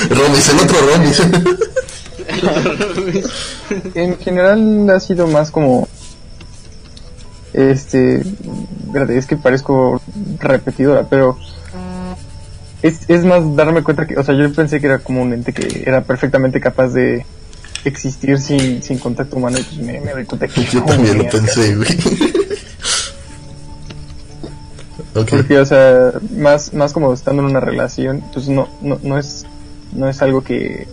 [0.10, 1.22] Romis, el otro Romis.
[3.96, 5.88] En general ha sido más como
[7.54, 8.22] Este,
[8.86, 10.02] espérate, es que parezco
[10.40, 11.38] repetidora, pero
[12.82, 15.54] es, es más darme cuenta que, o sea, yo pensé que era como un ente
[15.54, 17.26] que era perfectamente capaz de
[17.84, 21.18] existir sin, sin contacto humano y pues me, me doy cuenta que Yo no, también
[21.18, 21.90] lo pensé, güey.
[25.14, 29.46] Porque, o sea, más, más como estando en una relación, pues no, no, no es,
[29.94, 30.88] no es algo que,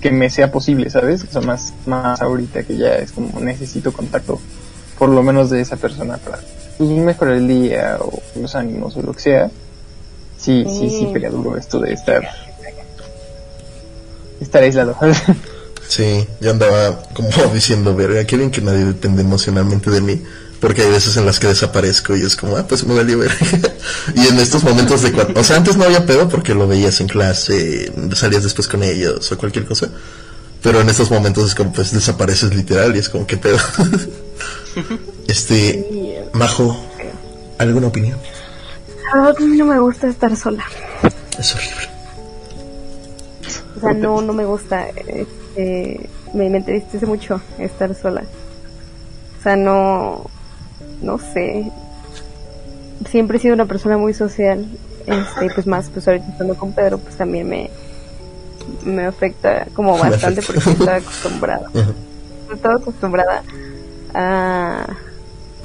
[0.00, 1.24] que me sea posible, ¿sabes?
[1.24, 4.40] O sea, más, más ahorita que ya es como necesito contacto,
[4.98, 6.40] por lo menos de esa persona para
[6.78, 9.50] pues, mejorar el día o los ánimos o lo que sea.
[10.38, 11.06] Sí, sí, sí, Sí.
[11.12, 12.22] pelea duro esto de estar,
[14.40, 14.96] estar aislado.
[15.88, 20.22] Sí, yo andaba como diciendo, verga, qué bien que nadie depende emocionalmente de mí.
[20.60, 23.34] Porque hay veces en las que desaparezco y es como, ah, pues me valió verga.
[24.14, 27.00] y en estos momentos de cuando, o sea, antes no había pedo porque lo veías
[27.00, 29.88] en clase, salías después con ellos o cualquier cosa.
[30.62, 33.58] Pero en estos momentos es como, pues desapareces literal y es como, qué pedo.
[35.26, 36.78] este, Majo,
[37.58, 38.18] ¿alguna opinión?
[39.12, 40.64] A mí no me gusta estar sola.
[41.38, 41.88] Es horrible.
[43.76, 44.88] O sea, no, no me gusta.
[44.88, 48.22] Este, me, me entristece mucho estar sola.
[49.38, 50.30] O sea, no,
[51.02, 51.70] no sé.
[53.10, 54.66] Siempre he sido una persona muy social.
[55.06, 57.70] Este, pues más, pues ahorita estando con Pedro, pues también me,
[58.84, 60.60] me afecta como bastante afecta.
[60.62, 61.70] porque estaba acostumbrada.
[62.52, 63.42] Estaba acostumbrada
[64.14, 64.86] a,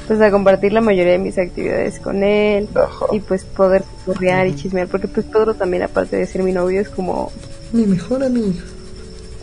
[0.07, 3.05] pues a compartir la mayoría de mis actividades con él Ajá.
[3.11, 6.79] y pues poder correar y chismear porque pues Pedro también aparte de ser mi novio
[6.79, 7.31] es como
[7.73, 8.53] Mi mejor amigo.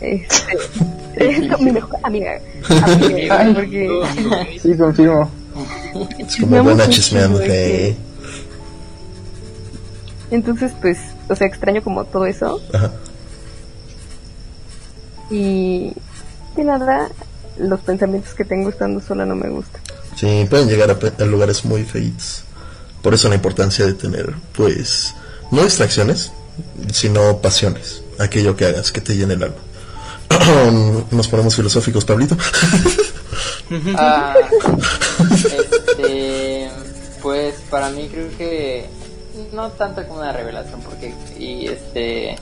[0.01, 0.57] este,
[1.17, 2.39] es mi mejor amiga,
[2.85, 3.89] amiga, porque
[4.63, 5.29] Sí, confirmo.
[6.19, 7.97] Es como buena chismeando, que-
[10.31, 10.99] entonces pues
[11.29, 12.91] o sea extraño como todo eso Ajá.
[15.31, 15.93] y
[16.57, 17.11] de nada
[17.59, 19.81] los pensamientos que tengo estando sola no me gustan
[20.17, 22.45] Sí, pueden llegar a lugares muy feitos.
[23.03, 25.15] Por eso la importancia de tener, pues,
[25.51, 26.33] no distracciones,
[26.93, 28.03] sino pasiones.
[28.19, 29.57] Aquello que hagas que te llene el alma.
[31.11, 32.37] Nos ponemos filosóficos, Pablito.
[33.97, 34.35] Ah,
[35.33, 36.71] este,
[37.23, 38.87] pues para mí creo que
[39.53, 42.37] no tanto como una revelación porque y este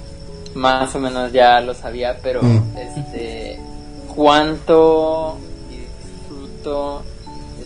[0.54, 2.76] más o menos ya lo sabía, pero Mm.
[2.76, 3.60] este
[4.14, 5.38] cuánto
[5.68, 7.02] disfruto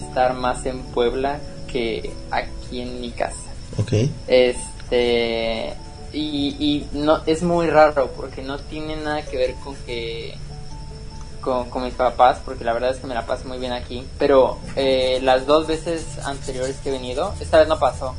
[0.00, 1.38] estar más en Puebla
[1.72, 3.36] que aquí en mi casa.
[3.78, 3.92] ok.
[4.26, 5.74] Este
[6.12, 10.36] y, y no es muy raro porque no tiene nada que ver con que
[11.44, 14.04] con, con mis papás porque la verdad es que me la paso muy bien aquí
[14.18, 18.14] pero eh, las dos veces anteriores que he venido esta vez no pasó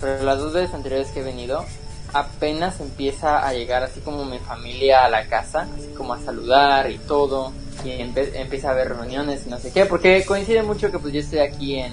[0.00, 1.64] pero las dos veces anteriores que he venido
[2.12, 6.90] apenas empieza a llegar así como mi familia a la casa así como a saludar
[6.90, 7.52] y todo
[7.84, 11.12] y empe- empieza a haber reuniones y no sé qué porque coincide mucho que pues
[11.14, 11.92] yo estoy aquí en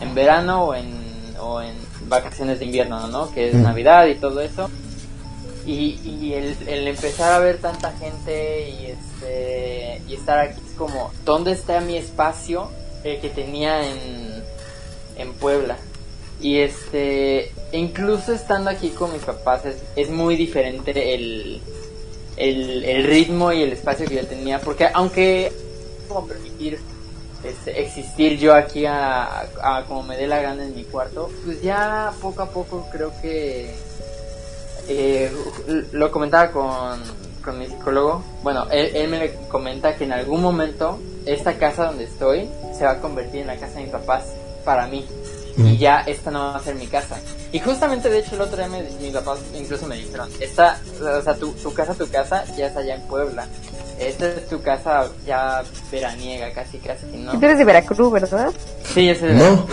[0.00, 0.94] en verano o en,
[1.40, 1.74] o en
[2.08, 3.30] vacaciones de invierno, ¿no?
[3.32, 3.62] Que es Mm.
[3.64, 4.70] Navidad y todo eso.
[5.66, 8.86] Y, y el, el empezar a ver tanta gente y
[9.18, 12.70] este y estar aquí es como, ¿dónde está mi espacio
[13.04, 14.42] eh, que tenía en,
[15.16, 15.76] en Puebla?
[16.40, 21.60] Y este, incluso estando aquí con mis papás es, es muy diferente el,
[22.36, 25.52] el, ritmo y el espacio que yo tenía, porque aunque
[26.06, 26.78] como permitir
[27.44, 31.60] este, existir yo aquí a, a como me dé la gana en mi cuarto, pues
[31.60, 33.74] ya poco a poco creo que
[34.88, 35.30] eh,
[35.90, 37.02] lo comentaba con,
[37.48, 38.22] con mi psicólogo.
[38.42, 42.92] Bueno, él, él me comenta que en algún momento esta casa donde estoy se va
[42.92, 44.24] a convertir en la casa de mis papás
[44.64, 45.06] para mí.
[45.56, 47.16] Y ya esta no va a ser mi casa.
[47.50, 51.20] Y justamente, de hecho, el otro día me- mis papás incluso me dijeron, esta, o
[51.20, 53.44] sea, tu, tu casa, tu casa, ya es allá en Puebla.
[53.98, 57.32] Esta es tu casa ya veraniega, casi, casi, ¿no?
[57.32, 58.52] tú eres de Veracruz ¿verdad?
[58.94, 59.66] Sí, ese es No.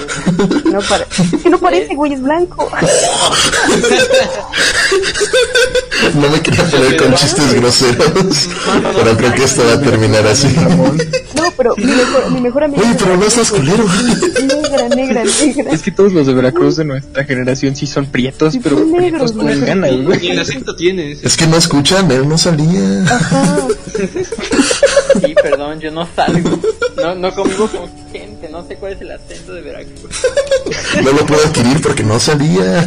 [0.72, 2.68] no pare- es que no parece güey es blanco
[6.15, 8.49] No me quería poner con chistes groseros.
[8.95, 10.47] Pero creo que esto va a terminar así.
[11.35, 13.85] no pero mi mejor, mi mejor amiga Oye, pero no estás culero.
[13.85, 18.53] negra negra negra Es que todos los de Veracruz de nuestra generación sí son prietos,
[18.53, 19.59] Sí, pero son prietos negros, con güey.
[19.61, 20.27] ganas, Ni güey.
[20.31, 21.23] el acento tienes.
[21.23, 23.03] Es que no escuchan, él no salía.
[23.05, 23.67] Ajá.
[25.26, 26.59] Sí, perdón, yo no salgo.
[26.97, 30.11] No, no convivo con gente, no sé cuál es el acento de Veracruz.
[31.03, 32.85] No lo puedo adquirir porque no salía.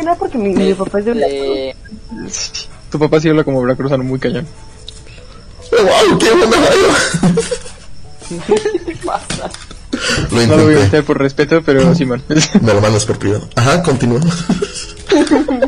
[0.00, 3.60] Que no porque mi, mi papá es de Veracruz Este, Tu papá sí habla como
[3.62, 4.46] veracruzano muy cañón.
[5.70, 6.18] ¡Wow!
[6.18, 6.56] ¡Qué buena
[8.86, 9.50] ¿Qué pasa?
[10.30, 12.22] Lo No lo voy a meter por respeto, pero Simón.
[12.62, 13.48] Me lo mandas por privado.
[13.56, 14.20] Ajá, continúa.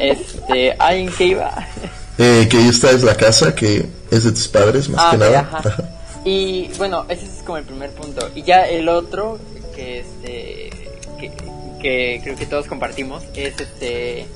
[0.00, 1.66] Este, ¿ay, en qué iba?
[2.18, 5.40] Eh, que esta es la casa que es de tus padres, más Ah, que nada.
[5.40, 5.58] ajá.
[5.58, 5.84] Ajá.
[6.24, 8.28] Y bueno, ese es como el primer punto.
[8.34, 9.38] Y ya el otro
[9.74, 10.70] que este
[11.18, 11.32] que,
[11.82, 14.26] que creo que todos compartimos es este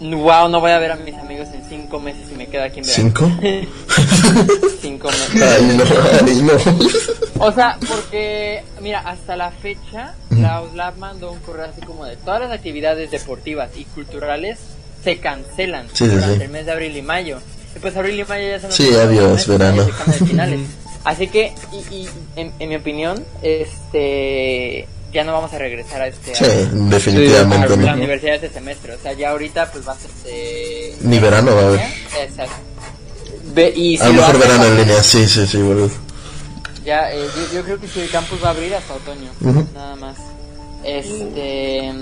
[0.00, 2.78] wow, no voy a ver a mis amigos en cinco meses y me quedo aquí
[2.80, 3.30] en ¿Cinco?
[4.80, 5.42] cinco meses.
[5.42, 5.84] Ay, no,
[6.26, 7.44] ay, no.
[7.46, 12.16] O sea, porque, mira, hasta la fecha, la USLAB mandó un correo así como de
[12.16, 14.58] todas las actividades deportivas y culturales
[15.02, 16.42] se cancelan Sí, durante sí.
[16.42, 17.38] el mes de abril y mayo.
[17.74, 19.86] Y pues abril y mayo ya son los Sí, adiós, verano.
[20.06, 20.60] se finales.
[21.04, 26.08] Así que, y, y en, en mi opinión, este, ya no vamos a regresar a
[26.08, 26.48] este Sí, a-
[26.90, 27.98] definitivamente a la no.
[27.98, 28.94] universidad este semestre.
[28.94, 30.94] O sea, ya ahorita pues va a ser de...
[31.02, 31.80] Ni verano va a haber.
[32.20, 32.54] Exacto.
[33.54, 35.90] Ve- y si A lo mejor verano en línea, sí, sí, sí, boludo.
[36.84, 39.30] ya, eh, yo, yo creo que si el campus va a abrir hasta otoño,
[39.72, 40.16] nada más.
[40.82, 41.92] Este,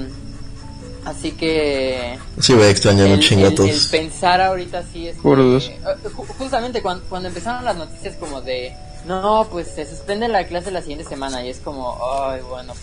[1.05, 3.87] así que Sí, voy a extrañar el, un chingo a el- el todos.
[3.89, 5.69] pensar ahorita sí es dos.
[5.69, 8.73] eh, ju- justamente cuando, cuando empezaron las noticias como de
[9.07, 12.75] no, pues se suspende la clase la siguiente semana y es como, ay, bueno,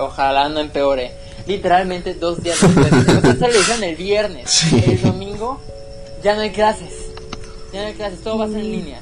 [0.00, 1.12] ojalá no empeore.
[1.46, 2.88] Literalmente dos días después,
[3.38, 4.82] se lo hicieron el viernes, Sí.
[4.86, 5.60] el domingo
[6.22, 6.92] ya no hay clases,
[7.72, 9.00] ya no hay clases, todo va a ser en línea.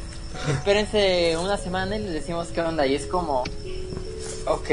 [0.49, 3.43] Espérense una semana y les decimos qué onda y es como,
[4.47, 4.71] ok.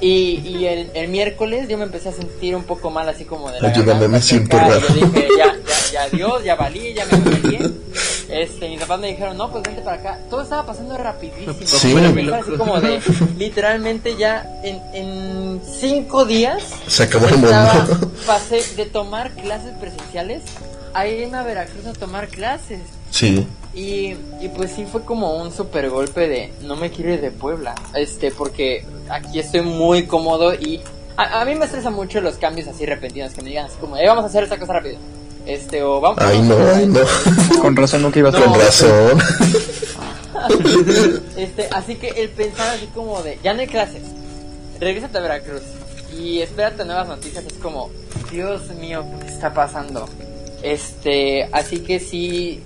[0.00, 3.52] Y, y el, el miércoles yo me empecé a sentir un poco mal, así como
[3.52, 4.80] de la Ayúdame, me siento raro.
[4.80, 7.74] Yo dije, ya, ya, ya, adiós, ya valí, ya me valí.
[8.32, 10.18] Este, mis papás me dijeron, no, pues vente para acá.
[10.30, 11.54] Todo estaba pasando rapidísimo.
[11.64, 11.94] Sí.
[12.32, 13.00] Así como de,
[13.38, 18.10] literalmente ya en, en cinco días Se acabó el mundo.
[18.26, 20.42] pasé de tomar clases presenciales
[20.94, 22.80] a irme a Veracruz a tomar clases.
[23.10, 27.20] Sí, Y, y pues sí fue como un super golpe de no me quiero ir
[27.20, 30.80] de Puebla, este, porque aquí estoy muy cómodo y
[31.18, 33.98] a, a mí me estresa mucho los cambios así repentinos, que me digan así como,
[33.98, 34.96] eh, vamos a hacer esta cosa rápido,
[35.46, 36.18] este, o vamos.
[36.22, 37.00] ay no, a- ay no.
[37.60, 38.44] Con razón nunca iba a No.
[38.44, 39.18] Con razón.
[41.36, 44.02] Este, así que el pensar así como de, ya no hay clases,
[44.80, 45.62] regrésate a Veracruz
[46.18, 47.90] y espérate nuevas noticias, es como,
[48.30, 50.08] Dios mío, ¿qué está pasando?
[50.62, 52.60] Este, así que sí,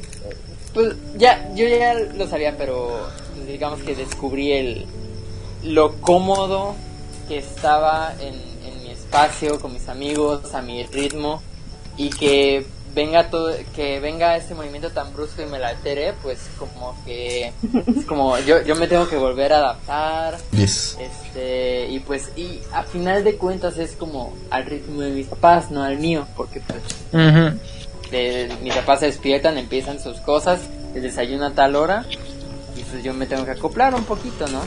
[0.74, 3.08] pues ya, yo ya lo sabía, pero
[3.46, 4.86] digamos que descubrí el,
[5.62, 6.74] lo cómodo
[7.28, 11.42] que estaba en, en mi espacio, con mis amigos, a mi ritmo,
[11.96, 16.40] y que venga todo, que venga este movimiento tan brusco y me la altere, pues
[16.58, 17.52] como que,
[17.94, 20.96] es como yo, yo me tengo que volver a adaptar, Yes.
[20.98, 25.70] este, y pues, y a final de cuentas es como al ritmo de mis papás,
[25.70, 26.80] no al mío, porque pues
[28.10, 30.60] de- mis papás se despiertan, empiezan sus cosas,
[30.94, 32.06] el desayuno a tal hora,
[32.76, 34.60] y pues yo me tengo que acoplar un poquito, ¿no?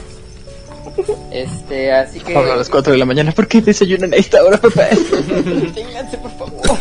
[1.31, 2.33] Este, así que...
[2.33, 3.31] Pablo a las 4 de la mañana.
[3.31, 4.87] ¿Por qué desayunan a esta hora, papá?
[5.73, 6.79] Ténganse, por favor.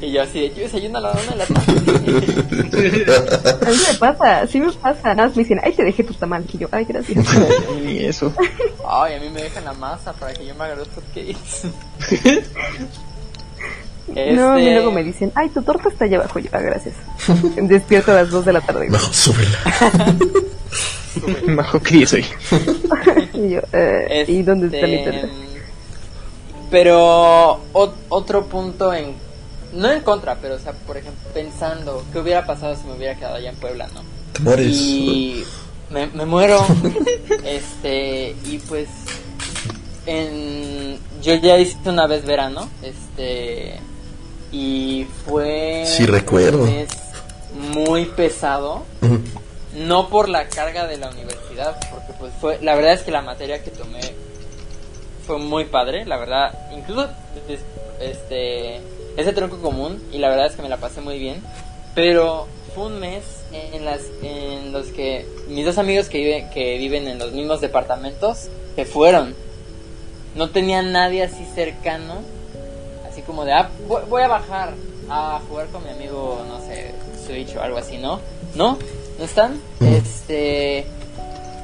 [0.00, 1.72] y yo así de, yo desayuno a la una de la tarde.
[3.66, 5.14] A mí me pasa, sí me pasa.
[5.14, 6.44] Nada más me dicen, ay, te dejé tu tamal.
[6.52, 7.26] Y yo, ay, gracias.
[7.84, 8.32] Ni eso.
[8.88, 11.68] Ay, a mí me dejan la masa para que yo me haga los hotcakes.
[14.14, 16.38] No, a mí Este, luego me dicen, ay, tu torta está allá abajo.
[16.38, 16.94] Y yo, ah, gracias.
[17.56, 18.88] Despierto a las 2 de la tarde.
[18.90, 19.58] Mejor súbela.
[21.56, 22.24] Bajo que soy.
[23.34, 25.28] Y yo, eh, ¿y dónde está mi este, torta?
[26.70, 29.14] Pero ot- otro punto en
[29.74, 33.14] no en contra, pero o sea, por ejemplo, pensando qué hubiera pasado si me hubiera
[33.14, 34.02] quedado allá en Puebla, ¿no?
[34.32, 34.66] Te mueres.
[34.76, 35.44] Y
[35.90, 36.64] me, me muero.
[37.44, 38.88] este, y pues
[40.06, 43.78] en yo ya hice una vez verano, este
[44.52, 46.62] y fue Sí, recuerdo.
[46.64, 46.88] un mes
[47.74, 48.82] muy pesado
[49.76, 53.22] no por la carga de la universidad, porque pues fue, la verdad es que la
[53.22, 54.00] materia que tomé
[55.26, 57.08] fue muy padre, la verdad, incluso
[57.48, 57.60] es-
[58.00, 58.80] este,
[59.16, 61.42] ese tronco común y la verdad es que me la pasé muy bien,
[61.94, 63.22] pero fue un mes
[63.52, 67.60] en las en los que mis dos amigos que viven que viven en los mismos
[67.60, 69.34] departamentos se fueron.
[70.34, 72.22] No tenía nadie así cercano,
[73.12, 73.68] así como de, ah,
[74.08, 74.74] voy, a bajar
[75.08, 76.94] a jugar con mi amigo, no sé,
[77.26, 78.20] Switch o algo así, ¿no?
[78.54, 78.78] No,
[79.18, 79.60] no están.
[79.80, 80.86] Este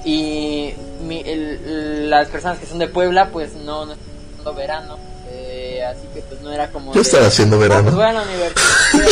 [0.04, 0.72] y
[1.06, 4.98] mi- el- las personas que son de Puebla, pues no, no están verano.
[5.30, 6.92] eh, así que pues no era como.
[6.94, 7.82] Yo de, estaba haciendo "Oh, verano".
[7.84, 8.66] pues voy a la universidad.
[8.92, 9.10] voy a la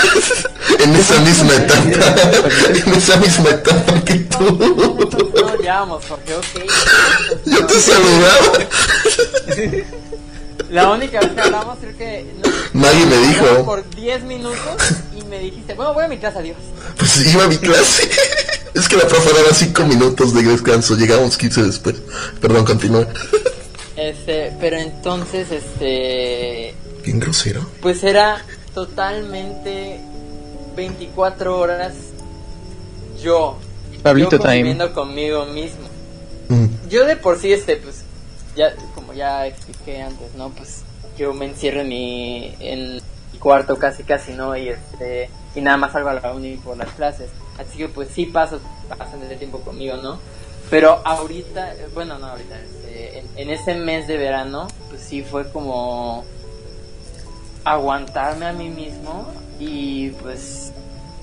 [0.00, 0.50] universidad".
[0.80, 2.48] En esa misma etapa.
[2.88, 4.44] en esa misma etapa que tú.
[5.34, 6.44] no, ya vamos, porque ok.
[7.44, 8.58] Yo te saludaba.
[10.70, 12.26] La única vez que hablamos, creo que.
[12.42, 13.46] no, Nadie me dijo.
[13.46, 14.60] hablamos Por 10 minutos
[15.16, 16.56] y me dijiste, bueno, voy a mi casa, adiós.
[16.96, 18.08] Pues iba a mi clase.
[18.72, 20.94] Es que la profe daba 5 minutos de descanso.
[20.94, 21.96] Llegamos 15 después.
[22.40, 23.08] Perdón, continúa.
[23.96, 26.74] Este, pero entonces, este.
[27.04, 27.66] Bien grosero.
[27.82, 30.00] Pues era totalmente
[30.76, 31.94] 24 horas
[33.22, 33.58] yo,
[34.02, 34.48] Pablito yo time.
[34.48, 35.88] conviviendo conmigo mismo.
[36.48, 36.66] Mm.
[36.88, 37.96] Yo de por sí, este, pues,
[38.56, 38.72] ya,
[39.12, 40.50] ya expliqué antes, ¿no?
[40.50, 40.82] Pues
[41.16, 42.94] yo me encierro en mi, en
[43.32, 44.56] mi cuarto casi, casi, ¿no?
[44.56, 47.30] Y este, y nada más salgo a la uni por las clases.
[47.58, 50.18] Así que pues sí paso bastante tiempo conmigo, ¿no?
[50.70, 55.22] Pero ahorita, eh, bueno, no ahorita, este, en, en ese mes de verano, pues sí
[55.22, 56.24] fue como
[57.64, 59.26] aguantarme a mí mismo
[59.58, 60.72] y pues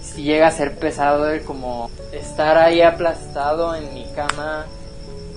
[0.02, 4.66] si llega a ser pesado el como estar ahí aplastado en mi cama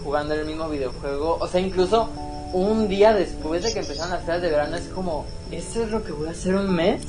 [0.03, 2.09] jugando el mismo videojuego, o sea, incluso
[2.53, 6.03] un día después de que empezaron las clases de verano es como, ¿esto es lo
[6.05, 7.03] que voy a hacer un mes?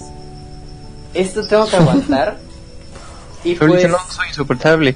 [1.13, 2.37] ¿Esto tengo que aguantar?
[3.43, 4.95] y Pablito, pues no, soy insoportable.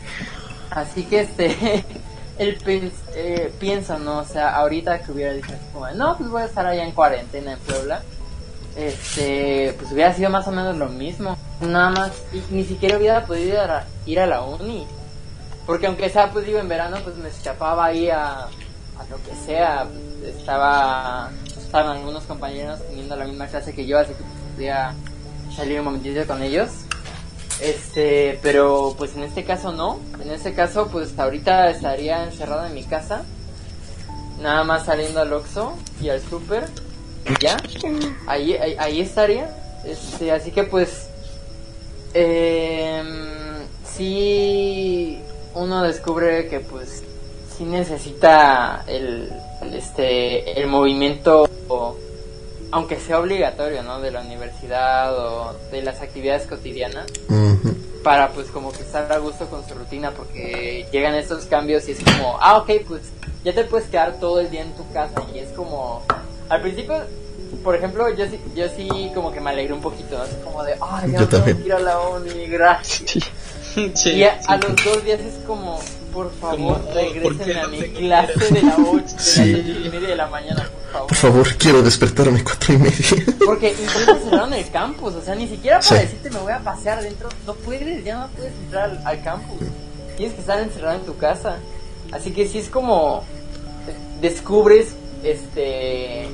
[0.71, 1.83] Así que este,
[2.37, 4.19] pens- eh, pienso, ¿no?
[4.19, 7.53] O sea, ahorita que hubiera dicho como, no, pues voy a estar allá en cuarentena
[7.53, 8.01] en Puebla,
[8.75, 11.37] este, pues hubiera sido más o menos lo mismo.
[11.61, 14.85] Nada más, y ni siquiera hubiera podido ir a, la- ir a la uni.
[15.65, 18.47] Porque aunque sea, pues digo, en verano, pues me escapaba ahí a,
[18.99, 19.87] a lo que sea.
[20.25, 24.23] Estaba, estaban algunos compañeros teniendo la misma clase que yo, así que
[24.55, 24.93] podía
[25.55, 26.69] salir un momentito con ellos.
[27.61, 29.99] Este, pero pues en este caso no.
[30.21, 33.23] En este caso, pues ahorita estaría encerrado en mi casa.
[34.41, 36.65] Nada más saliendo al Oxxo y al super.
[37.25, 37.57] Y ya.
[38.27, 39.55] Ahí, ahí, ahí estaría.
[39.85, 41.07] Este, así que pues.
[42.13, 43.03] Eh,
[43.95, 45.19] sí.
[45.53, 47.03] Uno descubre que pues.
[47.57, 49.31] Sí necesita el.
[49.61, 50.59] el, este.
[50.59, 51.47] El movimiento.
[52.71, 54.01] Aunque sea obligatorio, ¿no?
[54.01, 57.05] De la universidad o de las actividades cotidianas
[58.05, 61.93] para pues como que estar a gusto con su rutina porque llegan estos cambios y
[61.93, 63.01] es como, ah, ok, pues
[63.43, 66.03] ya te puedes quedar todo el día en tu casa y es como,
[66.47, 67.01] al principio,
[67.63, 70.23] por ejemplo, yo sí, yo sí como que me alegré un poquito, ¿no?
[70.23, 71.57] Así como de, ay, ya Yo no tengo también.
[71.57, 73.09] que ir a la uni, gracias.
[73.09, 73.19] Sí.
[73.95, 74.45] Sí, y a, sí.
[74.47, 75.79] a los dos días es como,
[76.15, 79.51] por favor, Como, ¿por regresen a mi clase de la 8, de Sí.
[79.51, 81.07] las ocho y media de la mañana, por favor.
[81.09, 83.25] Por favor, quiero despertarme cuatro y media.
[83.45, 86.05] Porque incluso cerraron el campus, o sea, ni siquiera para Sí.
[86.05, 89.59] decirte me voy a pasear dentro, no puedes, ya no puedes entrar al, al campus.
[90.15, 91.57] Tienes que estar encerrado en tu casa.
[92.13, 93.23] Así que sí es como
[94.21, 96.29] descubres este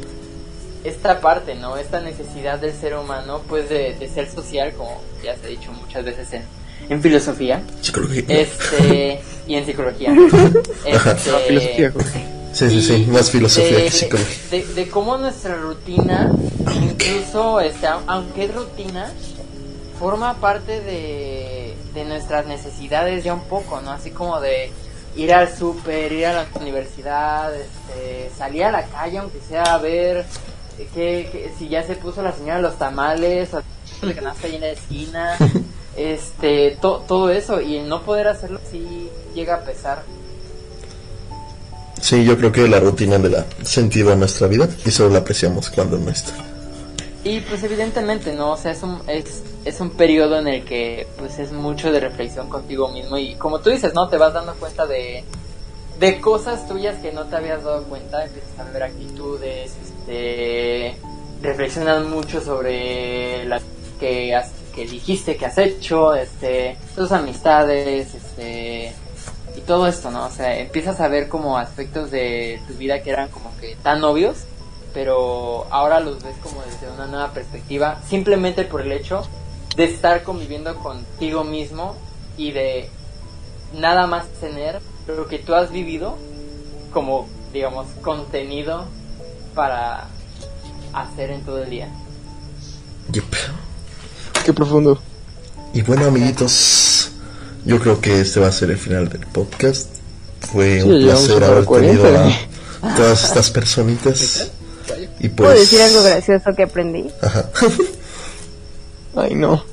[0.84, 1.78] esta parte, ¿no?
[1.78, 5.72] Esta necesidad del ser humano, pues de, de ser social, como ya se ha dicho
[5.72, 6.44] muchas veces en,
[6.92, 8.24] en filosofía, Psicología.
[8.28, 10.12] este y en psicología.
[10.94, 11.12] Ajá.
[11.14, 12.26] Este, No, filosofía, Jorge.
[12.54, 13.06] Sí, sí, sí.
[13.10, 14.36] Más filosofía de, que psicología.
[14.52, 16.32] de, de cómo nuestra rutina,
[16.82, 19.10] incluso este, au- aunque es rutina,
[19.98, 23.92] forma parte de, de nuestras necesidades ya un poco, ¿no?
[23.92, 24.70] Así como de
[25.16, 29.78] ir al súper, ir a la universidad, este, salir a la calle, aunque sea a
[29.78, 30.26] ver
[30.78, 33.62] que, que- si ya se puso la señora los tamales, o
[34.06, 35.38] de canasta llena de esquina,
[35.98, 40.04] este, to- todo eso, y el no poder hacerlo sí llega a pesar.
[42.02, 45.20] Sí, yo creo que la rutina le da sentido a nuestra vida y solo la
[45.20, 46.34] apreciamos cuando no está.
[47.24, 48.54] Y pues evidentemente, ¿no?
[48.54, 52.00] O sea, es un, es, es un periodo en el que pues es mucho de
[52.00, 54.10] reflexión contigo mismo y como tú dices, ¿no?
[54.10, 55.24] Te vas dando cuenta de,
[56.00, 60.96] de cosas tuyas que no te habías dado cuenta, empiezas a ver actitudes, este,
[61.44, 63.62] reflexionas mucho sobre las
[64.00, 68.93] que, has, que dijiste que has hecho, este, tus amistades, este,
[69.56, 70.26] y todo esto, ¿no?
[70.26, 74.03] O sea, empiezas a ver como aspectos de tu vida que eran como que tan
[74.03, 74.45] obvios
[74.93, 79.23] pero ahora los ves como desde una nueva perspectiva, simplemente por el hecho
[79.76, 81.95] de estar conviviendo contigo mismo
[82.38, 82.89] y de
[83.73, 86.18] nada más tener lo que tú has vivido
[86.91, 88.85] como, digamos, contenido
[89.56, 90.07] para
[90.93, 91.89] hacer en todo el día.
[94.44, 95.00] Qué profundo.
[95.74, 97.12] Y bueno, amiguitos,
[97.66, 99.88] yo creo que este va a ser el final del podcast.
[100.52, 102.40] Fue Sí, un placer haber hora tenido cuarenta.
[102.82, 104.52] a todas estas personitas.
[105.20, 107.06] Y ¿Puedo pues, decir algo gracioso que aprendí?
[107.22, 107.46] Ajá.
[109.16, 109.64] Ay, no.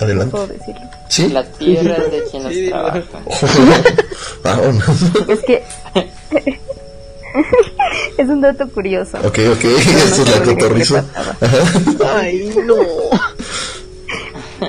[0.00, 0.30] Adelante.
[0.32, 0.80] Puedo decirlo.
[1.10, 1.28] ¿Sí?
[1.28, 3.04] Las tierras de quienes Sí, trabajan.
[4.42, 4.88] Vámonos.
[5.28, 5.62] Es que
[8.16, 9.18] es un dato curioso.
[9.18, 11.04] Ok, ok, esa es la cotorriza.
[12.16, 12.76] Ay, no.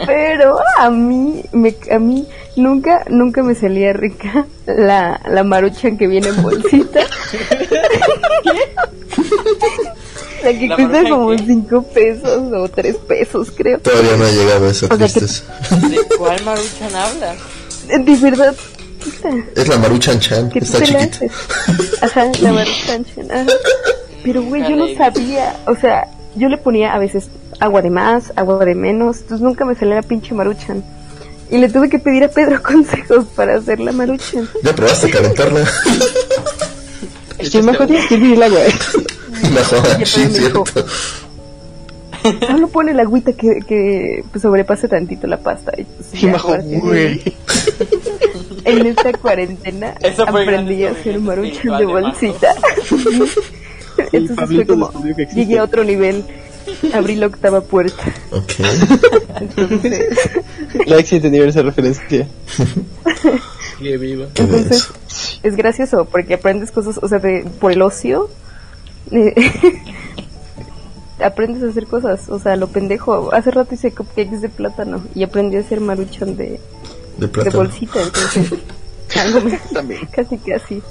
[0.05, 6.07] Pero a mí, me, a mí nunca, nunca me salía rica la, la maruchan que
[6.07, 7.01] viene en bolsita.
[10.43, 11.43] la que ¿La cuesta Maruchan como qué?
[11.45, 13.79] 5 pesos o 3 pesos, creo.
[13.79, 15.19] Todavía no ha llegado a esa O sea que-.
[15.89, 17.35] ¿De cuál Maruchan habla?
[17.87, 18.55] De verdad,
[19.55, 21.25] Es la Maruchan Chan, que está la chiquita.
[22.01, 23.05] Ajá, la maruchan.
[23.29, 23.45] ajá.
[24.23, 27.29] Pero güey, yo no sabía, o sea, yo le ponía a veces
[27.59, 30.83] agua de más, agua de menos, entonces nunca me salía la pinche maruchan.
[31.51, 34.47] Y le tuve que pedir a Pedro consejos para hacer la maruchan.
[34.63, 35.65] ¿Ya probaste calentarla?
[37.41, 38.59] Sí, mejor tienes que hervir el agua.
[39.53, 40.85] Mejor, Ya sí, Pedro me dijo, cierto.
[42.47, 45.71] Solo pone la agüita que, que pues, sobrepase tantito la pasta.
[45.77, 46.27] Y, pues, Sí,
[46.79, 47.21] güey.
[48.65, 49.93] En esta cuarentena
[50.25, 52.47] aprendí a hacer maruchan de bolsita.
[54.11, 54.91] Entonces fue como,
[55.35, 56.25] llegué a otro nivel.
[56.93, 58.03] Abrí la octava puerta.
[58.31, 58.51] Ok.
[59.41, 60.17] Entonces,
[60.85, 62.27] Like si entendieron esa referencia.
[63.79, 64.27] Que viva.
[64.33, 64.89] ¿Qué Entonces-
[65.43, 68.29] es gracioso porque aprendes cosas, o sea, de, por el ocio.
[69.11, 69.33] eh,
[71.23, 73.33] aprendes a hacer cosas, o sea, lo pendejo.
[73.33, 76.59] Hace rato hice cupcakes de plátano y aprendí a hacer maruchan de,
[77.17, 78.51] De de bolsita, entonces
[79.73, 80.01] También.
[80.11, 80.81] casi casi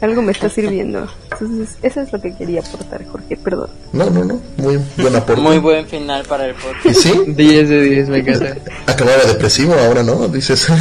[0.00, 1.08] algo me está sirviendo.
[1.32, 3.70] Entonces, eso es lo que quería aportar, Jorge, perdón.
[3.92, 4.40] No, no, no.
[4.58, 5.40] Muy buen aporte.
[5.40, 6.86] Muy buen final para el podcast.
[6.86, 7.12] ¿Y sí?
[7.26, 8.56] 10 de 10, me encanta.
[8.86, 10.28] Acababa depresivo ahora, ¿no?
[10.28, 10.66] Dices.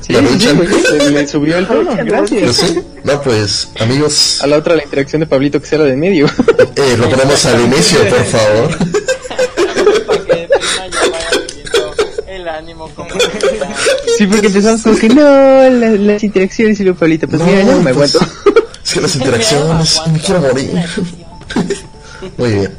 [0.00, 0.50] Sí, la sí, lucha.
[0.50, 1.90] sí, güey, se le subió el tono.
[1.94, 2.56] Pues Gracias.
[2.56, 2.82] sí.
[3.04, 6.26] No, pues, amigos, A la otra, la interacción de Pablito que será de medio.
[6.26, 8.78] eh, lo ponemos al inicio, por favor.
[10.06, 11.30] para que de prima ya vaya
[12.26, 13.68] el ánimo como está.
[14.16, 17.64] Sí, porque empezamos como que no, la- las interacciones y luego Pablito, pues mira, ya
[17.72, 18.32] no me pues, aguanto.
[18.84, 20.70] Es que las interacciones, me quiero morir.
[22.36, 22.74] Muy bien.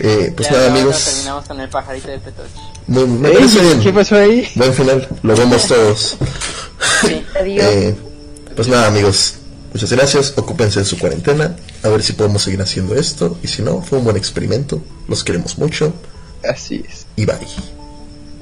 [0.00, 1.04] Eh, pues Ya, nada, amigos.
[1.04, 2.50] Terminamos con el pajarito de Petoche.
[2.86, 3.94] Muy, me Ey, parece ¿Qué bien.
[3.94, 4.48] pasó ahí?
[4.54, 5.08] Buen final.
[5.22, 6.16] Lo vemos todos.
[7.40, 7.64] Adiós.
[7.64, 7.96] Eh,
[8.54, 9.34] pues nada, amigos.
[9.72, 10.34] Muchas gracias.
[10.36, 11.56] Ocúpense en su cuarentena.
[11.82, 13.38] A ver si podemos seguir haciendo esto.
[13.42, 14.80] Y si no, fue un buen experimento.
[15.08, 15.92] Los queremos mucho.
[16.48, 17.06] Así es.
[17.16, 17.36] Y bye.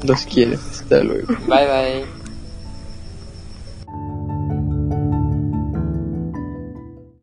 [0.02, 0.59] Los quiero.
[0.70, 1.27] Hasta luego.
[1.48, 2.15] Bye bye.